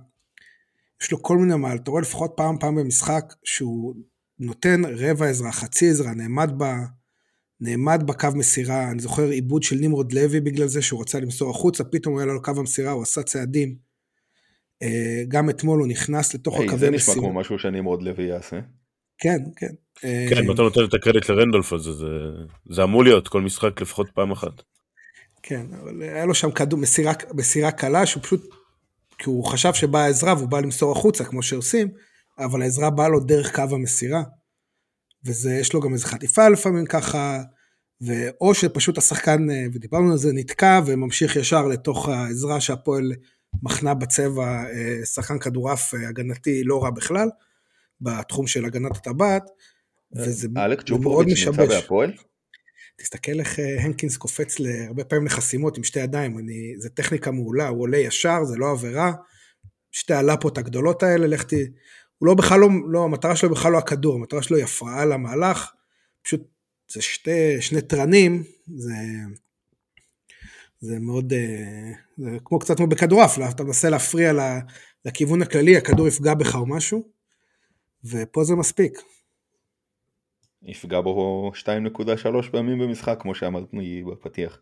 יש 1.02 1.12
לו 1.12 1.24
כל 1.24 1.38
מיני 1.38 1.56
מעל, 1.56 1.78
אתה 1.78 1.92
רואה 1.92 2.02
לפחות 2.02 2.34
פעם 2.36 2.58
פעם 2.60 2.76
במשחק 2.76 3.34
שהוא 3.44 3.96
נותן 4.40 4.82
רבע 4.86 5.26
עזרה, 5.26 5.52
חצי 5.52 5.90
עזרה, 5.90 6.14
נעמד, 6.14 6.52
ב, 6.58 6.64
נעמד 7.62 8.04
בקו 8.06 8.28
מסירה, 8.36 8.92
אני 8.92 9.00
זוכר 9.00 9.30
עיבוד 9.30 9.64
של 9.64 9.76
נמרוד 9.76 10.14
לוי 10.14 10.40
בגלל 10.40 10.68
זה 10.68 10.82
שהוא 10.82 11.02
רצה 11.02 11.20
למסור 11.20 11.50
החוצה, 11.50 11.84
פתאום 11.84 12.14
הוא 12.14 12.22
היה 12.22 12.34
לו 12.34 12.42
קו 12.42 12.52
המסירה, 12.58 12.92
הוא 12.92 13.04
עשה 13.04 13.24
צעדים. 13.24 13.76
אה, 14.82 15.24
גם 15.28 15.50
אתמול 15.50 15.80
הוא 15.80 15.88
נכנס 15.88 16.34
לתוך 16.34 16.60
hey, 16.60 16.64
הקווי 16.64 16.90
מסירה. 16.90 17.16
זה 17.16 17.20
נשמע 17.20 17.30
כמו 17.30 17.34
משהו 17.34 17.60
שנמרוד 17.60 18.04
לוי 18.04 18.24
יעשה. 18.24 18.60
כן, 19.18 19.38
כן. 19.56 19.74
כן, 20.02 20.44
אם 20.44 20.52
אתה 20.52 20.62
נותן 20.62 20.82
את 20.90 20.94
הקרדיט 20.94 21.30
לרנדולף 21.30 21.74
הזה, 21.74 21.92
זה, 21.92 22.08
זה 22.70 22.84
אמור 22.84 23.04
להיות 23.04 23.28
כל 23.28 23.42
משחק 23.42 23.82
לפחות 23.82 24.10
פעם 24.14 24.32
אחת. 24.32 24.62
כן, 25.44 25.66
אבל 25.82 26.02
היה 26.02 26.26
לו 26.26 26.36
שם 26.36 26.52
כדור, 26.52 26.80
מסירה, 26.80 27.14
מסירה 27.34 27.72
קלה, 27.72 28.06
שהוא 28.06 28.24
פשוט, 28.24 28.50
כי 29.18 29.30
הוא 29.30 29.46
חשב 29.46 29.74
שבאה 29.74 30.04
העזרה 30.04 30.34
והוא 30.34 30.50
בא 30.50 30.60
למסור 30.60 30.92
החוצה, 30.92 31.24
כמו 31.24 31.44
שעושים, 31.44 31.88
אבל 32.40 32.62
העזרה 32.62 32.90
באה 32.90 33.10
לו 33.10 33.20
דרך 33.20 33.56
קו 33.56 33.64
המסירה. 33.72 34.24
ויש 35.24 35.74
לו 35.74 35.82
גם 35.82 35.94
איזה 35.94 36.08
חטיפה 36.08 36.50
לפעמים 36.50 36.86
ככה, 36.86 37.42
או 38.42 38.54
שפשוט 38.54 38.98
השחקן, 38.98 39.50
אה, 39.50 39.66
ודיברנו 39.74 40.12
על 40.12 40.18
זה, 40.18 40.34
נתקע 40.34 40.82
וממשיך 40.86 41.36
ישר 41.36 41.68
לתוך 41.68 42.10
העזרה 42.10 42.62
שהפועל 42.62 43.14
מחנה 43.64 43.94
בצבע, 43.94 44.64
אה, 44.70 45.06
שחקן 45.06 45.40
כדורעף 45.40 45.94
אה, 45.94 46.10
הגנתי 46.10 46.64
לא 46.64 46.84
רע 46.84 46.90
בכלל, 46.90 47.30
בתחום 48.02 48.48
של 48.48 48.66
הגנת 48.66 48.96
הטבעת, 48.96 49.44
וזה 50.16 50.48
מאוד 50.50 51.26
משבש. 51.26 51.60
אלק 51.60 51.60
נמצא 51.60 51.76
בהפועל? 51.76 52.14
תסתכל 52.98 53.40
איך 53.40 53.60
אה, 53.60 53.84
הנקינס 53.84 54.18
קופץ 54.18 54.58
הרבה 54.88 55.04
פעמים 55.04 55.26
לחסימות 55.26 55.78
עם 55.78 55.84
שתי 55.84 56.00
ידיים, 56.00 56.38
אני, 56.40 56.74
זה 56.78 56.90
טכניקה 56.90 57.32
מעולה, 57.32 57.68
הוא 57.68 57.82
עולה 57.82 57.98
ישר, 57.98 58.44
זה 58.44 58.58
לא 58.58 58.72
עבירה, 58.72 59.14
שתי 59.92 60.14
הלפות 60.14 60.58
הגדולות 60.58 61.04
האלה, 61.04 61.28
לך 61.28 61.44
ת... 61.44 61.54
הוא 62.18 62.28
לא 62.28 62.34
בכלל 62.34 62.60
לא, 62.60 62.70
לא, 62.88 63.04
המטרה 63.04 63.36
שלו 63.36 63.50
בכלל 63.50 63.72
לא 63.72 63.78
הכדור, 63.78 64.16
המטרה 64.16 64.44
שלו 64.44 64.58
היא 64.58 64.64
הפרעה 64.66 65.06
למהלך, 65.06 65.72
פשוט 66.22 66.42
זה 66.92 67.02
שתי, 67.02 67.62
שני 67.62 67.82
תרנים, 67.82 68.44
זה, 68.76 68.94
זה 70.80 71.00
מאוד, 71.00 71.34
אה, 71.34 71.92
זה 72.18 72.38
כמו 72.46 72.60
קצת 72.60 72.78
כמו 72.78 72.88
בכדורעף, 72.88 73.40
אתה 73.50 73.64
מנסה 73.64 73.90
להפריע 73.90 74.34
לכיוון 75.06 75.42
הכללי, 75.42 75.78
הכדור 75.78 76.08
יפגע 76.08 76.34
בך 76.34 76.56
או 76.56 76.66
משהו, 76.66 77.08
ופה 78.04 78.44
זה 78.44 78.56
מספיק. 78.56 79.02
יפגע 80.68 81.02
בו 81.02 81.52
2.3 81.54 82.52
פעמים 82.52 82.80
במשחק 82.80 83.18
כמו 83.22 83.36
שאמרתי 83.36 84.04
בפתיח. 84.04 84.60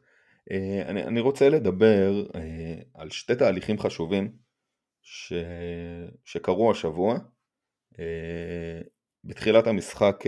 אה, 0.52 0.84
אני, 0.88 1.04
אני 1.04 1.20
רוצה 1.20 1.50
לדבר 1.50 2.26
אה, 2.36 2.82
על 2.94 3.10
שתי 3.10 3.36
תהליכים 3.36 3.80
חשובים 3.80 4.32
ש, 5.02 5.34
שקרו 6.26 6.72
השבוע. 6.72 7.18
אה, 8.00 8.82
בתחילת 9.24 9.68
המשחק 9.68 10.24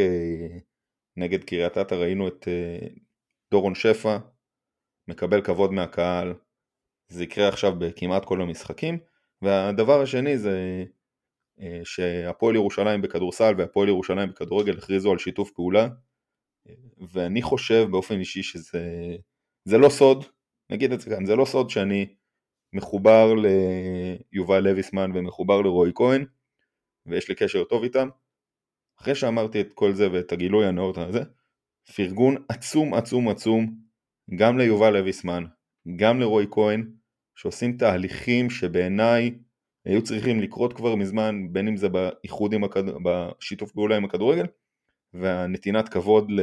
נגד 1.18 1.44
קריית 1.44 1.78
אתא 1.78 1.96
ראינו 1.96 2.28
את 2.28 2.48
דורון 3.52 3.76
שפע 3.76 4.18
מקבל 5.08 5.42
כבוד 5.42 5.74
מהקהל, 5.74 6.34
זה 7.08 7.24
יקרה 7.24 7.48
עכשיו 7.48 7.80
בכמעט 7.80 8.26
כל 8.26 8.42
המשחקים. 8.42 9.00
והדבר 9.42 10.02
השני 10.02 10.38
זה 10.38 10.86
שהפועל 11.84 12.56
ירושלים 12.56 13.02
בכדורסל 13.02 13.54
והפועל 13.58 13.88
ירושלים 13.88 14.30
בכדורגל 14.30 14.78
הכריזו 14.78 15.12
על 15.12 15.18
שיתוף 15.18 15.52
פעולה. 15.52 15.88
ואני 17.12 17.42
חושב 17.42 17.88
באופן 17.92 18.20
אישי 18.20 18.44
שזה 18.44 19.16
זה 19.66 19.78
לא 19.78 19.90
סוד, 19.90 20.26
נגיד 20.70 20.92
את 20.92 21.02
זה 21.02 21.10
כאן, 21.10 21.26
זה 21.26 21.36
לא 21.36 21.46
סוד 21.46 21.70
שאני 21.70 22.06
מחובר 22.74 23.34
ליובל 23.34 24.60
לויסמן 24.60 25.12
ומחובר 25.16 25.62
לרועי 25.62 25.92
כהן 25.96 26.26
ויש 27.06 27.30
לי 27.30 27.36
קשר 27.36 27.64
טוב 27.64 27.84
איתם. 27.84 28.10
אחרי 29.02 29.16
שאמרתי 29.16 29.62
את 29.62 29.74
כל 29.74 29.94
זה 29.94 30.12
ואת 30.12 30.32
הגילוי 30.32 30.66
הנאות 30.66 30.98
הזה 30.98 31.20
פרגון 31.96 32.36
עצום 32.50 32.94
עצום 32.94 33.30
עצום 33.30 33.78
גם 34.36 34.58
ליובל 34.58 34.98
לויסמן, 34.98 35.44
גם 35.96 36.20
לרועי 36.20 36.48
כהן 36.52 36.92
שעושים 37.36 37.78
תהליכים 37.78 38.50
שבעיניי 38.50 39.40
היו 39.88 40.04
צריכים 40.04 40.40
לקרות 40.40 40.74
כבר 40.74 40.96
מזמן 40.96 41.48
בין 41.52 41.68
אם 41.68 41.78
זה 41.78 41.90
באיחוד 41.90 42.54
עם 42.54 42.64
הכד... 42.64 42.84
בשיתוף 43.04 43.72
פעולה 43.72 43.98
עם 43.98 44.06
הכדורגל 44.06 44.46
והנתינת 45.14 45.90
כבוד 45.90 46.32
ל... 46.32 46.42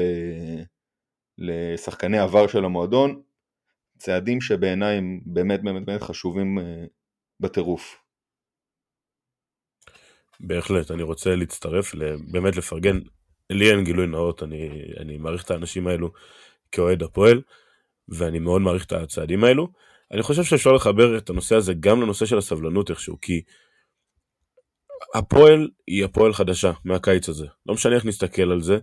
לשחקני 1.39 2.19
עבר 2.19 2.47
של 2.47 2.65
המועדון 2.65 3.23
צעדים 3.99 4.41
שבעיניי 4.41 4.97
הם 4.97 5.21
באמת 5.27 5.63
באמת 5.63 5.85
באמת 5.87 6.03
חשובים 6.03 6.59
אה, 6.59 6.85
בטירוף. 7.41 7.97
בהחלט, 10.41 10.91
אני 10.91 11.03
רוצה 11.03 11.37
להצטרף, 11.37 11.95
באמת 12.33 12.57
לפרגן. 12.57 12.99
לי 13.51 13.71
אין 13.71 13.85
גילוי 13.85 14.07
נאות, 14.07 14.43
אני, 14.43 14.83
אני 15.01 15.19
מעריך 15.19 15.45
את 15.45 15.51
האנשים 15.51 15.87
האלו 15.87 16.13
כאוהד 16.73 17.03
הפועל, 17.03 17.43
ואני 18.09 18.39
מאוד 18.39 18.63
מעריך 18.63 18.85
את 18.85 18.93
הצעדים 18.93 19.45
האלו. 19.45 19.69
אני 20.13 20.23
חושב 20.23 20.45
שאפשר 20.45 20.73
לחבר 20.73 21.19
את 21.19 21.31
הנושא 21.31 21.57
הזה 21.57 21.75
גם 21.81 22.03
לנושא 22.03 22.27
של 22.27 22.39
הסבלנות 22.39 22.91
איכשהו, 22.91 23.21
כי 23.21 23.43
הפועל 25.15 25.69
היא 25.87 26.05
הפועל 26.05 26.33
חדשה 26.33 26.73
מהקיץ 26.85 27.29
הזה. 27.29 27.47
לא 27.67 27.75
משנה 27.75 27.95
איך 27.95 28.05
נסתכל 28.05 28.51
על 28.53 28.61
זה, 28.61 28.79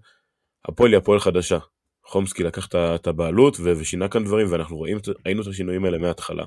הפועל 0.65 0.91
היא 0.91 0.97
הפועל 0.97 1.19
חדשה. 1.19 1.57
חומסקי 2.05 2.43
לקח 2.43 2.67
את 2.75 3.07
הבעלות 3.07 3.57
ושינה 3.59 4.07
כאן 4.07 4.23
דברים, 4.23 4.47
ואנחנו 4.51 4.77
רואים, 4.77 4.97
ראינו 5.25 5.41
את 5.41 5.47
השינויים 5.47 5.85
האלה 5.85 5.97
מההתחלה. 5.97 6.43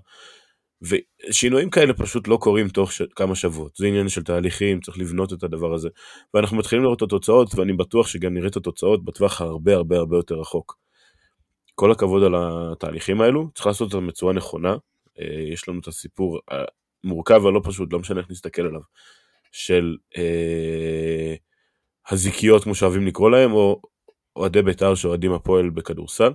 ושינויים 0.83 1.71
כאלה 1.71 1.95
פשוט 1.95 2.29
לא 2.29 2.37
קורים 2.37 2.69
תוך 2.69 2.93
ש... 2.93 3.03
כמה 3.17 3.35
שבועות, 3.35 3.77
זה 3.77 3.87
עניין 3.87 4.09
של 4.09 4.23
תהליכים, 4.23 4.81
צריך 4.81 4.99
לבנות 4.99 5.33
את 5.33 5.43
הדבר 5.43 5.75
הזה. 5.75 5.89
ואנחנו 6.35 6.57
מתחילים 6.57 6.85
לראות 6.85 6.99
את 6.99 7.03
התוצאות, 7.03 7.55
ואני 7.55 7.73
בטוח 7.73 8.07
שגם 8.07 8.35
נראה 8.35 8.49
את 8.49 8.57
התוצאות 8.57 9.05
בטווח 9.05 9.41
הרבה 9.41 9.75
הרבה 9.75 9.97
הרבה 9.97 10.17
יותר 10.17 10.35
רחוק. 10.35 10.84
כל 11.75 11.93
הכבוד 11.93 12.23
על 12.23 12.35
התהליכים 12.39 13.21
האלו, 13.21 13.49
צריך 13.55 13.67
לעשות 13.67 13.95
אותם 13.95 14.07
בצורה 14.07 14.33
נכונה. 14.33 14.77
אה, 15.21 15.45
יש 15.53 15.69
לנו 15.69 15.81
את 15.81 15.87
הסיפור 15.87 16.41
המורכב 17.05 17.41
והלא 17.45 17.61
פשוט, 17.65 17.93
לא 17.93 17.99
משנה 17.99 18.21
איך 18.21 18.31
נסתכל 18.31 18.63
עליו, 18.63 18.81
של 19.53 19.97
אה, 20.17 21.35
הזיקיות, 22.09 22.65
כמו 22.65 22.75
שאוהבים 22.75 23.07
לקרוא 23.07 23.31
להם, 23.31 23.53
או 23.53 23.81
אוהדי 24.37 24.63
בית"ר 24.63 24.95
שאוהדים 24.95 25.33
הפועל 25.33 25.71
בכדורסל. 25.71 26.33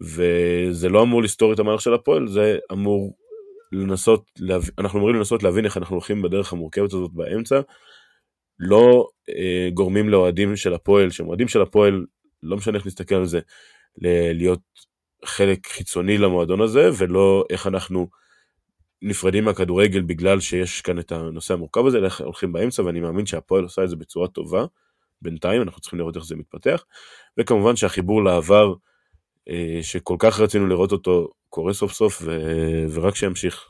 וזה 0.00 0.88
לא 0.88 1.02
אמור 1.02 1.22
לסתור 1.22 1.52
את 1.52 1.58
המהלך 1.58 1.80
של 1.80 1.94
הפועל, 1.94 2.28
זה 2.28 2.58
אמור 2.72 3.16
לנסות, 3.72 4.30
להב... 4.38 4.62
אנחנו 4.78 4.98
אמורים 4.98 5.16
לנסות 5.16 5.42
להבין 5.42 5.64
איך 5.64 5.76
אנחנו 5.76 5.94
הולכים 5.96 6.22
בדרך 6.22 6.52
המורכבת 6.52 6.92
הזאת 6.92 7.10
באמצע. 7.12 7.60
לא 8.58 9.08
אה, 9.28 9.68
גורמים 9.74 10.08
לאוהדים 10.08 10.56
של 10.56 10.74
הפועל, 10.74 11.10
שהם 11.10 11.28
אוהדים 11.28 11.48
של 11.48 11.62
הפועל, 11.62 12.04
לא 12.42 12.56
משנה 12.56 12.78
איך 12.78 12.86
נסתכל 12.86 13.14
על 13.14 13.26
זה, 13.26 13.40
להיות 13.98 14.60
חלק 15.24 15.66
חיצוני 15.66 16.18
למועדון 16.18 16.60
הזה, 16.60 16.90
ולא 16.98 17.44
איך 17.50 17.66
אנחנו 17.66 18.08
נפרדים 19.02 19.44
מהכדורגל 19.44 20.02
בגלל 20.02 20.40
שיש 20.40 20.80
כאן 20.80 20.98
את 20.98 21.12
הנושא 21.12 21.54
המורכב 21.54 21.86
הזה, 21.86 21.98
איך 21.98 22.20
הולכים 22.20 22.52
באמצע, 22.52 22.82
ואני 22.82 23.00
מאמין 23.00 23.26
שהפועל 23.26 23.62
עושה 23.62 23.84
את 23.84 23.88
זה 23.88 23.96
בצורה 23.96 24.28
טובה. 24.28 24.64
בינתיים, 25.22 25.62
אנחנו 25.62 25.80
צריכים 25.80 25.98
לראות 25.98 26.16
איך 26.16 26.24
זה 26.24 26.36
מתפתח. 26.36 26.84
וכמובן 27.38 27.76
שהחיבור 27.76 28.24
לעבר, 28.24 28.74
אה, 29.48 29.78
שכל 29.82 30.16
כך 30.18 30.40
רצינו 30.40 30.66
לראות 30.66 30.92
אותו, 30.92 31.28
קורה 31.48 31.72
סוף 31.72 31.92
סוף, 31.92 32.22
ו... 32.24 32.38
ורק 32.94 33.14
שימשיך. 33.14 33.64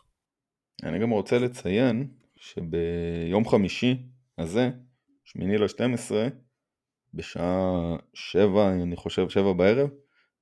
אני 0.82 0.98
גם 0.98 1.10
רוצה 1.10 1.38
לציין 1.38 2.08
שביום 2.36 3.48
חמישי 3.48 3.96
הזה, 4.38 4.70
שמיני 5.24 5.58
ל-12, 5.58 6.14
בשעה 7.14 7.96
שבע, 8.14 8.72
אני 8.72 8.96
חושב 8.96 9.28
שבע 9.28 9.52
בערב, 9.52 9.88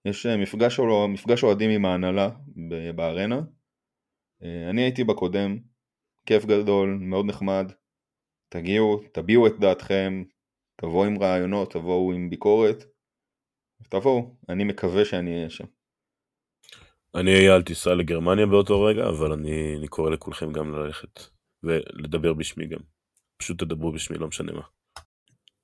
יש 0.04 0.26
אה, 0.26 0.36
מפגש, 0.36 0.80
מפגש 1.08 1.44
אוהדים 1.44 1.70
עם 1.70 1.84
ההנהלה 1.84 2.28
בארנה. 2.94 3.40
אה, 4.42 4.70
אני 4.70 4.82
הייתי 4.82 5.04
בקודם, 5.04 5.58
כיף 6.26 6.44
גדול, 6.44 6.98
מאוד 7.00 7.26
נחמד. 7.26 7.72
תגיעו, 8.48 9.02
תביעו 9.12 9.46
את 9.46 9.58
דעתכם, 9.60 10.24
תבואו 10.76 11.04
עם 11.04 11.22
רעיונות, 11.22 11.72
תבואו 11.72 12.12
עם 12.12 12.30
ביקורת, 12.30 12.84
תבואו, 13.88 14.36
אני 14.48 14.64
מקווה 14.64 15.04
שאני 15.04 15.36
אהיה 15.36 15.50
שם. 15.50 15.64
אני 17.14 17.34
אהיה 17.34 17.54
על 17.54 17.62
טיסה 17.62 17.94
לגרמניה 17.94 18.46
באותו 18.46 18.82
רגע, 18.82 19.08
אבל 19.08 19.32
אני, 19.32 19.76
אני 19.78 19.88
קורא 19.88 20.10
לכולכם 20.10 20.52
גם 20.52 20.74
ללכת 20.74 21.20
ולדבר 21.62 22.32
בשמי 22.32 22.66
גם. 22.66 22.80
פשוט 23.36 23.58
תדברו 23.58 23.92
בשמי, 23.92 24.18
לא 24.18 24.28
משנה 24.28 24.52
מה. 24.52 24.62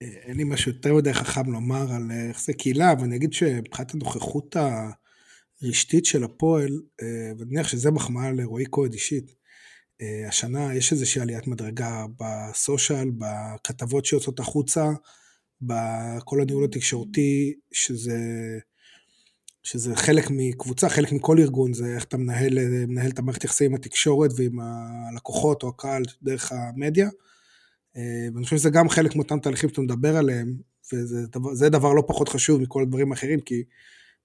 אין 0.01 0.37
לי 0.37 0.45
משהו 0.45 0.73
יותר 0.73 0.95
מדי 0.95 1.15
חכם 1.15 1.53
לומר 1.53 1.93
על 1.93 2.11
אה, 2.11 2.31
זה 2.45 2.53
קהילה, 2.53 2.93
אבל 2.93 3.05
אני 3.05 3.17
אגיד 3.17 3.33
שמבחינת 3.33 3.95
הנוכחות 3.95 4.57
הרשתית 5.63 6.05
של 6.05 6.25
הפועל, 6.25 6.81
אה, 7.03 7.33
ואני 7.39 7.51
מניח 7.51 7.69
שזה 7.69 7.91
מחמאה 7.91 8.33
לרועי 8.33 8.65
כהן 8.73 8.93
אישית, 8.93 9.35
אה, 10.01 10.29
השנה 10.29 10.75
יש 10.75 10.93
איזושהי 10.93 11.23
עליית 11.23 11.47
מדרגה 11.47 12.05
בסושיאל, 12.21 13.11
בכתבות 13.19 14.05
שיוצאות 14.05 14.41
החוצה, 14.41 14.91
בכל 15.61 16.41
הניהול 16.41 16.65
התקשורתי, 16.65 17.55
שזה, 17.73 18.19
שזה 19.63 19.97
חלק 19.97 20.25
מקבוצה, 20.31 20.89
חלק 20.89 21.13
מכל 21.13 21.39
ארגון, 21.39 21.73
זה 21.73 21.95
איך 21.95 22.05
אתה 22.05 22.17
מנהל, 22.17 22.59
מנהל 22.87 23.11
את 23.11 23.19
המערכת 23.19 23.45
יחסים 23.45 23.71
עם 23.71 23.75
התקשורת 23.75 24.31
ועם 24.37 24.59
הלקוחות 24.61 25.63
או 25.63 25.69
הקהל 25.69 26.03
דרך 26.23 26.53
המדיה. 26.53 27.09
אה, 27.97 28.29
ואני 28.35 28.45
חושב 28.45 28.57
שזה 28.57 28.71
גם 28.71 28.89
חלק 28.89 29.17
מאותם 29.17 29.39
תהליכים 29.39 29.69
שאתה 29.69 29.81
מדבר 29.81 30.17
עליהם, 30.17 30.57
וזה 30.93 31.27
דבר, 31.27 31.69
דבר 31.69 31.93
לא 31.93 32.03
פחות 32.09 32.29
חשוב 32.29 32.61
מכל 32.61 32.83
הדברים 32.83 33.13
האחרים, 33.13 33.41
כי 33.41 33.65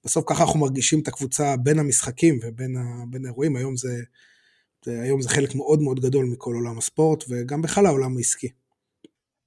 בסוף 0.06 0.24
ככה 0.28 0.44
אנחנו 0.44 0.60
מרגישים 0.60 1.00
את 1.00 1.08
הקבוצה 1.08 1.56
בין 1.58 1.80
המשחקים 1.80 2.40
ובין 2.44 3.26
האירועים, 3.26 3.56
היום 3.56 3.78
זה, 3.78 4.02
זה, 4.86 5.02
היום 5.02 5.22
זה 5.22 5.30
חלק 5.30 5.56
מאוד 5.56 5.82
מאוד 5.82 6.00
גדול 6.00 6.26
מכל 6.26 6.56
עולם 6.56 6.78
הספורט, 6.78 7.24
וגם 7.30 7.62
בכלל 7.62 7.86
העולם 7.86 8.18
העסקי. 8.18 8.50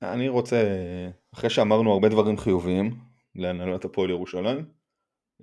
אני 0.03 0.29
רוצה, 0.29 0.63
אחרי 1.35 1.51
שאמרנו 1.51 1.93
הרבה 1.93 2.09
דברים 2.09 2.39
חיוביים 2.39 2.97
להנהלת 3.35 3.85
הפועל 3.85 4.11
ירושלים, 4.11 4.65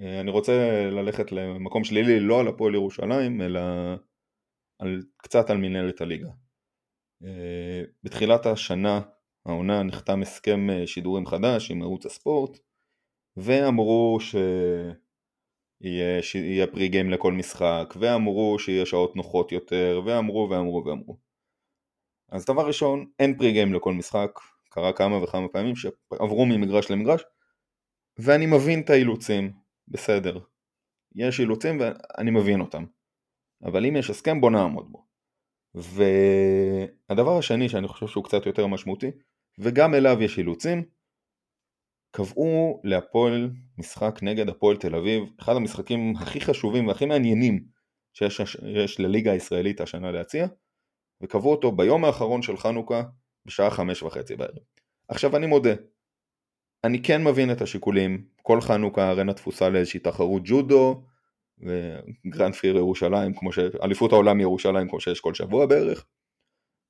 אה, 0.02 0.20
אני 0.20 0.32
רוצה 0.32 0.86
ללכת 0.92 1.32
למקום 1.32 1.84
שלילי, 1.84 2.20
לא 2.20 2.40
על 2.40 2.48
הפועל 2.48 2.76
ירושלים, 2.76 3.42
אלא 3.42 3.62
על, 4.80 5.04
קצת 5.18 5.50
על 5.50 5.58
מנהלת 5.58 6.02
הליגה. 6.02 6.30
אה, 7.24 7.84
בתחילת 8.04 8.46
השנה, 8.46 9.02
העונה, 9.46 9.84
נחתם 9.84 10.22
הסכם 10.22 10.70
אה, 10.70 10.88
שידורים 10.88 11.26
חדש 11.26 11.72
עם 11.72 11.82
ערוץ 11.82 12.06
הספורט, 12.06 12.58
ואמרו 13.38 14.18
שיהיה 16.22 16.68
פרי 16.72 16.88
גיים 16.88 17.10
לכל 17.10 17.34
משחק, 17.34 17.94
ואמרו 18.00 18.60
שיהיה 18.60 18.86
שעות 18.86 19.16
נוחות 19.16 19.52
יותר, 19.52 20.02
ואמרו 20.06 20.48
ואמרו 20.50 20.84
ואמרו. 20.86 21.18
אז 22.30 22.46
דבר 22.46 22.68
ראשון, 22.68 23.06
אין 23.20 23.38
פרי 23.38 23.52
גיים 23.52 23.74
לכל 23.74 23.94
משחק, 23.94 24.40
קרה 24.70 24.94
כמה 24.94 25.24
וכמה 25.24 25.48
פעמים 25.48 25.76
שעברו 25.76 26.46
ממגרש 26.46 26.92
למגרש, 26.92 27.24
ואני 28.18 28.46
מבין 28.46 28.82
את 28.82 28.90
האילוצים, 28.90 29.52
בסדר. 29.88 30.40
יש 31.16 31.40
אילוצים 31.40 31.80
ואני 31.80 32.32
מבין 32.32 32.62
אותם. 32.62 32.86
אבל 33.64 33.86
אם 33.86 33.96
יש 33.96 34.10
הסכם 34.10 34.42
בוא 34.42 34.52
נעמוד 34.52 34.92
בו. 34.92 35.13
והדבר 35.76 37.38
השני 37.38 37.70
שאני 37.70 37.88
חושב 37.88 38.08
שהוא 38.08 38.24
קצת 38.24 38.46
יותר 38.46 38.68
משמעותי, 38.68 39.12
וגם 39.60 39.96
אליו 39.96 40.22
יש 40.22 40.38
אילוצים, 40.38 40.84
קבעו 42.12 42.82
להפועל 42.84 43.52
משחק 43.78 44.20
נגד 44.22 44.50
הפועל 44.50 44.78
תל 44.78 44.96
אביב, 44.96 45.24
אחד 45.40 45.56
המשחקים 45.56 46.14
הכי 46.18 46.42
חשובים 46.42 46.88
והכי 46.88 47.06
מעניינים 47.06 47.66
שיש 48.14 49.00
לליגה 49.00 49.32
הישראלית 49.32 49.82
השנה 49.82 50.12
להציע, 50.12 50.48
וקבעו 51.24 51.52
אותו 51.52 51.72
ביום 51.72 52.06
האחרון 52.06 52.42
של 52.42 52.58
חנוכה 52.58 53.04
בשעה 53.46 53.72
חמש 53.72 54.04
וחצי 54.04 54.36
בערב. 54.36 54.58
עכשיו 55.08 55.38
אני 55.38 55.46
מודה, 55.46 55.74
אני 56.84 57.04
כן 57.04 57.24
מבין 57.24 57.52
את 57.52 57.62
השיקולים, 57.62 58.26
כל 58.42 58.62
חנוכה 58.62 59.10
ארנה 59.10 59.34
תפוסה 59.34 59.70
לאיזושהי 59.70 60.00
תחרות 60.00 60.42
ג'ודו, 60.46 61.04
וגרנד 61.66 62.54
פיר 62.54 62.78
ירושלים, 62.78 63.34
כמו 63.34 63.52
ש... 63.52 63.60
אליפות 63.60 64.12
העולם 64.12 64.40
ירושלים 64.40 64.90
כמו 64.90 65.00
שיש 65.00 65.20
כל 65.20 65.34
שבוע 65.34 65.66
בערך, 65.66 66.06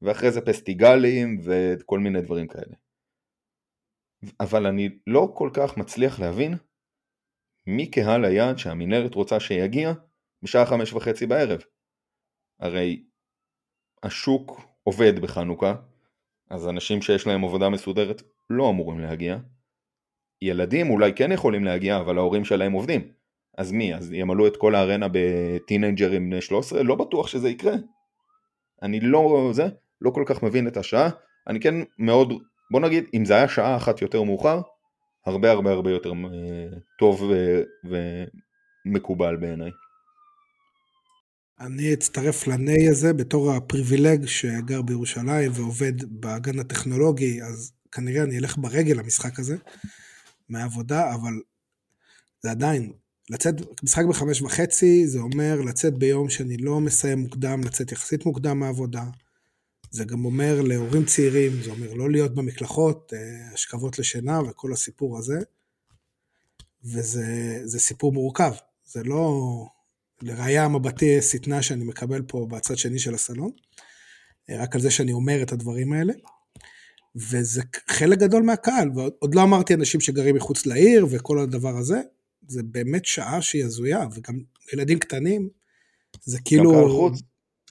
ואחרי 0.01 0.31
זה 0.31 0.41
פסטיגלים 0.41 1.41
וכל 1.43 1.99
מיני 1.99 2.21
דברים 2.21 2.47
כאלה. 2.47 2.75
אבל 4.39 4.67
אני 4.67 4.89
לא 5.07 5.33
כל 5.35 5.49
כך 5.53 5.77
מצליח 5.77 6.19
להבין 6.19 6.53
מי 7.67 7.91
קהל 7.91 8.25
היעד 8.25 8.57
שהמינהלת 8.57 9.15
רוצה 9.15 9.39
שיגיע 9.39 9.93
בשעה 10.41 10.65
חמש 10.65 10.93
וחצי 10.93 11.25
בערב. 11.25 11.61
הרי 12.59 13.03
השוק 14.03 14.61
עובד 14.83 15.19
בחנוכה, 15.19 15.75
אז 16.49 16.67
אנשים 16.67 17.01
שיש 17.01 17.27
להם 17.27 17.43
עבודה 17.43 17.69
מסודרת 17.69 18.21
לא 18.49 18.69
אמורים 18.69 18.99
להגיע. 18.99 19.37
ילדים 20.41 20.89
אולי 20.89 21.13
כן 21.15 21.31
יכולים 21.31 21.63
להגיע, 21.63 21.99
אבל 21.99 22.17
ההורים 22.17 22.45
שלהם 22.45 22.71
עובדים. 22.71 23.13
אז 23.57 23.71
מי? 23.71 23.95
אז 23.95 24.11
ימלאו 24.11 24.47
את 24.47 24.57
כל 24.57 24.75
הארנה 24.75 25.07
בטינג'רים 25.11 26.29
בני 26.29 26.41
13? 26.41 26.83
לא 26.83 26.95
בטוח 26.95 27.27
שזה 27.27 27.49
יקרה. 27.49 27.73
אני 28.81 28.99
לא 28.99 29.49
זה, 29.53 29.67
לא 30.01 30.09
כל 30.09 30.23
כך 30.25 30.43
מבין 30.43 30.67
את 30.67 30.77
השעה. 30.77 31.09
אני 31.47 31.59
כן 31.59 31.75
מאוד, 31.99 32.33
בוא 32.71 32.79
נגיד, 32.79 33.03
אם 33.13 33.25
זה 33.25 33.35
היה 33.35 33.47
שעה 33.47 33.77
אחת 33.77 34.01
יותר 34.01 34.23
מאוחר, 34.23 34.61
הרבה 35.25 35.51
הרבה 35.51 35.71
הרבה 35.71 35.91
יותר 35.91 36.11
אה, 36.11 36.77
טוב 36.99 37.21
ו, 37.21 37.61
ומקובל 38.85 39.35
בעיניי. 39.35 39.71
אני 41.59 41.93
אצטרף 41.93 42.47
לניי 42.47 42.87
הזה 42.89 43.13
בתור 43.13 43.51
הפריבילג 43.51 44.25
שגר 44.25 44.81
בירושלים 44.81 45.51
ועובד 45.53 45.93
באגן 46.09 46.59
הטכנולוגי, 46.59 47.43
אז 47.43 47.73
כנראה 47.91 48.23
אני 48.23 48.37
אלך 48.37 48.57
ברגל 48.57 48.95
למשחק 48.99 49.39
הזה 49.39 49.57
מהעבודה, 50.49 51.13
אבל 51.13 51.33
זה 52.41 52.51
עדיין, 52.51 52.93
לצאת, 53.29 53.55
משחק 53.83 54.05
בחמש 54.05 54.41
וחצי, 54.41 55.07
זה 55.07 55.19
אומר 55.19 55.61
לצאת 55.61 55.93
ביום 55.93 56.29
שאני 56.29 56.57
לא 56.57 56.79
מסיים 56.79 57.19
מוקדם, 57.19 57.61
לצאת 57.63 57.91
יחסית 57.91 58.25
מוקדם 58.25 58.59
מהעבודה. 58.59 59.03
זה 59.91 60.05
גם 60.05 60.25
אומר 60.25 60.61
להורים 60.61 61.05
צעירים, 61.05 61.51
זה 61.63 61.71
אומר 61.71 61.93
לא 61.93 62.11
להיות 62.11 62.35
במקלחות, 62.35 63.13
אה, 63.15 63.53
השכבות 63.53 63.99
לשינה 63.99 64.41
וכל 64.41 64.73
הסיפור 64.73 65.17
הזה. 65.17 65.39
וזה 66.83 67.79
סיפור 67.79 68.13
מורכב, 68.13 68.53
זה 68.85 69.03
לא... 69.03 69.65
לראיה 70.21 70.67
מבטי 70.67 71.21
שטנה 71.21 71.61
שאני 71.61 71.83
מקבל 71.83 72.21
פה 72.21 72.47
בצד 72.49 72.77
שני 72.77 72.99
של 72.99 73.13
הסלון, 73.13 73.51
אה, 74.49 74.63
רק 74.63 74.75
על 74.75 74.81
זה 74.81 74.91
שאני 74.91 75.11
אומר 75.11 75.43
את 75.43 75.51
הדברים 75.51 75.93
האלה. 75.93 76.13
וזה 77.15 77.61
חלק 77.87 78.19
גדול 78.19 78.43
מהקהל, 78.43 78.89
ועוד 78.95 79.35
לא 79.35 79.43
אמרתי 79.43 79.73
אנשים 79.73 80.01
שגרים 80.01 80.35
מחוץ 80.35 80.65
לעיר 80.65 81.07
וכל 81.09 81.39
הדבר 81.39 81.77
הזה, 81.77 82.01
זה 82.47 82.63
באמת 82.63 83.05
שעה 83.05 83.41
שהיא 83.41 83.63
הזויה, 83.63 84.07
וגם 84.15 84.39
ילדים 84.73 84.99
קטנים, 84.99 85.49
זה 86.23 86.37
כאילו... 86.45 86.71
גם 86.71 86.79
קהל 86.79 86.89
חוץ, 86.89 87.21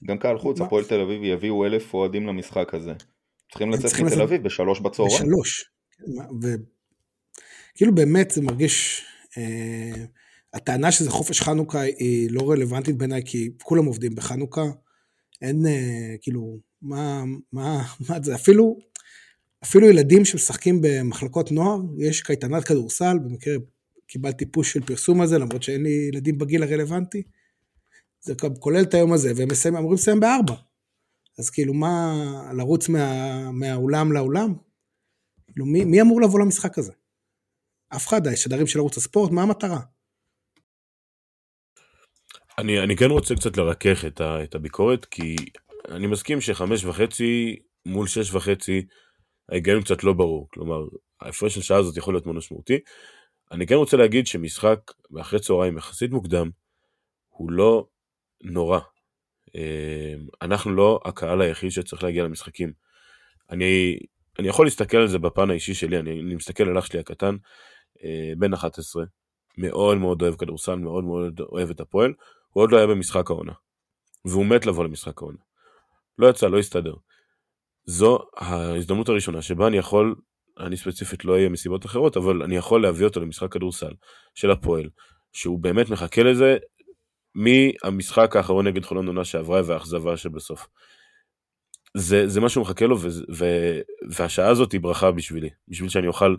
גם 0.05 0.17
קהל 0.17 0.37
חוץ, 0.37 0.61
הפועל 0.61 0.83
תל 0.83 1.01
אביב 1.01 1.23
יביאו 1.23 1.65
אלף 1.65 1.93
אוהדים 1.93 2.27
למשחק 2.27 2.73
הזה. 2.73 2.93
צריכים 3.49 3.71
לצאת 3.71 3.93
מתל 3.93 4.05
לצאת... 4.05 4.19
אביב 4.19 4.43
בשלוש 4.43 4.79
בצהריים. 4.79 5.15
בשלוש. 5.15 5.71
וכאילו 6.41 7.95
באמת 7.95 8.31
זה 8.31 8.41
מרגיש... 8.41 9.05
אה, 9.37 10.05
הטענה 10.53 10.91
שזה 10.91 11.09
חופש 11.09 11.41
חנוכה 11.41 11.81
היא 11.81 12.31
לא 12.31 12.51
רלוונטית 12.51 12.97
בעיניי, 12.97 13.21
כי 13.25 13.49
כולם 13.63 13.85
עובדים 13.85 14.15
בחנוכה. 14.15 14.61
אין, 15.41 15.65
אה, 15.65 16.15
כאילו, 16.21 16.59
מה, 16.81 17.23
מה, 17.51 17.83
מה 18.09 18.17
זה, 18.21 18.35
אפילו, 18.35 18.77
אפילו 19.63 19.89
ילדים 19.89 20.25
שמשחקים 20.25 20.81
במחלקות 20.81 21.51
נוער, 21.51 21.79
יש 21.97 22.21
קייטנת 22.21 22.63
כדורסל, 22.63 23.19
במקרה 23.19 23.53
קיבלתי 24.07 24.45
פוש 24.45 24.73
של 24.73 24.85
פרסום 24.85 25.21
הזה, 25.21 25.37
למרות 25.37 25.63
שאין 25.63 25.83
לי 25.83 26.09
ילדים 26.13 26.37
בגיל 26.37 26.63
הרלוונטי. 26.63 27.23
זה 28.21 28.33
כולל 28.59 28.81
את 28.81 28.93
היום 28.93 29.13
הזה, 29.13 29.31
והם 29.35 29.47
מסיים, 29.51 29.75
אמורים 29.75 29.97
לסיים 29.97 30.19
בארבע. 30.19 30.55
אז 31.39 31.49
כאילו, 31.49 31.73
מה, 31.73 32.13
לרוץ 32.57 32.89
מה, 32.89 33.51
מהאולם 33.51 34.11
לאולם? 34.11 34.53
כאילו, 35.47 35.65
מי, 35.65 35.85
מי 35.85 36.01
אמור 36.01 36.21
לבוא 36.21 36.39
למשחק 36.39 36.77
הזה? 36.77 36.91
אף 37.95 38.07
אחד, 38.07 38.27
השדרים 38.27 38.67
של 38.67 38.79
ערוץ 38.79 38.97
הספורט, 38.97 39.31
מה 39.31 39.43
המטרה? 39.43 39.79
אני, 42.57 42.79
אני 42.79 42.95
כן 42.95 43.09
רוצה 43.09 43.35
קצת 43.35 43.57
לרכך 43.57 44.05
את, 44.05 44.21
ה, 44.21 44.43
את 44.43 44.55
הביקורת, 44.55 45.05
כי 45.05 45.35
אני 45.89 46.07
מסכים 46.07 46.41
שחמש 46.41 46.85
וחצי 46.85 47.55
מול 47.85 48.07
שש 48.07 48.33
וחצי, 48.33 48.85
ההיגיון 49.49 49.83
קצת 49.83 50.03
לא 50.03 50.13
ברור. 50.13 50.47
כלומר, 50.53 50.77
ההפרש 51.21 51.55
של 51.55 51.61
שעה 51.61 51.77
הזאת 51.77 51.97
יכול 51.97 52.13
להיות 52.13 52.25
מאוד 52.25 52.37
משמעותי. 52.37 52.79
אני 53.53 53.67
כן 53.67 53.75
רוצה 53.75 53.97
להגיד 53.97 54.27
שמשחק 54.27 54.79
באחרי 55.09 55.39
צהריים 55.39 55.77
יחסית 55.77 56.11
מוקדם, 56.11 56.49
הוא 57.29 57.51
לא 57.51 57.87
נורא. 58.43 58.79
אה, 59.55 60.13
אנחנו 60.41 60.71
לא 60.71 60.99
הקהל 61.05 61.41
היחיד 61.41 61.71
שצריך 61.71 62.03
להגיע 62.03 62.23
למשחקים. 62.23 62.73
אני, 63.49 63.97
אני 64.39 64.47
יכול 64.47 64.65
להסתכל 64.65 64.97
על 64.97 65.07
זה 65.07 65.19
בפן 65.19 65.49
האישי 65.49 65.73
שלי, 65.73 65.99
אני, 65.99 66.11
אני 66.11 66.35
מסתכל 66.35 66.63
על 66.69 66.79
אח 66.79 66.85
שלי 66.85 66.99
הקטן, 66.99 67.35
אה, 68.03 68.33
בן 68.37 68.53
11, 68.53 69.03
מאוד 69.57 69.97
מאוד 69.97 70.21
אוהב 70.21 70.35
כדורסל, 70.35 70.75
מאוד 70.75 71.03
מאוד 71.03 71.39
אוהב 71.39 71.69
את 71.69 71.79
הפועל, 71.79 72.13
הוא 72.49 72.63
עוד 72.63 72.71
לא 72.71 72.77
היה 72.77 72.87
במשחק 72.87 73.29
העונה. 73.29 73.53
והוא 74.25 74.45
מת 74.45 74.65
לבוא 74.65 74.83
למשחק 74.83 75.21
העונה. 75.21 75.39
לא 76.17 76.29
יצא, 76.29 76.47
לא 76.47 76.59
הסתדר. 76.59 76.93
זו 77.85 78.19
ההזדמנות 78.37 79.09
הראשונה 79.09 79.41
שבה 79.41 79.67
אני 79.67 79.77
יכול, 79.77 80.15
אני 80.59 80.77
ספציפית 80.77 81.25
לא 81.25 81.33
אהיה 81.33 81.49
מסיבות 81.49 81.85
אחרות, 81.85 82.17
אבל 82.17 82.43
אני 82.43 82.55
יכול 82.55 82.81
להביא 82.81 83.05
אותו 83.05 83.19
למשחק 83.19 83.51
כדורסל 83.51 83.93
של 84.35 84.51
הפועל, 84.51 84.89
שהוא 85.33 85.59
באמת 85.59 85.89
מחכה 85.89 86.23
לזה 86.23 86.57
מהמשחק 87.35 88.35
האחרון 88.35 88.67
נגד 88.67 88.85
חולון 88.85 89.07
עונה 89.07 89.25
שעברה 89.25 89.61
והאכזבה 89.65 90.17
שבסוף. 90.17 90.67
זה, 91.97 92.27
זה 92.27 92.41
מה 92.41 92.49
שהוא 92.49 92.61
מחכה 92.61 92.85
לו, 92.85 92.99
ו, 93.01 93.07
ו, 93.33 93.45
והשעה 94.09 94.49
הזאת 94.49 94.71
היא 94.71 94.81
ברכה 94.81 95.11
בשבילי, 95.11 95.49
בשביל 95.67 95.89
שאני 95.89 96.07
אוכל 96.07 96.35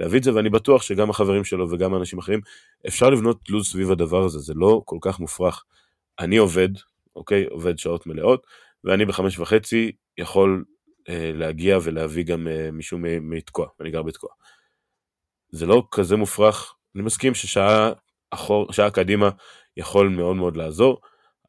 להביא 0.00 0.18
את 0.18 0.24
זה, 0.24 0.34
ואני 0.34 0.50
בטוח 0.50 0.82
שגם 0.82 1.10
החברים 1.10 1.44
שלו 1.44 1.70
וגם 1.70 1.94
אנשים 1.94 2.18
אחרים, 2.18 2.40
אפשר 2.88 3.10
לבנות 3.10 3.48
לו"ז 3.48 3.66
סביב 3.66 3.90
הדבר 3.90 4.24
הזה, 4.24 4.38
זה 4.38 4.54
לא 4.56 4.82
כל 4.84 4.98
כך 5.00 5.20
מופרך. 5.20 5.64
אני 6.18 6.36
עובד, 6.36 6.68
אוקיי, 7.16 7.46
עובד 7.50 7.78
שעות 7.78 8.06
מלאות, 8.06 8.46
ואני 8.84 9.04
בחמש 9.04 9.38
וחצי 9.38 9.92
יכול 10.18 10.64
להגיע 11.14 11.78
ולהביא 11.82 12.24
גם 12.24 12.48
אה, 12.48 12.70
מישהו 12.70 12.98
מתקוע, 13.20 13.66
אני 13.80 13.90
גר 13.90 14.02
בתקוע. 14.02 14.30
זה 15.50 15.66
לא 15.66 15.88
כזה 15.90 16.16
מופרך, 16.16 16.74
אני 16.94 17.02
מסכים 17.02 17.34
ששעה 17.34 17.92
אחור, 18.30 18.72
שעה 18.72 18.90
קדימה 18.90 19.30
יכול 19.76 20.08
מאוד 20.08 20.36
מאוד 20.36 20.56
לעזור, 20.56 21.00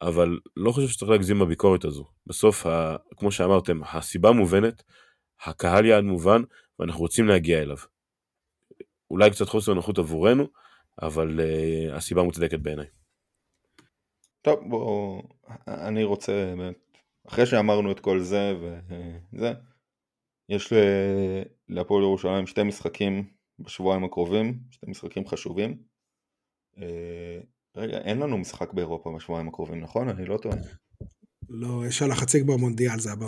אבל 0.02 0.38
לא 0.56 0.72
חושב 0.72 0.88
שצריך 0.88 1.10
להגזים 1.10 1.38
בביקורת 1.38 1.84
הזו. 1.84 2.04
בסוף, 2.26 2.66
ה, 2.66 2.96
כמו 3.16 3.32
שאמרתם, 3.32 3.80
הסיבה 3.84 4.32
מובנת, 4.32 4.82
הקהל 5.44 5.86
יעד 5.86 6.04
מובן, 6.04 6.42
ואנחנו 6.78 7.00
רוצים 7.00 7.28
להגיע 7.28 7.62
אליו. 7.62 7.76
אולי 9.10 9.30
קצת 9.30 9.48
חוסר 9.48 9.74
נוחות 9.74 9.98
עבורנו, 9.98 10.46
אבל 11.02 11.40
uh, 11.40 11.94
הסיבה 11.96 12.22
מוצדקת 12.22 12.58
בעיניי. 12.58 12.86
טוב, 14.42 14.60
בואו, 14.68 15.22
אני 15.68 16.04
רוצה, 16.04 16.54
אחרי 17.28 17.46
שאמרנו 17.46 17.92
את 17.92 18.00
כל 18.00 18.20
זה 18.20 18.54
וזה, 18.60 19.52
יש 20.48 20.72
להפועל 21.68 22.02
ירושלים 22.02 22.46
שתי 22.46 22.62
משחקים 22.62 23.24
בשבועיים 23.58 24.04
הקרובים, 24.04 24.58
שתי 24.70 24.90
משחקים 24.90 25.26
חשובים. 25.26 25.82
אה, 26.78 27.40
רגע, 27.76 27.98
אין 27.98 28.18
לנו 28.18 28.38
משחק 28.38 28.72
באירופה 28.72 29.12
בשבועיים 29.16 29.48
הקרובים, 29.48 29.80
נכון? 29.80 30.08
אני 30.08 30.24
לא 30.24 30.36
טועה. 30.36 30.56
לא, 31.48 31.86
יש 31.86 32.02
על 32.02 32.10
החצי 32.10 32.40
גמר 32.40 32.56
מונדיאל 32.56 32.98
זה 32.98 33.12
הבא. 33.12 33.26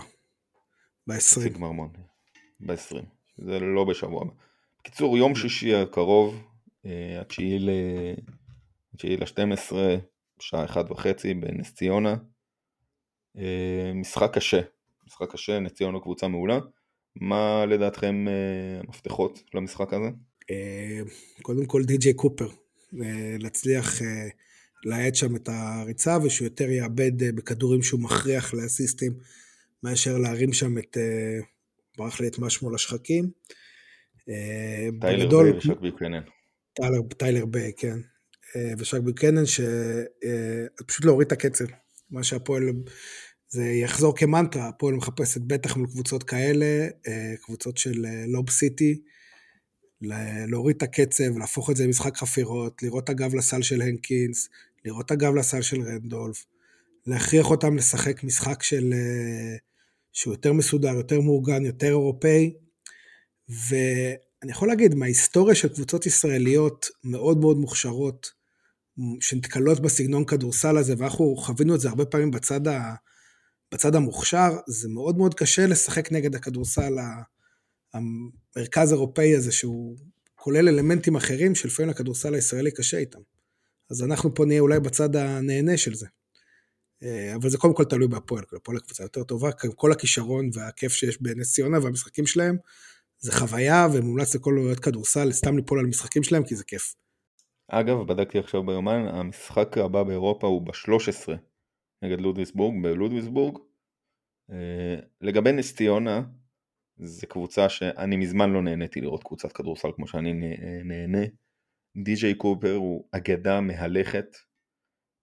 ב-20. 1.07 1.17
חצי 1.17 1.49
גמר 1.49 1.73
מונדיאל. 1.73 2.05
ב-20. 2.61 3.05
זה 3.39 3.61
לא 3.61 3.85
בשבוע 3.85 4.23
הבא. 4.23 4.33
בקיצור, 4.81 5.19
יום 5.19 5.35
שישי 5.35 5.75
הקרוב, 5.75 6.45
אה, 6.87 7.21
התשיעי 7.21 7.59
ל-12, 7.59 9.73
שעה 10.41 10.65
אחת 10.65 10.91
וחצי 10.91 11.35
בנס 11.35 11.75
ציונה. 11.75 12.17
אה, 13.39 13.93
משחק 13.95 14.31
קשה, 14.35 14.61
משחק 15.07 15.33
קשה, 15.33 15.59
נס 15.59 15.73
ציונה 15.73 16.01
קבוצה 16.01 16.29
מעולה. 16.29 16.59
מה 17.17 17.67
לדעתכם 17.67 18.29
אה, 18.29 18.81
המפתחות 18.81 19.43
למשחק 19.55 19.93
הזה? 19.93 20.09
קודם 21.43 21.67
כל 21.67 21.85
די.ג'יי 21.85 22.15
קופר, 22.15 22.49
להצליח 23.39 24.01
להאט 24.85 25.15
שם 25.15 25.37
את 25.37 25.49
הריצה 25.53 26.19
ושהוא 26.25 26.47
יותר 26.47 26.71
יאבד 26.71 27.35
בכדורים 27.35 27.83
שהוא 27.83 28.01
מכריח 28.01 28.55
לאסיסטים 28.55 29.13
מאשר 29.83 30.19
להרים 30.19 30.53
שם 30.53 30.79
את, 30.79 30.97
ברח 31.99 32.21
לי 32.21 32.29
את 32.29 32.39
מה 32.39 32.51
שמו 32.51 32.71
לשחקים. 32.71 33.31
אה, 34.29 34.89
טיילר 35.01 35.29
ביי 35.29 35.53
ושק 35.53 35.81
ביוקנן. 35.81 36.23
טיילר 37.17 37.47
ביי, 37.47 37.73
כן. 37.77 37.99
אה, 38.57 38.73
ושק 38.79 38.99
ביוקנן, 38.99 39.47
שפשוט 39.47 41.05
אה, 41.05 41.07
להוריד 41.07 41.27
את 41.27 41.33
הקצב. 41.33 41.65
מה 42.13 42.23
שהפועל, 42.25 42.63
זה 43.49 43.65
יחזור 43.65 44.17
כמנטרה, 44.17 44.69
הפועל 44.69 44.95
מחפשת 44.95 45.41
בטח 45.41 45.77
מול 45.77 45.87
קבוצות 45.87 46.23
כאלה, 46.23 46.89
קבוצות 47.43 47.79
של 47.79 48.07
lob 48.27 48.51
city, 48.51 49.01
להוריד 50.49 50.77
את 50.77 50.83
הקצב, 50.83 51.39
להפוך 51.39 51.71
את 51.71 51.77
זה 51.77 51.85
למשחק 51.85 52.17
חפירות, 52.17 52.83
לראות 52.83 53.09
הגב 53.09 53.35
לסל 53.35 53.63
של 53.63 53.83
הנקינס, 53.83 54.49
לראות 54.85 55.11
הגב 55.11 55.35
לסל 55.35 55.63
של 55.63 55.83
רנדולף, 55.83 56.45
להכריח 57.07 57.51
אותם 57.51 57.77
לשחק 57.77 58.25
משחק 58.25 58.63
של... 58.63 58.95
שהוא 60.13 60.35
יותר 60.35 60.53
מסודר, 60.53 60.95
יותר 60.95 61.21
מאורגן, 61.21 61.65
יותר 61.65 61.87
אירופאי, 61.87 62.55
ואני 63.49 64.51
יכול 64.51 64.69
להגיד, 64.69 64.95
מההיסטוריה 64.95 65.55
של 65.55 65.69
קבוצות 65.69 66.07
ישראליות 66.07 66.87
מאוד 67.05 67.39
מאוד 67.39 67.57
מוכשרות, 67.57 68.42
שנתקלות 69.21 69.81
בסגנון 69.81 70.25
כדורסל 70.25 70.77
הזה, 70.77 70.95
ואנחנו 70.99 71.37
חווינו 71.37 71.75
את 71.75 71.81
זה 71.81 71.89
הרבה 71.89 72.05
פעמים 72.05 72.31
בצד, 72.31 72.69
ה, 72.69 72.95
בצד 73.73 73.95
המוכשר, 73.95 74.51
זה 74.67 74.89
מאוד 74.89 75.19
מאוד 75.19 75.35
קשה 75.35 75.67
לשחק 75.67 76.13
נגד 76.13 76.35
הכדורסל 76.35 76.93
המרכז 77.95 78.93
אירופאי 78.93 79.37
הזה, 79.37 79.53
שהוא 79.53 79.97
כולל 80.35 80.69
אלמנטים 80.69 81.17
אחרים 81.17 81.55
שלפעמים 81.55 81.91
לכדורסל 81.91 82.35
הישראלי 82.35 82.71
קשה 82.71 82.99
איתם. 82.99 83.21
אז 83.91 84.03
אנחנו 84.03 84.35
פה 84.35 84.45
נהיה 84.45 84.61
אולי 84.61 84.81
בצד 84.81 85.17
הנהנה 85.17 85.77
של 85.77 85.95
זה. 85.95 86.07
אה, 87.03 87.35
אבל 87.35 87.51
זה 87.51 87.59
קודם 87.59 87.75
כל 87.75 87.85
תלוי 87.85 88.09
בהפועל, 88.09 88.45
הפועל 88.57 88.77
הקבוצה 88.77 89.03
יותר 89.03 89.25
טובה, 89.25 89.51
כל 89.53 89.93
הכישרון 89.93 90.51
והכיף 90.53 90.93
שיש 90.93 91.23
בנס 91.23 91.53
ציונה 91.53 91.79
והמשחקים 91.83 92.27
שלהם, 92.27 92.57
זה 93.21 93.33
חוויה 93.33 93.89
ומומלץ 93.93 94.35
לכל 94.35 94.59
אוהד 94.59 94.81
כדורסל 94.81 95.33
סתם 95.33 95.57
ליפול 95.57 95.79
על 95.79 95.87
משחקים 95.87 96.23
שלהם 96.23 96.45
כי 96.45 96.57
זה 96.57 96.65
כיף. 96.65 96.95
אגב, 97.75 98.07
בדקתי 98.07 98.39
עכשיו 98.39 98.67
ביומן, 98.67 99.07
המשחק 99.09 99.79
הבא 99.79 100.03
באירופה 100.03 100.47
הוא 100.47 100.63
ב-13 100.63 101.33
נגד 102.03 102.21
לודוויסבורג, 102.21 102.75
בלודוויסבורג. 102.83 103.59
אה, 104.51 104.97
לגבי 105.21 105.53
נס 105.53 105.77
ציונה, 105.77 106.23
זו 106.97 107.27
קבוצה 107.27 107.69
שאני 107.69 108.17
מזמן 108.17 108.51
לא 108.51 108.63
נהניתי 108.63 109.01
לראות 109.01 109.25
קבוצת 109.25 109.53
כדורסל 109.53 109.89
כמו 109.97 110.07
שאני 110.07 110.33
נהנה. 110.85 111.27
די.ג'יי 111.97 112.35
קופר 112.35 112.75
הוא 112.75 113.09
אגדה 113.13 113.61
מהלכת 113.61 114.37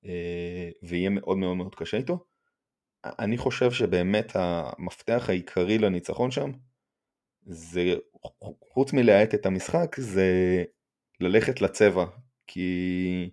אה, 0.05 0.69
ויהיה 0.83 1.09
מאוד 1.09 1.37
מאוד 1.37 1.57
מאוד 1.57 1.75
קשה 1.75 1.97
איתו. 1.97 2.25
אני 3.05 3.37
חושב 3.37 3.71
שבאמת 3.71 4.31
המפתח 4.35 5.25
העיקרי 5.29 5.77
לניצחון 5.77 6.31
שם 6.31 6.51
זה 7.45 7.81
חוץ 8.73 8.93
מלהאט 8.93 9.33
את 9.33 9.45
המשחק 9.45 9.95
זה 9.99 10.63
ללכת 11.19 11.61
לצבע 11.61 12.05
כי 12.51 13.29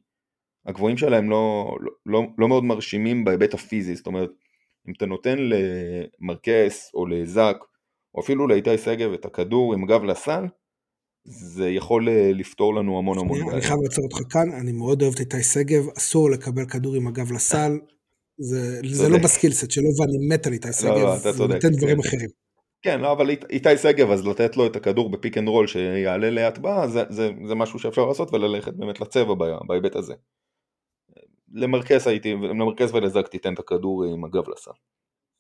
הגבוהים 0.67 0.97
שלהם 0.97 1.31
לא, 1.31 1.77
לא, 2.07 2.23
לא 2.39 2.49
מאוד 2.49 2.65
מרשימים 2.65 3.25
בהיבט 3.25 3.55
הפיזי 3.55 3.97
זאת 3.97 4.07
אומרת 4.07 4.31
אם 4.89 4.93
אתה 4.97 5.07
נותן 5.07 5.37
למרקס 5.39 6.91
או 6.95 7.07
לזאק 7.07 7.57
או 8.15 8.21
אפילו 8.21 8.49
לאיתי 8.49 8.79
שגב 8.79 9.13
את 9.13 9.25
הכדור 9.25 9.75
עם 9.75 9.87
גב 9.87 10.05
לסל 10.05 10.45
זה 11.25 11.69
יכול 11.69 12.09
אה, 12.09 12.31
לפתור 12.33 12.75
לנו 12.75 12.99
המון 12.99 13.19
המון 13.19 13.39
בעיה. 13.39 13.53
אני 13.53 13.61
חייב 13.61 13.79
לעצור 13.83 14.05
אותך 14.05 14.33
כאן, 14.33 14.53
אני 14.61 14.73
מאוד 14.73 15.03
אוהב 15.03 15.15
את 15.15 15.21
איתי 15.21 15.43
שגב, 15.43 15.89
אסור 15.99 16.31
לקבל 16.31 16.67
כדור 16.67 16.95
עם 16.95 17.07
הגב 17.07 17.33
לסל, 17.33 17.79
זה, 18.39 18.81
זה 18.91 19.09
לא 19.09 19.19
ב 19.19 19.25
skillset 19.25 19.71
שלו 19.71 19.89
ואני 20.01 20.29
מת 20.29 20.47
על 20.47 20.53
איתי 20.53 20.73
שגב, 20.73 20.91
לא, 20.91 21.17
לא, 21.25 21.31
הוא 21.39 21.47
נותן 21.47 21.69
דברים 21.69 21.99
אחרים. 22.01 22.29
כן, 22.87 23.01
לא, 23.01 23.13
אבל 23.13 23.31
איתי 23.31 23.79
שגב, 23.79 24.11
אז 24.11 24.27
לתת 24.27 24.57
לו 24.57 24.67
את 24.67 24.77
הכדור 24.77 25.11
ב 25.11 25.16
pick 25.16 25.39
and 25.39 25.49
roll 25.49 25.67
שיעלה 25.67 26.31
להטבעה, 26.31 26.89
זה, 26.89 27.05
זה, 27.09 27.31
זה 27.49 27.55
משהו 27.55 27.79
שאפשר 27.79 28.07
לעשות 28.07 28.35
וללכת 28.35 28.75
באמת 28.75 29.01
לצבע 29.01 29.35
בהיבט 29.67 29.97
הזה. 29.97 30.15
למרקס 31.53 32.07
הייתי, 32.07 32.33
למרקס 32.35 32.95
ולזאק 32.95 33.29
תיתן 33.29 33.55
את 33.55 33.59
הכדור 33.59 34.05
עם 34.05 34.25
הגב 34.25 34.49
לסל. 34.49 34.71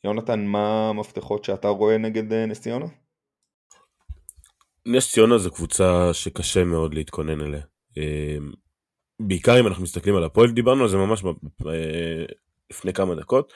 יונתן, 0.05 0.47
מה 0.47 0.89
המפתחות 0.89 1.45
שאתה 1.45 1.69
רואה 1.69 1.99
נגד 1.99 2.33
אה, 2.33 2.47
נס 2.47 2.61
ציונה? 2.61 2.87
נס 4.87 5.13
ציונה 5.13 5.39
זו 5.39 5.51
קבוצה 5.51 6.15
שקשה 6.15 6.65
מאוד 6.65 6.95
להתכונן 6.95 7.41
אליה. 7.41 7.63
אה, 7.99 8.37
בעיקר 9.21 9.61
אם 9.61 9.67
אנחנו 9.67 9.83
מסתכלים 9.83 10.17
על 10.17 10.25
הפועל, 10.25 10.51
דיברנו 10.51 10.83
על 10.83 10.89
זה 10.89 10.97
ממש 10.97 11.25
אה, 11.67 12.25
לפני 12.71 12.93
כמה 12.93 13.15
דקות, 13.15 13.53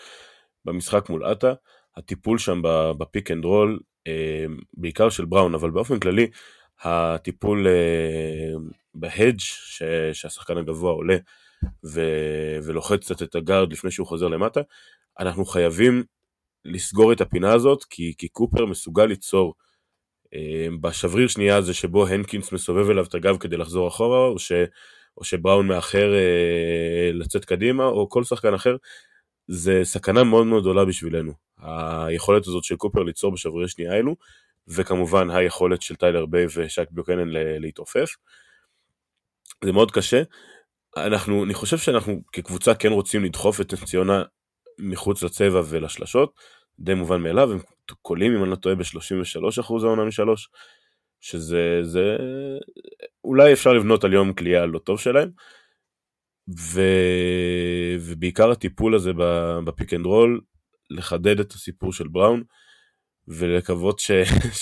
במשחק 0.64 1.10
מול 1.10 1.24
עטה, 1.24 1.54
הטיפול 2.00 2.38
שם 2.38 2.62
ב 2.98 3.05
pick 3.05 3.30
and 3.30 3.44
roll, 3.44 3.78
בעיקר 4.74 5.08
של 5.10 5.24
בראון, 5.24 5.54
אבל 5.54 5.70
באופן 5.70 5.98
כללי, 6.00 6.26
הטיפול 6.82 7.66
בהדג' 8.94 9.38
שהשחקן 10.12 10.56
הגבוה 10.56 10.92
עולה 10.92 11.16
ולוחץ 12.62 13.04
קצת 13.04 13.22
את 13.22 13.34
הגארד 13.34 13.72
לפני 13.72 13.90
שהוא 13.90 14.06
חוזר 14.06 14.28
למטה, 14.28 14.60
אנחנו 15.20 15.44
חייבים 15.44 16.02
לסגור 16.64 17.12
את 17.12 17.20
הפינה 17.20 17.52
הזאת, 17.52 17.84
כי, 17.84 18.14
כי 18.18 18.28
קופר 18.28 18.66
מסוגל 18.66 19.04
ליצור 19.06 19.54
אה, 20.34 20.66
בשבריר 20.80 21.28
שנייה 21.28 21.56
הזה 21.56 21.74
שבו 21.74 22.06
הנקינס 22.06 22.52
מסובב 22.52 22.90
אליו 22.90 23.04
את 23.04 23.14
הגב 23.14 23.36
כדי 23.36 23.56
לחזור 23.56 23.88
אחורה, 23.88 24.26
או, 24.26 24.38
ש, 24.38 24.52
או 25.16 25.24
שבראון 25.24 25.66
מאחר 25.66 26.14
אה, 26.14 27.10
לצאת 27.12 27.44
קדימה, 27.44 27.84
או 27.84 28.08
כל 28.08 28.24
שחקן 28.24 28.54
אחר, 28.54 28.76
זה 29.48 29.80
סכנה 29.84 30.24
מאוד 30.24 30.46
מאוד 30.46 30.62
גדולה 30.62 30.84
בשבילנו. 30.84 31.32
היכולת 31.62 32.46
הזאת 32.46 32.64
של 32.64 32.76
קופר 32.76 33.02
ליצור 33.02 33.32
בשבריר 33.32 33.66
שנייה 33.66 33.92
האלו, 33.92 34.16
וכמובן 34.68 35.30
היכולת 35.30 35.82
של 35.82 35.96
טיילר 35.96 36.26
ביי 36.26 36.46
ושק 36.56 36.86
ביוקנן 36.90 37.28
להתעופף. 37.60 38.16
זה 39.64 39.72
מאוד 39.72 39.90
קשה. 39.90 40.22
אנחנו, 40.96 41.44
אני 41.44 41.54
חושב 41.54 41.78
שאנחנו 41.78 42.20
כקבוצה 42.32 42.74
כן 42.74 42.92
רוצים 42.92 43.24
לדחוף 43.24 43.60
את 43.60 43.74
ציונה 43.84 44.22
מחוץ 44.78 45.22
לצבע 45.22 45.62
ולשלשות, 45.68 46.34
די 46.78 46.94
מובן 46.94 47.22
מאליו, 47.22 47.52
הם 47.52 47.58
קולעים 48.02 48.36
אם 48.36 48.42
אני 48.42 48.50
לא 48.50 48.56
טועה 48.56 48.74
ב-33% 48.74 49.84
העונה 49.84 50.04
משלוש, 50.04 50.48
שזה 51.20 51.78
זה 51.82 52.16
אולי 53.24 53.52
אפשר 53.52 53.72
לבנות 53.72 54.04
על 54.04 54.12
יום 54.12 54.32
קליעה 54.32 54.66
לא 54.66 54.78
טוב 54.78 55.00
שלהם, 55.00 55.30
ו... 56.58 56.80
ובעיקר 58.00 58.50
הטיפול 58.50 58.94
הזה 58.94 59.10
ב 59.64 59.70
pick 59.70 59.94
and 59.94 60.06
roll, 60.06 60.40
לחדד 60.90 61.40
את 61.40 61.52
הסיפור 61.52 61.92
של 61.92 62.08
בראון, 62.08 62.42
ולקוות 63.28 63.98
ש... 63.98 64.10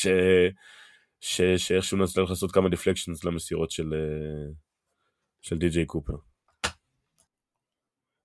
ש... 0.01 0.07
ש... 1.21 1.43
שאיכשהו 1.43 1.99
נצליח 1.99 2.31
לעשות 2.31 2.53
כמה 2.53 2.69
דיפלקשנס 2.69 3.25
למסירות 3.25 3.71
של, 3.71 3.95
של 5.41 5.59
די.ג'יי 5.59 5.87
קופר. 5.87 6.17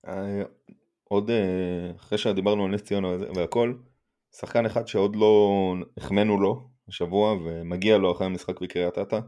אה, 0.06 0.42
עוד 1.04 1.30
אה, 1.30 1.90
אחרי 1.96 2.18
שדיברנו 2.18 2.64
על 2.64 2.70
נס 2.70 2.82
ציונה 2.82 3.08
והכל, 3.36 3.74
שחקן 4.36 4.66
אחד 4.66 4.86
שעוד 4.86 5.16
לא 5.16 5.50
החמאנו 5.96 6.40
לו 6.40 6.68
השבוע 6.88 7.32
ומגיע 7.32 7.98
לו 7.98 8.12
אחרי 8.12 8.26
המשחק 8.26 8.60
בקריית 8.60 8.98
אתא, 8.98 9.20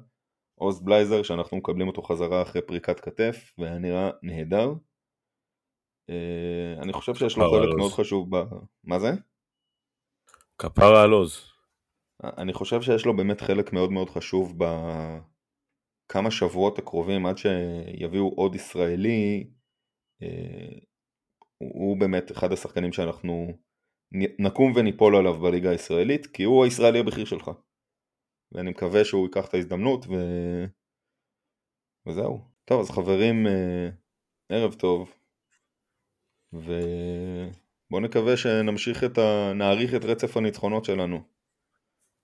עוז 0.54 0.80
בלייזר 0.84 1.22
שאנחנו 1.22 1.56
מקבלים 1.56 1.88
אותו 1.88 2.02
חזרה 2.02 2.42
אחרי 2.42 2.62
פריקת 2.62 3.00
כתף 3.00 3.52
והיה 3.58 3.78
נראה 3.78 4.10
נהדר. 4.22 4.72
אה, 6.10 6.82
אני 6.82 6.92
חושב 6.92 7.14
שיש 7.14 7.36
לו 7.36 7.50
חלק 7.50 7.74
מאוד 7.76 7.92
חשוב 7.92 8.36
ב... 8.36 8.42
מה 8.84 8.98
זה? 8.98 9.10
כפרה 10.58 11.02
על 11.02 11.10
עוז. 11.10 11.52
אני 12.24 12.52
חושב 12.52 12.82
שיש 12.82 13.06
לו 13.06 13.16
באמת 13.16 13.40
חלק 13.40 13.72
מאוד 13.72 13.92
מאוד 13.92 14.10
חשוב 14.10 14.54
בכמה 16.08 16.30
שבועות 16.30 16.78
הקרובים 16.78 17.26
עד 17.26 17.38
שיביאו 17.38 18.28
עוד 18.36 18.54
ישראלי 18.54 19.50
אה, 20.22 20.78
הוא 21.58 22.00
באמת 22.00 22.32
אחד 22.32 22.52
השחקנים 22.52 22.92
שאנחנו 22.92 23.52
נקום 24.38 24.72
וניפול 24.76 25.16
עליו 25.16 25.34
בליגה 25.40 25.70
הישראלית, 25.70 26.26
כי 26.26 26.42
הוא 26.42 26.64
הישראלי 26.64 26.98
הבכיר 26.98 27.24
שלך. 27.24 27.50
ואני 28.52 28.70
מקווה 28.70 29.04
שהוא 29.04 29.26
ייקח 29.26 29.48
את 29.48 29.54
ההזדמנות 29.54 30.06
ו... 30.06 30.14
וזהו. 32.08 32.40
טוב, 32.64 32.80
אז 32.80 32.90
חברים, 32.90 33.46
אה, 33.46 33.88
ערב 34.48 34.74
טוב. 34.74 35.15
ובואו 36.58 38.00
נקווה 38.00 38.36
שנמשיך 38.36 39.04
את 39.04 39.18
ה... 39.18 39.52
נעריך 39.54 39.94
את 39.94 40.04
רצף 40.04 40.36
הניצחונות 40.36 40.84
שלנו. 40.84 41.20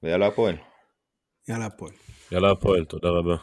ויאללה 0.02 0.26
הפועל. 0.26 0.56
יאללה 1.48 1.66
הפועל. 1.66 1.92
יאללה 2.32 2.50
הפועל, 2.50 2.84
תודה 2.84 3.08
רבה. 3.08 3.36